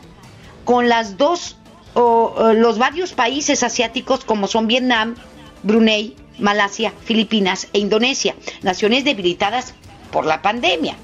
con 0.64 0.88
las 0.88 1.16
dos 1.16 1.56
o, 1.94 2.52
los 2.54 2.78
varios 2.78 3.12
países 3.12 3.64
asiáticos 3.64 4.24
como 4.24 4.46
son 4.46 4.68
Vietnam, 4.68 5.16
Brunei, 5.64 6.14
Malasia, 6.38 6.92
Filipinas 7.04 7.66
e 7.72 7.80
Indonesia, 7.80 8.36
naciones 8.62 9.02
debilitadas 9.02 9.74
por 10.12 10.26
la 10.26 10.40
pandemia. 10.40 10.94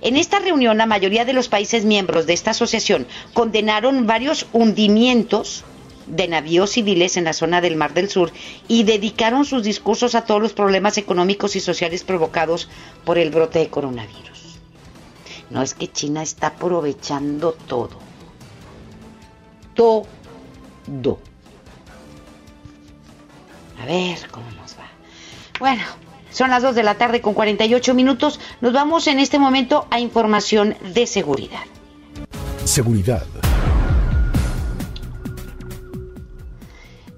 En 0.00 0.16
esta 0.16 0.40
reunión, 0.40 0.78
la 0.78 0.86
mayoría 0.86 1.24
de 1.24 1.34
los 1.34 1.46
países 1.46 1.84
miembros 1.84 2.26
de 2.26 2.32
esta 2.32 2.50
asociación 2.50 3.06
condenaron 3.32 4.08
varios 4.08 4.48
hundimientos 4.52 5.62
de 6.08 6.26
navíos 6.26 6.70
civiles 6.70 7.16
en 7.16 7.22
la 7.22 7.32
zona 7.32 7.60
del 7.60 7.76
Mar 7.76 7.94
del 7.94 8.10
Sur 8.10 8.32
y 8.66 8.82
dedicaron 8.82 9.44
sus 9.44 9.62
discursos 9.62 10.16
a 10.16 10.24
todos 10.24 10.42
los 10.42 10.52
problemas 10.52 10.98
económicos 10.98 11.54
y 11.54 11.60
sociales 11.60 12.02
provocados 12.02 12.68
por 13.04 13.18
el 13.18 13.30
brote 13.30 13.60
de 13.60 13.68
coronavirus. 13.68 14.39
No 15.50 15.62
es 15.62 15.74
que 15.74 15.90
China 15.90 16.22
está 16.22 16.48
aprovechando 16.48 17.52
todo. 17.66 17.90
Todo 19.74 20.06
a 23.80 23.86
ver 23.86 24.18
cómo 24.30 24.50
nos 24.52 24.74
va. 24.74 24.88
Bueno, 25.58 25.82
son 26.30 26.50
las 26.50 26.62
2 26.62 26.74
de 26.74 26.82
la 26.82 26.96
tarde 26.96 27.20
con 27.20 27.34
48 27.34 27.94
minutos. 27.94 28.40
Nos 28.60 28.72
vamos 28.72 29.06
en 29.06 29.18
este 29.18 29.38
momento 29.38 29.86
a 29.90 30.00
información 30.00 30.76
de 30.94 31.06
seguridad. 31.06 31.62
Seguridad 32.64 33.26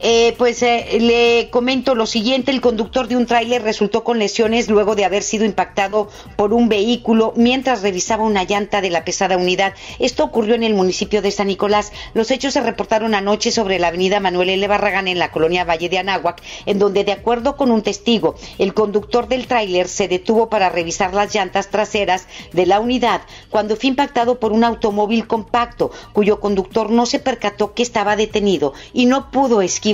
Eh, 0.05 0.35
pues 0.37 0.61
eh, 0.65 0.99
le 1.01 1.49
comento 1.51 1.95
lo 1.95 2.07
siguiente, 2.07 2.51
el 2.51 2.61
conductor 2.61 3.07
de 3.07 3.17
un 3.17 3.27
tráiler 3.27 3.63
resultó 3.63 4.03
con 4.03 4.19
lesiones 4.19 4.69
luego 4.69 4.97
de 4.97 5.05
haber 5.05 5.23
sido 5.23 5.45
impactado 5.45 6.09
por 6.35 6.53
un 6.53 6.69
vehículo 6.69 7.33
mientras 7.37 7.83
revisaba 7.83 8.25
una 8.25 8.43
llanta 8.43 8.81
de 8.81 8.91
la 8.91 9.05
pesada 9.05 9.37
unidad. 9.37 9.75
Esto 10.01 10.25
ocurrió 10.25 10.57
en 10.57 10.65
el 10.65 10.75
municipio 10.75 11.23
de 11.23 11.31
San 11.31 11.47
Nicolás. 11.47 11.93
Los 12.15 12.33
hechos 12.33 12.55
se 12.55 12.61
reportaron 12.61 13.15
anoche 13.15 13.53
sobre 13.53 13.79
la 13.79 13.89
avenida 13.89 14.19
Manuel 14.19 14.49
L. 14.49 14.67
Barragán 14.67 15.07
en 15.07 15.21
la 15.21 15.31
colonia 15.31 15.63
Valle 15.63 15.89
de 15.89 15.99
Anáhuac, 15.99 16.43
en 16.67 16.81
donde 16.81 17.05
de 17.05 17.13
acuerdo 17.13 17.57
con 17.57 17.71
un 17.71 17.83
testigo, 17.83 18.35
el 18.59 18.75
conductor 18.75 19.29
del 19.29 19.47
tráiler 19.47 19.87
se 19.87 20.09
detuvo 20.09 20.49
para 20.49 20.69
revisar 20.69 21.15
las 21.15 21.33
llantas 21.33 21.71
traseras 21.71 22.27
de 22.53 22.67
la 22.67 22.81
unidad 22.81 23.21
cuando 23.51 23.77
fue 23.77 23.91
impactado 23.91 24.41
por 24.41 24.51
un 24.51 24.65
automóvil 24.65 25.29
compacto 25.29 25.93
cuyo 26.13 26.41
conductor 26.41 26.91
no 26.91 27.07
se 27.07 27.21
percató 27.21 27.73
que 27.73 27.85
estaba 27.85 28.17
detenido 28.17 28.73
y 28.93 29.07
no 29.07 29.31
pudo 29.31 29.63
esquivar 29.63 29.92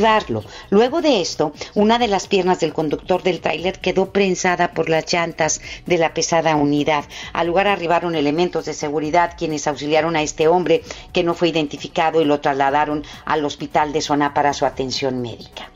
Luego 0.70 1.00
de 1.02 1.20
esto, 1.20 1.52
una 1.74 1.98
de 1.98 2.08
las 2.08 2.28
piernas 2.28 2.60
del 2.60 2.72
conductor 2.72 3.22
del 3.22 3.40
tráiler 3.40 3.80
quedó 3.80 4.12
prensada 4.12 4.72
por 4.72 4.88
las 4.88 5.12
llantas 5.12 5.60
de 5.86 5.98
la 5.98 6.14
pesada 6.14 6.56
unidad. 6.56 7.04
Al 7.32 7.48
lugar 7.48 7.66
arribaron 7.66 8.14
elementos 8.14 8.64
de 8.64 8.74
seguridad 8.74 9.34
quienes 9.36 9.66
auxiliaron 9.66 10.16
a 10.16 10.22
este 10.22 10.46
hombre 10.48 10.82
que 11.12 11.24
no 11.24 11.34
fue 11.34 11.48
identificado 11.48 12.20
y 12.20 12.24
lo 12.24 12.40
trasladaron 12.40 13.04
al 13.24 13.44
hospital 13.44 13.92
de 13.92 14.00
zona 14.00 14.34
para 14.34 14.52
su 14.52 14.66
atención 14.66 15.20
médica. 15.20 15.70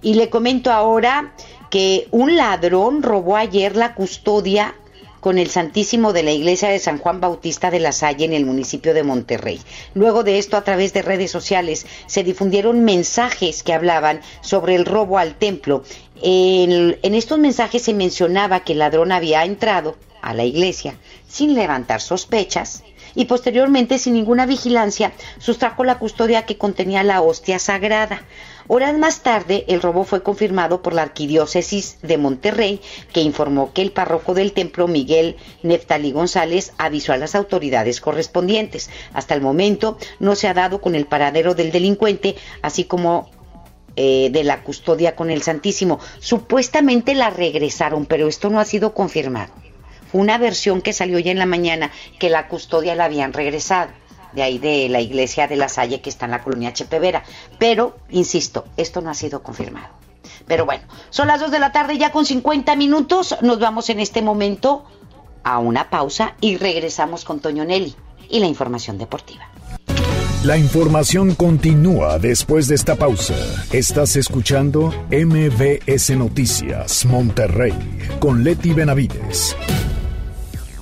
Y 0.00 0.14
le 0.14 0.30
comento 0.30 0.72
ahora 0.72 1.34
que 1.70 2.08
un 2.10 2.36
ladrón 2.36 3.02
robó 3.02 3.36
ayer 3.36 3.76
la 3.76 3.94
custodia 3.94 4.74
con 5.22 5.38
el 5.38 5.50
Santísimo 5.50 6.12
de 6.12 6.24
la 6.24 6.32
Iglesia 6.32 6.68
de 6.68 6.80
San 6.80 6.98
Juan 6.98 7.20
Bautista 7.20 7.70
de 7.70 7.78
la 7.78 7.92
Salle 7.92 8.24
en 8.24 8.32
el 8.32 8.44
municipio 8.44 8.92
de 8.92 9.04
Monterrey. 9.04 9.60
Luego 9.94 10.24
de 10.24 10.38
esto, 10.38 10.56
a 10.56 10.64
través 10.64 10.92
de 10.94 11.00
redes 11.00 11.30
sociales, 11.30 11.86
se 12.06 12.24
difundieron 12.24 12.82
mensajes 12.84 13.62
que 13.62 13.72
hablaban 13.72 14.20
sobre 14.40 14.74
el 14.74 14.84
robo 14.84 15.18
al 15.18 15.36
templo. 15.36 15.84
En, 16.20 16.98
estos 17.14 17.38
mensajes 17.38 17.82
se 17.82 17.94
mencionaba 17.94 18.64
que 18.64 18.72
el 18.72 18.80
ladrón 18.80 19.12
había 19.12 19.44
entrado 19.44 19.96
a 20.22 20.34
la 20.34 20.42
iglesia 20.42 20.96
sin 21.28 21.54
levantar 21.54 22.00
sospechas 22.00 22.82
y 23.14 23.26
posteriormente 23.26 23.98
sin 23.98 24.14
ninguna 24.14 24.44
vigilancia 24.44 25.12
sustrajo 25.38 25.84
la 25.84 26.00
custodia 26.00 26.46
que 26.46 26.58
contenía 26.58 27.04
la 27.04 27.22
hostia 27.22 27.60
sagrada. 27.60 28.22
Horas 28.68 28.96
más 28.96 29.22
tarde, 29.22 29.64
el 29.68 29.82
robo 29.82 30.04
fue 30.04 30.22
confirmado 30.22 30.82
por 30.82 30.92
la 30.94 31.02
Arquidiócesis 31.02 31.98
de 32.02 32.16
Monterrey, 32.16 32.80
que 33.12 33.20
informó 33.20 33.72
que 33.72 33.82
el 33.82 33.92
párroco 33.92 34.34
del 34.34 34.52
templo, 34.52 34.86
Miguel 34.86 35.36
Neftalí 35.62 36.12
González, 36.12 36.72
avisó 36.78 37.12
a 37.12 37.16
las 37.16 37.34
autoridades 37.34 38.00
correspondientes. 38.00 38.88
Hasta 39.12 39.34
el 39.34 39.40
momento 39.40 39.98
no 40.20 40.36
se 40.36 40.48
ha 40.48 40.54
dado 40.54 40.80
con 40.80 40.94
el 40.94 41.06
paradero 41.06 41.54
del 41.54 41.72
delincuente, 41.72 42.36
así 42.62 42.84
como 42.84 43.30
eh, 43.96 44.30
de 44.30 44.44
la 44.44 44.62
custodia 44.62 45.16
con 45.16 45.30
el 45.30 45.42
Santísimo. 45.42 45.98
Supuestamente 46.20 47.14
la 47.14 47.30
regresaron, 47.30 48.06
pero 48.06 48.28
esto 48.28 48.48
no 48.48 48.60
ha 48.60 48.64
sido 48.64 48.94
confirmado. 48.94 49.52
Fue 50.10 50.20
una 50.20 50.38
versión 50.38 50.82
que 50.82 50.92
salió 50.92 51.18
ya 51.18 51.32
en 51.32 51.38
la 51.38 51.46
mañana 51.46 51.90
que 52.18 52.30
la 52.30 52.46
custodia 52.46 52.94
la 52.94 53.06
habían 53.06 53.32
regresado 53.32 53.90
de 54.32 54.42
ahí 54.42 54.58
de 54.58 54.88
la 54.88 55.00
iglesia 55.00 55.46
de 55.46 55.56
la 55.56 55.68
Salle 55.68 56.00
que 56.00 56.10
está 56.10 56.26
en 56.26 56.32
la 56.32 56.42
colonia 56.42 56.72
Chepevera. 56.72 57.24
Pero, 57.58 57.96
insisto, 58.10 58.64
esto 58.76 59.00
no 59.00 59.10
ha 59.10 59.14
sido 59.14 59.42
confirmado. 59.42 59.88
Pero 60.46 60.66
bueno, 60.66 60.84
son 61.10 61.28
las 61.28 61.40
2 61.40 61.50
de 61.50 61.58
la 61.58 61.72
tarde 61.72 61.98
ya 61.98 62.12
con 62.12 62.26
50 62.26 62.76
minutos. 62.76 63.36
Nos 63.42 63.58
vamos 63.58 63.88
en 63.90 64.00
este 64.00 64.22
momento 64.22 64.84
a 65.44 65.58
una 65.58 65.90
pausa 65.90 66.34
y 66.40 66.56
regresamos 66.56 67.24
con 67.24 67.40
Toño 67.40 67.64
Nelly 67.64 67.94
y 68.28 68.40
la 68.40 68.46
información 68.46 68.98
deportiva. 68.98 69.48
La 70.44 70.58
información 70.58 71.36
continúa 71.36 72.18
después 72.18 72.66
de 72.66 72.74
esta 72.74 72.96
pausa. 72.96 73.36
Estás 73.72 74.16
escuchando 74.16 74.92
MBS 75.10 76.16
Noticias 76.16 77.04
Monterrey 77.04 77.74
con 78.18 78.42
Leti 78.42 78.72
Benavides. 78.72 79.56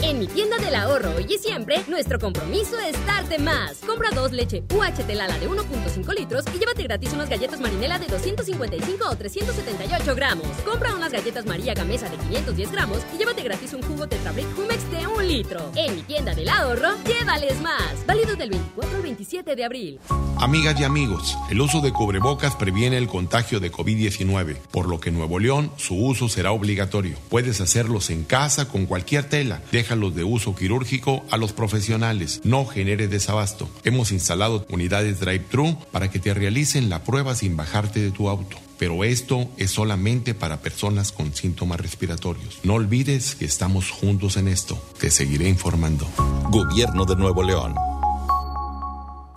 En 0.00 0.18
mi 0.18 0.26
tienda 0.26 0.56
del 0.58 0.74
ahorro 0.74 1.10
hoy 1.16 1.26
y 1.28 1.38
siempre, 1.38 1.82
nuestro 1.88 2.18
compromiso 2.18 2.78
es 2.78 2.94
darte 3.06 3.38
más. 3.38 3.78
Compra 3.86 4.10
dos 4.10 4.32
leche 4.32 4.62
UHT 4.72 5.08
Lala 5.14 5.38
de 5.38 5.48
1.5 5.48 6.14
litros 6.18 6.44
y 6.54 6.58
llévate 6.58 6.82
gratis 6.82 7.12
unas 7.12 7.28
galletas 7.28 7.60
marinela 7.60 7.98
de 7.98 8.06
255 8.06 9.08
o 9.08 9.16
378 9.16 10.14
gramos. 10.14 10.46
Compra 10.64 10.94
unas 10.94 11.12
galletas 11.12 11.46
María 11.46 11.74
Gamesa 11.74 12.08
de 12.08 12.16
510 12.16 12.72
gramos 12.72 12.98
y 13.14 13.18
llévate 13.18 13.42
gratis 13.42 13.72
un 13.72 13.82
jugo 13.82 14.06
Tetrabric 14.06 14.46
Humex 14.58 14.90
de 14.90 15.06
1 15.06 15.20
litro. 15.22 15.72
En 15.74 15.96
mi 15.96 16.02
tienda 16.02 16.34
del 16.34 16.48
ahorro, 16.48 16.90
llévales 17.04 17.60
más. 17.60 18.06
Válido 18.06 18.36
del 18.36 18.50
24 18.50 18.96
al 18.96 19.02
27 19.02 19.56
de 19.56 19.64
abril. 19.64 20.00
Amigas 20.38 20.78
y 20.78 20.84
amigos, 20.84 21.36
el 21.50 21.60
uso 21.60 21.80
de 21.80 21.92
cubrebocas 21.92 22.54
previene 22.56 22.98
el 22.98 23.08
contagio 23.08 23.58
de 23.58 23.72
COVID-19, 23.72 24.56
por 24.70 24.86
lo 24.86 25.00
que 25.00 25.08
en 25.08 25.16
Nuevo 25.16 25.38
León 25.38 25.72
su 25.76 25.96
uso 25.96 26.28
será 26.28 26.52
obligatorio. 26.52 27.16
Puedes 27.30 27.60
hacerlos 27.62 28.10
en 28.10 28.24
casa 28.24 28.68
con 28.68 28.84
cualquier 28.84 29.24
tela. 29.24 29.62
De 29.86 30.24
uso 30.24 30.56
quirúrgico 30.56 31.24
a 31.30 31.36
los 31.36 31.52
profesionales. 31.52 32.40
No 32.42 32.66
genere 32.66 33.06
desabasto. 33.06 33.68
Hemos 33.84 34.10
instalado 34.10 34.66
unidades 34.68 35.20
drive-thru 35.20 35.78
para 35.92 36.10
que 36.10 36.18
te 36.18 36.34
realicen 36.34 36.90
la 36.90 37.04
prueba 37.04 37.36
sin 37.36 37.56
bajarte 37.56 38.00
de 38.00 38.10
tu 38.10 38.28
auto. 38.28 38.56
Pero 38.78 39.04
esto 39.04 39.48
es 39.56 39.70
solamente 39.70 40.34
para 40.34 40.60
personas 40.60 41.12
con 41.12 41.32
síntomas 41.32 41.80
respiratorios. 41.80 42.58
No 42.64 42.74
olvides 42.74 43.36
que 43.36 43.44
estamos 43.44 43.90
juntos 43.90 44.36
en 44.36 44.48
esto. 44.48 44.76
Te 44.98 45.10
seguiré 45.10 45.48
informando. 45.48 46.06
Gobierno 46.50 47.04
de 47.04 47.14
Nuevo 47.14 47.44
León. 47.44 47.74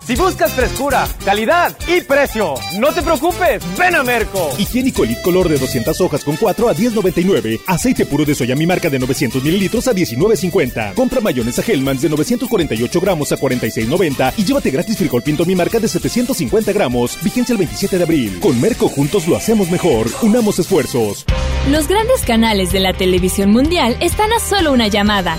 Si 0.06 0.16
buscas 0.16 0.52
frescura, 0.52 1.06
calidad 1.24 1.76
y 1.86 2.00
precio, 2.00 2.54
no 2.78 2.92
te 2.92 3.02
preocupes, 3.02 3.62
ven 3.78 3.94
a 3.94 4.02
Merco. 4.02 4.50
Higiénico 4.58 5.04
Elite 5.04 5.22
Color 5.22 5.48
de 5.48 5.58
200 5.58 6.00
hojas 6.00 6.24
con 6.24 6.36
4 6.36 6.68
a 6.68 6.74
10.99. 6.74 7.60
Aceite 7.66 8.06
puro 8.06 8.24
de 8.24 8.34
soya 8.34 8.56
mi 8.56 8.66
marca 8.66 8.90
de 8.90 8.98
900 8.98 9.42
mililitros 9.44 9.86
a 9.88 9.92
19.50. 9.92 10.94
Compra 10.94 11.20
mayonesa 11.20 11.62
Hellmann's 11.66 12.02
de 12.02 12.08
948 12.08 13.00
gramos 13.00 13.30
a 13.30 13.36
46.90 13.36 14.32
y 14.36 14.44
llévate 14.44 14.70
gratis 14.70 14.96
frijol 14.96 15.22
pinto 15.22 15.44
mi 15.44 15.54
marca 15.54 15.78
de 15.78 15.86
750 15.86 16.72
gramos. 16.72 17.16
Vigencia 17.22 17.52
el 17.52 17.58
27 17.58 17.98
de 17.98 18.02
abril. 18.02 18.40
Con 18.40 18.60
Merco 18.60 18.88
juntos 18.88 19.28
lo 19.28 19.36
hacemos 19.36 19.70
mejor. 19.70 20.08
Unamos 20.22 20.58
esfuerzos. 20.58 21.24
Los 21.70 21.86
grandes 21.86 22.22
canales 22.22 22.72
de 22.72 22.80
la 22.80 22.94
televisión 22.94 23.50
mundial 23.50 23.96
están 24.00 24.32
a 24.32 24.40
solo 24.40 24.72
una 24.72 24.88
llamada. 24.88 25.38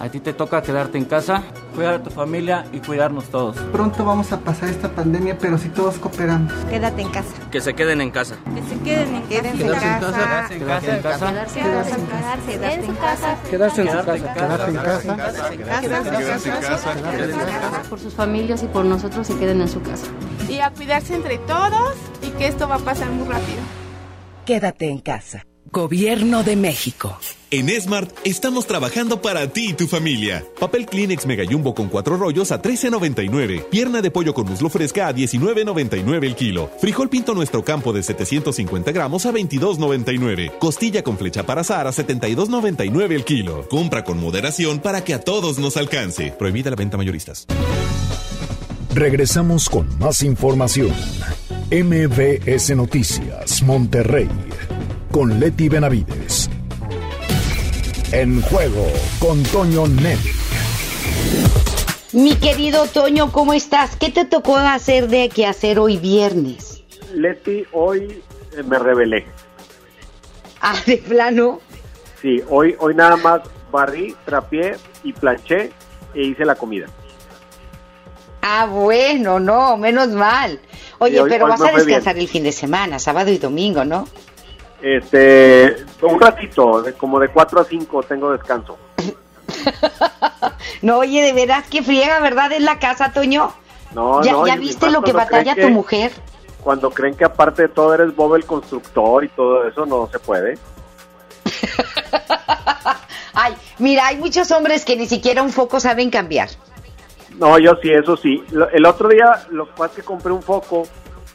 A 0.00 0.08
ti 0.08 0.18
te 0.20 0.32
toca 0.32 0.60
quedarte 0.62 0.98
en 0.98 1.04
casa, 1.04 1.42
cuidar 1.74 1.94
a 1.94 2.02
tu 2.02 2.10
familia 2.10 2.64
y 2.72 2.80
cuidarnos 2.80 3.26
todos. 3.26 3.56
Pronto 3.72 4.04
vamos 4.04 4.32
a 4.32 4.40
pasar 4.40 4.68
esta 4.68 4.88
pandemia, 4.88 5.38
pero 5.38 5.56
si 5.56 5.68
todos 5.68 5.98
cooperamos. 5.98 6.52
Quédate 6.68 7.02
en 7.02 7.10
casa. 7.10 7.32
Que 7.50 7.60
se 7.60 7.74
queden 7.74 8.00
en 8.00 8.10
casa. 8.10 8.36
Que 8.54 8.62
se 8.62 8.80
queden 8.82 9.14
en 9.14 9.22
casa. 9.22 9.28
Quédense 9.28 9.62
en 9.62 9.72
casa. 9.72 10.48
Quedarse 10.48 10.90
en 10.96 11.02
casa. 11.02 11.44
Quedarse 11.54 11.90
en 11.94 12.06
casa. 12.06 12.36
Quedarse 12.50 12.84
en 12.84 12.96
casa. 12.96 13.38
Quedarse 13.50 13.82
en 13.82 13.88
su 13.88 13.94
casa. 13.94 14.34
Quedarse 14.34 14.70
en 14.70 14.76
casa. 14.76 15.80
Quedarse 15.80 16.48
en 16.50 16.60
casa. 16.60 17.82
Por 17.88 18.00
sus 18.00 18.14
familias 18.14 18.62
y 18.62 18.66
por 18.66 18.84
nosotros 18.84 19.26
se 19.26 19.36
queden 19.36 19.60
en 19.60 19.68
su 19.68 19.80
casa. 19.80 20.06
Y 20.48 20.58
a 20.58 20.70
cuidarse 20.70 21.14
entre 21.14 21.38
todos 21.38 21.94
y 22.20 22.30
que 22.30 22.48
esto 22.48 22.68
va 22.68 22.76
a 22.76 22.80
pasar 22.80 23.10
muy 23.10 23.28
rápido. 23.28 23.60
Quédate 24.44 24.90
en 24.90 24.98
casa. 24.98 25.46
Gobierno 25.72 26.44
de 26.44 26.56
México. 26.56 27.18
En 27.50 27.68
Smart 27.80 28.10
estamos 28.24 28.66
trabajando 28.66 29.22
para 29.22 29.48
ti 29.48 29.70
y 29.70 29.74
tu 29.74 29.86
familia. 29.86 30.44
Papel 30.58 30.86
Kleenex 30.86 31.26
Mega 31.26 31.44
Jumbo 31.48 31.74
con 31.74 31.88
cuatro 31.88 32.16
rollos 32.16 32.52
a 32.52 32.60
13.99. 32.60 33.64
Pierna 33.70 34.02
de 34.02 34.10
pollo 34.10 34.34
con 34.34 34.46
muslo 34.46 34.68
fresca 34.68 35.08
a 35.08 35.14
19.99 35.14 36.24
el 36.24 36.34
kilo. 36.34 36.70
Frijol 36.80 37.08
pinto 37.08 37.34
nuestro 37.34 37.64
campo 37.64 37.92
de 37.92 38.02
750 38.02 38.92
gramos 38.92 39.26
a 39.26 39.32
22.99. 39.32 40.58
Costilla 40.58 41.02
con 41.02 41.16
flecha 41.16 41.44
para 41.44 41.62
azar 41.62 41.86
a 41.86 41.90
72.99 41.92 43.12
el 43.12 43.24
kilo. 43.24 43.68
Compra 43.68 44.04
con 44.04 44.18
moderación 44.18 44.80
para 44.80 45.04
que 45.04 45.14
a 45.14 45.20
todos 45.20 45.58
nos 45.58 45.76
alcance. 45.76 46.32
Prohibida 46.38 46.70
la 46.70 46.76
venta 46.76 46.96
mayoristas. 46.96 47.46
Regresamos 48.94 49.68
con 49.68 49.98
más 49.98 50.22
información. 50.22 50.92
MBS 51.70 52.76
Noticias, 52.76 53.62
Monterrey, 53.62 54.28
con 55.14 55.38
Leti 55.38 55.68
Benavides. 55.68 56.50
En 58.10 58.42
juego 58.42 58.84
con 59.20 59.40
Toño 59.44 59.86
Net. 59.86 60.18
Mi 62.12 62.34
querido 62.34 62.86
Toño, 62.86 63.30
¿cómo 63.30 63.54
estás? 63.54 63.94
¿Qué 63.94 64.10
te 64.10 64.24
tocó 64.24 64.56
hacer 64.56 65.06
de 65.06 65.28
qué 65.28 65.46
hacer 65.46 65.78
hoy 65.78 65.98
viernes? 65.98 66.82
Leti, 67.14 67.62
hoy 67.70 68.20
eh, 68.58 68.62
me 68.64 68.76
rebelé. 68.76 69.24
Ah, 70.60 70.74
de 70.84 70.96
plano. 70.96 71.60
Sí, 72.20 72.42
hoy, 72.50 72.74
hoy 72.80 72.96
nada 72.96 73.16
más 73.16 73.42
barrí, 73.70 74.16
trapié 74.24 74.78
y 75.04 75.12
planché 75.12 75.70
e 76.12 76.22
hice 76.24 76.44
la 76.44 76.56
comida. 76.56 76.86
Ah, 78.42 78.66
bueno, 78.66 79.38
no, 79.38 79.76
menos 79.76 80.08
mal. 80.08 80.58
Oye, 80.98 81.12
Sí, 81.14 81.18
hoy- 81.20 81.30
pero 81.30 81.44
hoy 81.44 81.50
vas 81.52 81.60
a 81.60 81.64
bien. 81.66 81.76
descansar 81.76 82.18
el 82.18 82.26
fin 82.26 82.42
de 82.42 82.50
semana, 82.50 82.98
sábado 82.98 83.30
y 83.30 83.38
domingo, 83.38 83.84
¿no? 83.84 84.08
Este, 84.84 85.76
un 86.02 86.20
ratito, 86.20 86.82
de, 86.82 86.92
como 86.92 87.18
de 87.18 87.28
4 87.28 87.58
a 87.58 87.64
5 87.64 88.02
tengo 88.02 88.32
descanso. 88.32 88.76
no, 90.82 90.98
oye, 90.98 91.22
de 91.22 91.32
veras 91.32 91.66
que 91.68 91.82
friega, 91.82 92.20
¿verdad? 92.20 92.52
Es 92.52 92.60
la 92.60 92.78
casa, 92.78 93.10
Toño. 93.10 93.50
No, 93.94 94.22
¿Ya, 94.22 94.32
no, 94.32 94.46
ya 94.46 94.56
viste 94.56 94.90
lo 94.90 95.00
que 95.00 95.14
batalla 95.14 95.54
tu 95.54 95.60
que- 95.62 95.66
mujer? 95.68 96.12
Cuando 96.60 96.90
creen 96.90 97.14
que 97.14 97.24
aparte 97.24 97.62
de 97.62 97.68
todo 97.68 97.94
eres 97.94 98.14
Bob 98.14 98.34
el 98.34 98.44
constructor 98.44 99.24
y 99.24 99.28
todo 99.28 99.66
eso, 99.66 99.86
no 99.86 100.06
se 100.12 100.18
puede. 100.18 100.58
Ay, 103.32 103.54
mira, 103.78 104.06
hay 104.08 104.18
muchos 104.18 104.50
hombres 104.50 104.84
que 104.84 104.96
ni 104.96 105.06
siquiera 105.06 105.42
un 105.42 105.50
foco 105.50 105.80
saben 105.80 106.10
cambiar. 106.10 106.50
No, 107.38 107.58
yo 107.58 107.72
sí, 107.82 107.90
eso 107.90 108.18
sí. 108.18 108.44
Lo- 108.50 108.68
El 108.68 108.84
otro 108.84 109.08
día 109.08 109.46
lo 109.50 109.64
que 109.66 109.72
pasa 109.72 109.86
es 109.86 109.92
que 109.96 110.02
compré 110.02 110.30
un 110.32 110.42
foco 110.42 110.86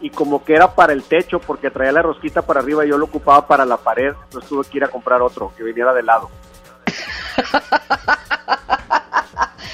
y 0.02 0.10
como 0.10 0.44
que 0.44 0.56
era 0.56 0.74
para 0.74 0.94
el 0.94 1.04
techo 1.04 1.40
porque 1.40 1.72
traía 1.72 1.92
la 1.92 2.02
rosquita 2.02 2.42
para 2.42 2.62
arriba 2.62 2.86
y 2.86 2.90
yo 2.90 2.98
lo 2.98 3.06
ocupaba 3.06 3.46
para 3.48 3.66
la 3.66 3.78
pared, 3.78 4.14
entonces 4.26 4.50
tuve 4.50 4.66
que 4.70 4.78
ir 4.78 4.84
a 4.84 4.88
comprar 4.88 5.22
otro 5.22 5.52
que 5.56 5.64
viniera 5.64 5.94
de 5.94 6.04
lado. 6.04 6.30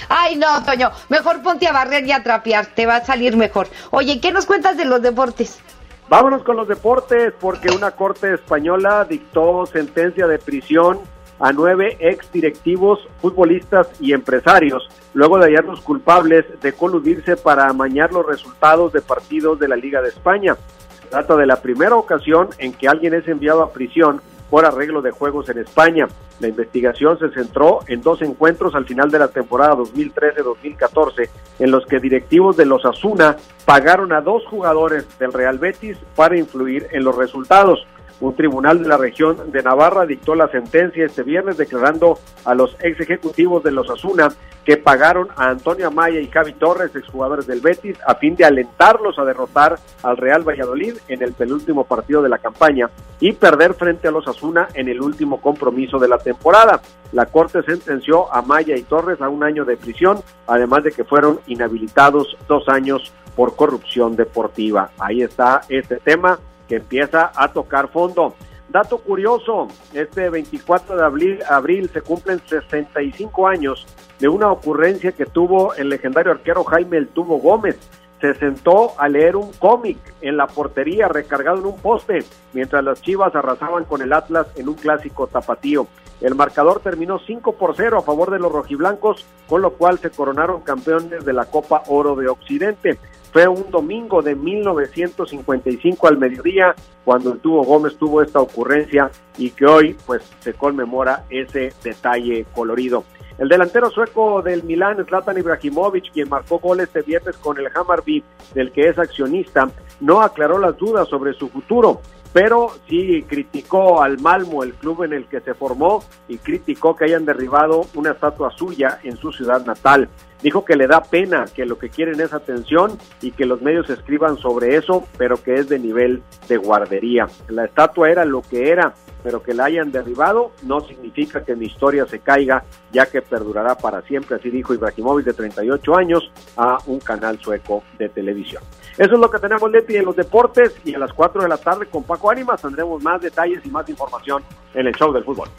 Ay, 0.10 0.36
no, 0.36 0.64
Toño, 0.64 0.92
mejor 1.10 1.42
ponte 1.42 1.68
a 1.68 1.72
barrer 1.72 2.06
y 2.06 2.12
a 2.12 2.24
trapear, 2.24 2.68
te 2.68 2.86
va 2.86 2.98
a 2.98 3.06
salir 3.06 3.36
mejor. 3.38 3.68
Oye, 3.92 4.20
¿qué 4.20 4.32
nos 4.32 4.46
cuentas 4.46 4.78
de 4.78 4.86
los 4.86 5.02
deportes? 5.02 5.60
Vámonos 6.08 6.44
con 6.44 6.56
los 6.56 6.68
deportes 6.68 7.34
porque 7.40 7.72
una 7.72 7.92
corte 7.92 8.34
española 8.34 9.06
dictó 9.06 9.66
sentencia 9.66 10.28
de 10.28 10.38
prisión 10.38 11.00
a 11.40 11.52
nueve 11.52 11.98
ex 12.00 12.32
directivos, 12.32 13.00
futbolistas 13.22 13.88
y 14.00 14.14
empresarios, 14.14 14.88
luego 15.16 15.40
de 15.40 15.46
hallarlos 15.46 15.80
culpables 15.80 16.46
de 16.62 16.74
coludirse 16.74 17.38
para 17.38 17.68
amañar 17.68 18.12
los 18.12 18.26
resultados 18.26 18.92
de 18.92 19.02
partidos 19.02 19.58
de 19.58 19.70
la 19.70 19.78
Liga 19.78 20.02
de 20.02 20.10
España. 20.10 20.58
Se 21.02 21.08
trata 21.08 21.38
de 21.38 21.46
la 21.46 21.62
primera 21.62 21.96
ocasión 21.96 22.50
en 22.58 22.74
que 22.74 22.90
alguien 22.90 23.14
es 23.14 23.28
enviado 23.28 23.64
a 23.64 23.72
prisión 23.72 24.22
por 24.50 24.66
arreglo 24.66 25.02
de 25.02 25.12
juegos 25.12 25.48
en 25.50 25.60
España. 25.60 26.08
La 26.42 26.50
investigación 26.50 27.18
se 27.18 27.30
centró 27.30 27.80
en 27.88 28.02
dos 28.02 28.22
encuentros 28.22 28.76
al 28.76 28.86
final 28.86 29.10
de 29.10 29.20
la 29.20 29.30
temporada 29.30 29.76
2013-2014 29.76 31.30
en 31.60 31.72
los 31.72 31.86
que 31.86 32.00
directivos 32.00 32.58
de 32.58 32.66
los 32.66 32.84
Asuna 32.84 33.38
pagaron 33.64 34.12
a 34.12 34.20
dos 34.20 34.46
jugadores 34.48 35.08
del 35.18 35.32
Real 35.32 35.58
Betis 35.60 35.98
para 36.18 36.38
influir 36.38 36.88
en 36.92 37.06
los 37.06 37.16
resultados. 37.16 37.88
Un 38.22 38.34
tribunal 38.36 38.82
de 38.82 38.88
la 38.88 38.98
región 38.98 39.52
de 39.52 39.62
Navarra 39.62 40.06
dictó 40.06 40.36
la 40.36 40.48
sentencia 40.48 41.06
este 41.06 41.24
viernes 41.24 41.58
declarando 41.58 42.18
a 42.46 42.56
los 42.56 42.76
ex 42.80 43.00
ejecutivos 43.02 43.62
de 43.64 43.72
los 43.72 43.90
Asuna 43.90 44.30
que 44.64 44.78
pagaron 44.78 45.28
a 45.36 45.50
Antonio 45.50 45.88
Amaya 45.88 46.20
y 46.20 46.28
Javi 46.28 46.54
Torres, 46.54 46.96
exjugadores 46.96 47.46
del 47.46 47.62
Betis, 47.62 47.98
a 48.08 48.16
fin 48.16 48.36
de 48.36 48.46
alentarlos 48.46 49.20
a 49.20 49.26
derrotar 49.26 49.78
al 50.02 50.18
Real 50.18 50.48
Valladolid 50.48 50.96
en 51.08 51.22
el 51.22 51.34
penúltimo 51.34 51.84
partido 51.84 52.22
de 52.24 52.30
la 52.30 52.40
campaña 52.40 52.90
y 53.20 53.34
perder 53.34 53.76
frente 53.76 54.08
a 54.08 54.12
los 54.12 54.28
Asuna 54.28 54.70
en 54.74 54.88
el 54.88 55.02
último 55.02 55.40
compromiso 55.40 56.00
de 56.00 56.08
la 56.08 56.18
temporada. 56.18 56.82
La 57.12 57.28
Corte 57.28 57.62
sentenció 57.64 58.34
a 58.34 58.42
Maya 58.42 58.76
y 58.76 58.84
Torres 58.84 59.22
a 59.22 59.30
un 59.30 59.44
año 59.44 59.66
de 59.66 59.78
prisión, 59.78 60.20
además 60.48 60.84
de 60.84 60.92
que 60.92 61.04
fueron 61.04 61.40
inhabilitados 61.48 62.36
dos 62.48 62.68
años 62.68 63.14
por 63.36 63.56
corrupción 63.56 64.16
deportiva. 64.16 64.90
Ahí 64.98 65.22
está 65.22 65.62
este 65.70 65.98
tema 65.98 66.40
que 66.68 66.78
empieza 66.78 67.32
a 67.36 67.52
tocar 67.52 67.90
fondo. 67.90 68.36
Dato 68.70 68.98
curioso, 68.98 69.68
este 69.94 70.30
24 70.30 70.98
de 70.98 71.40
abril, 71.48 71.90
se 71.94 72.02
cumplen 72.02 72.42
65 72.46 73.48
años 73.48 73.86
de 74.20 74.28
una 74.28 74.52
ocurrencia 74.52 75.12
que 75.12 75.26
tuvo 75.26 75.74
el 75.76 75.90
legendario 75.90 76.32
arquero 76.32 76.64
Jaime 76.64 76.98
El 76.98 77.08
Tubo 77.08 77.38
Gómez. 77.38 77.78
Se 78.20 78.34
sentó 78.34 79.00
a 79.00 79.08
leer 79.08 79.36
un 79.36 79.52
cómic 79.54 79.98
en 80.22 80.38
la 80.38 80.48
portería 80.48 81.08
recargado 81.08 81.60
en 81.60 81.66
un 81.66 81.78
poste, 81.78 82.24
mientras 82.54 82.84
las 82.84 83.02
Chivas 83.02 83.36
arrasaban 83.36 83.86
con 83.86 84.02
el 84.02 84.12
Atlas 84.14 84.48
en 84.56 84.68
un 84.68 84.76
clásico 84.76 85.28
tapatío. 85.28 85.88
El 86.22 86.34
marcador 86.34 86.80
terminó 86.80 87.20
5 87.20 87.54
por 87.54 87.76
0 87.76 88.00
a 88.00 88.02
favor 88.02 88.32
de 88.32 88.40
los 88.40 88.52
rojiblancos, 88.52 89.26
con 89.48 89.62
lo 89.62 89.72
cual 89.72 90.00
se 90.00 90.10
coronaron 90.10 90.62
campeones 90.62 91.26
de 91.26 91.34
la 91.34 91.46
Copa 91.46 91.84
Oro 91.88 92.16
de 92.16 92.30
Occidente. 92.30 92.98
Fue 93.36 93.50
un 93.50 93.70
domingo 93.70 94.22
de 94.22 94.34
1955 94.34 96.08
al 96.08 96.18
mediodía 96.18 96.74
cuando 97.04 97.34
el 97.34 97.40
Tubo 97.40 97.66
Gómez 97.66 97.98
tuvo 97.98 98.22
esta 98.22 98.40
ocurrencia 98.40 99.12
y 99.38 99.50
que 99.50 99.66
hoy 99.66 99.98
pues 100.06 100.22
se 100.40 100.54
conmemora 100.54 101.26
ese 101.30 101.74
detalle 101.84 102.46
colorido. 102.56 103.04
El 103.38 103.50
delantero 103.50 103.90
sueco 103.90 104.42
del 104.42 104.64
Milán, 104.64 105.06
Zlatan 105.06 105.38
Ibrahimovic, 105.38 106.14
quien 106.14 106.30
marcó 106.30 106.60
gol 106.60 106.80
este 106.80 107.02
viernes 107.02 107.36
con 107.36 107.58
el 107.58 107.68
Hammarby, 107.76 108.24
del 108.54 108.72
que 108.72 108.88
es 108.88 108.98
accionista, 108.98 109.70
no 110.00 110.22
aclaró 110.22 110.58
las 110.58 110.78
dudas 110.78 111.06
sobre 111.10 111.34
su 111.34 111.50
futuro, 111.50 112.00
pero 112.32 112.70
sí 112.88 113.22
criticó 113.28 114.02
al 114.02 114.18
Malmo, 114.20 114.64
el 114.64 114.76
club 114.76 115.04
en 115.04 115.12
el 115.12 115.26
que 115.26 115.42
se 115.42 115.54
formó, 115.54 116.06
y 116.30 116.38
criticó 116.38 116.96
que 116.96 117.04
hayan 117.04 117.26
derribado 117.26 117.82
una 117.96 118.12
estatua 118.12 118.52
suya 118.52 119.00
en 119.04 119.18
su 119.18 119.34
ciudad 119.34 119.66
natal. 119.66 120.08
Dijo 120.42 120.66
que 120.66 120.76
le 120.76 120.88
da 120.88 121.02
pena, 121.02 121.46
que 121.46 121.66
lo 121.66 121.78
que 121.78 121.90
quieren 121.90 122.20
es 122.22 122.34
atención 122.34 122.98
y 123.22 123.32
que 123.32 123.46
los 123.46 123.62
medios 123.62 123.90
escriban 123.90 124.38
sobre 124.38 124.76
eso, 124.76 125.06
pero 125.18 125.42
que 125.42 125.56
es 125.56 125.70
de 125.70 125.80
nivel 125.80 126.22
de 126.48 126.58
guardería. 126.58 127.28
La 127.48 127.66
estatua 127.66 128.12
era 128.12 128.26
lo 128.26 128.42
que 128.42 128.70
era, 128.70 128.94
pero 129.24 129.42
que 129.42 129.54
la 129.54 129.66
hayan 129.66 129.92
derribado 129.92 130.52
no 130.62 130.82
significa 130.82 131.44
que 131.44 131.56
mi 131.56 131.66
historia 131.66 132.06
se 132.06 132.20
caiga, 132.20 132.64
ya 132.92 133.08
que 133.08 133.24
perdurará 133.24 133.76
para 133.76 134.02
siempre, 134.04 134.36
así 134.36 134.52
dijo 134.52 134.74
Ibrahimovic 134.74 135.26
de 135.26 135.34
38 135.34 135.96
años 135.96 136.32
a 136.58 136.78
un 136.86 137.00
canal 137.00 137.40
sueco 137.40 137.84
de 137.98 138.10
televisión. 138.10 138.62
Eso 138.98 139.16
es 139.16 139.20
lo 139.20 139.30
que 139.30 139.40
tenemos, 139.40 139.70
Leti, 139.72 139.96
en 139.98 140.06
los 140.06 140.16
deportes 140.16 140.76
y 140.86 140.94
a 140.94 141.00
las 141.00 141.12
4 141.12 141.42
de 141.42 141.50
la 141.50 141.58
tarde 141.58 141.88
con 141.88 142.04
Paco 142.04 142.30
Ánimas 142.30 142.62
tendremos 142.62 143.02
más 143.04 143.22
detalles 143.22 143.66
y 143.66 143.70
más 143.70 143.90
información 143.90 144.44
en 144.74 144.88
el 144.88 144.94
show 144.94 145.12
del 145.12 145.24
fútbol. 145.24 145.50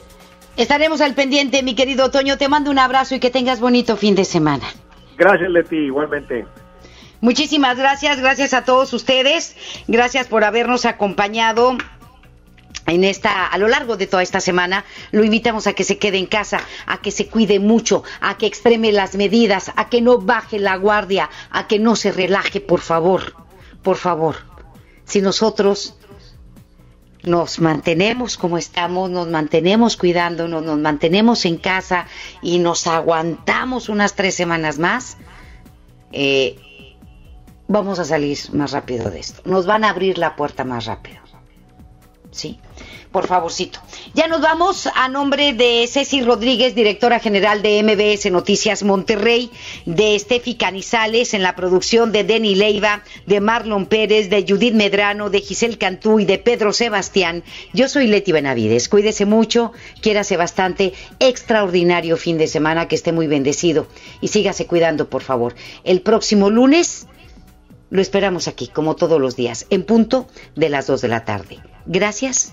Estaremos 0.57 1.03
al 1.03 1.15
pendiente, 1.15 1.63
mi 1.63 1.75
querido 1.75 2.11
Toño. 2.11 2.39
Te 2.39 2.49
mando 2.49 2.71
un 2.71 2.79
abrazo 2.79 3.15
y 3.15 3.21
que 3.21 3.31
tengas 3.31 3.61
bonito 3.61 3.97
fin 3.97 4.15
de 4.15 4.25
semana. 4.25 4.65
Gracias, 5.19 5.51
Leti, 5.51 5.77
igualmente. 5.77 6.47
Muchísimas 7.21 7.77
gracias, 7.77 8.21
gracias 8.21 8.55
a 8.55 8.65
todos 8.65 8.93
ustedes, 8.93 9.57
gracias 9.89 10.27
por 10.27 10.45
habernos 10.45 10.85
acompañado 10.85 11.77
en 12.87 13.05
esta 13.05 13.47
a 13.47 13.59
lo 13.59 13.69
largo 13.69 13.97
de 13.97 14.07
toda 14.07 14.23
esta 14.23 14.41
semana. 14.41 14.85
Lo 15.13 15.25
invitamos 15.25 15.67
a 15.67 15.73
que 15.73 15.85
se 15.85 15.99
quede 15.99 16.19
en 16.19 16.27
casa, 16.27 16.61
a 16.87 17.01
que 17.01 17.11
se 17.11 17.27
cuide 17.27 17.59
mucho, 17.59 18.03
a 18.21 18.37
que 18.37 18.47
extreme 18.47 18.93
las 18.93 19.15
medidas, 19.15 19.73
a 19.77 19.89
que 19.89 20.01
no 20.01 20.19
baje 20.19 20.59
la 20.59 20.77
guardia, 20.77 21.31
a 21.51 21.67
que 21.67 21.79
no 21.79 21.97
se 21.97 22.13
relaje, 22.13 22.61
por 22.61 22.81
favor. 22.81 23.35
Por 23.83 23.97
favor. 23.97 24.37
Si 25.05 25.21
nosotros 25.21 25.96
nos 27.27 27.59
mantenemos 27.59 28.39
como 28.39 28.57
estamos, 28.57 29.11
nos 29.11 29.29
mantenemos 29.29 29.97
cuidándonos, 29.97 30.63
nos 30.63 30.79
mantenemos 30.79 31.45
en 31.45 31.59
casa 31.59 32.07
y 32.41 32.59
nos 32.59 32.87
aguantamos 32.87 33.89
unas 33.89 34.15
tres 34.15 34.35
semanas 34.37 34.79
más, 34.79 35.19
eh, 36.13 36.57
vamos 37.67 37.99
a 37.99 38.05
salir 38.05 38.39
más 38.53 38.71
rápido 38.71 39.11
de 39.11 39.19
esto. 39.19 39.43
Nos 39.45 39.67
van 39.67 39.85
a 39.85 39.91
abrir 39.91 40.19
la 40.19 40.37
puerta 40.37 40.65
más 40.65 40.87
rápido. 40.87 41.19
Sí, 42.31 42.61
por 43.17 43.27
favorcito. 43.27 43.81
Ya 44.13 44.29
nos 44.29 44.43
vamos 44.43 44.91
a 44.95 45.09
nombre 45.09 45.55
de 45.55 45.87
Ceci 45.91 46.21
Rodríguez, 46.21 46.75
directora 46.75 47.19
general 47.19 47.63
de 47.63 47.83
MBS 47.83 48.31
Noticias 48.31 48.83
Monterrey, 48.83 49.51
de 49.87 50.19
Steffi 50.19 50.57
Canizales 50.57 51.33
en 51.33 51.43
la 51.43 51.57
producción 51.57 52.13
de 52.13 52.25
Denny 52.25 52.55
Leiva, 52.55 53.05
de 53.25 53.41
Marlon 53.41 53.87
Pérez, 53.87 54.29
de 54.29 54.45
Judith 54.47 54.75
Medrano, 54.75 55.31
de 55.31 55.41
Giselle 55.41 55.79
Cantú 55.79 56.21
y 56.21 56.27
de 56.27 56.37
Pedro 56.37 56.75
Sebastián. 56.75 57.43
Yo 57.73 57.89
soy 57.89 58.07
Leti 58.07 58.33
Benavides. 58.33 58.91
Cuídese 58.91 59.25
mucho, 59.25 59.73
quiérase 60.03 60.37
bastante. 60.37 60.93
Extraordinario 61.19 62.19
fin 62.19 62.37
de 62.37 62.49
semana, 62.49 62.87
que 62.87 62.97
esté 62.97 63.13
muy 63.13 63.29
bendecido. 63.29 63.87
Y 64.21 64.29
sígase 64.29 64.67
cuidando, 64.67 65.09
por 65.09 65.23
favor. 65.23 65.55
El 65.85 66.03
próximo 66.03 66.51
lunes 66.51 67.07
lo 67.89 68.03
esperamos 68.03 68.47
aquí, 68.47 68.69
como 68.69 68.95
todos 68.95 69.19
los 69.19 69.37
días, 69.37 69.65
en 69.71 69.85
punto 69.85 70.29
de 70.55 70.69
las 70.69 70.87
2 70.87 71.01
de 71.01 71.09
la 71.09 71.25
tarde. 71.25 71.61
Gracias 71.87 72.53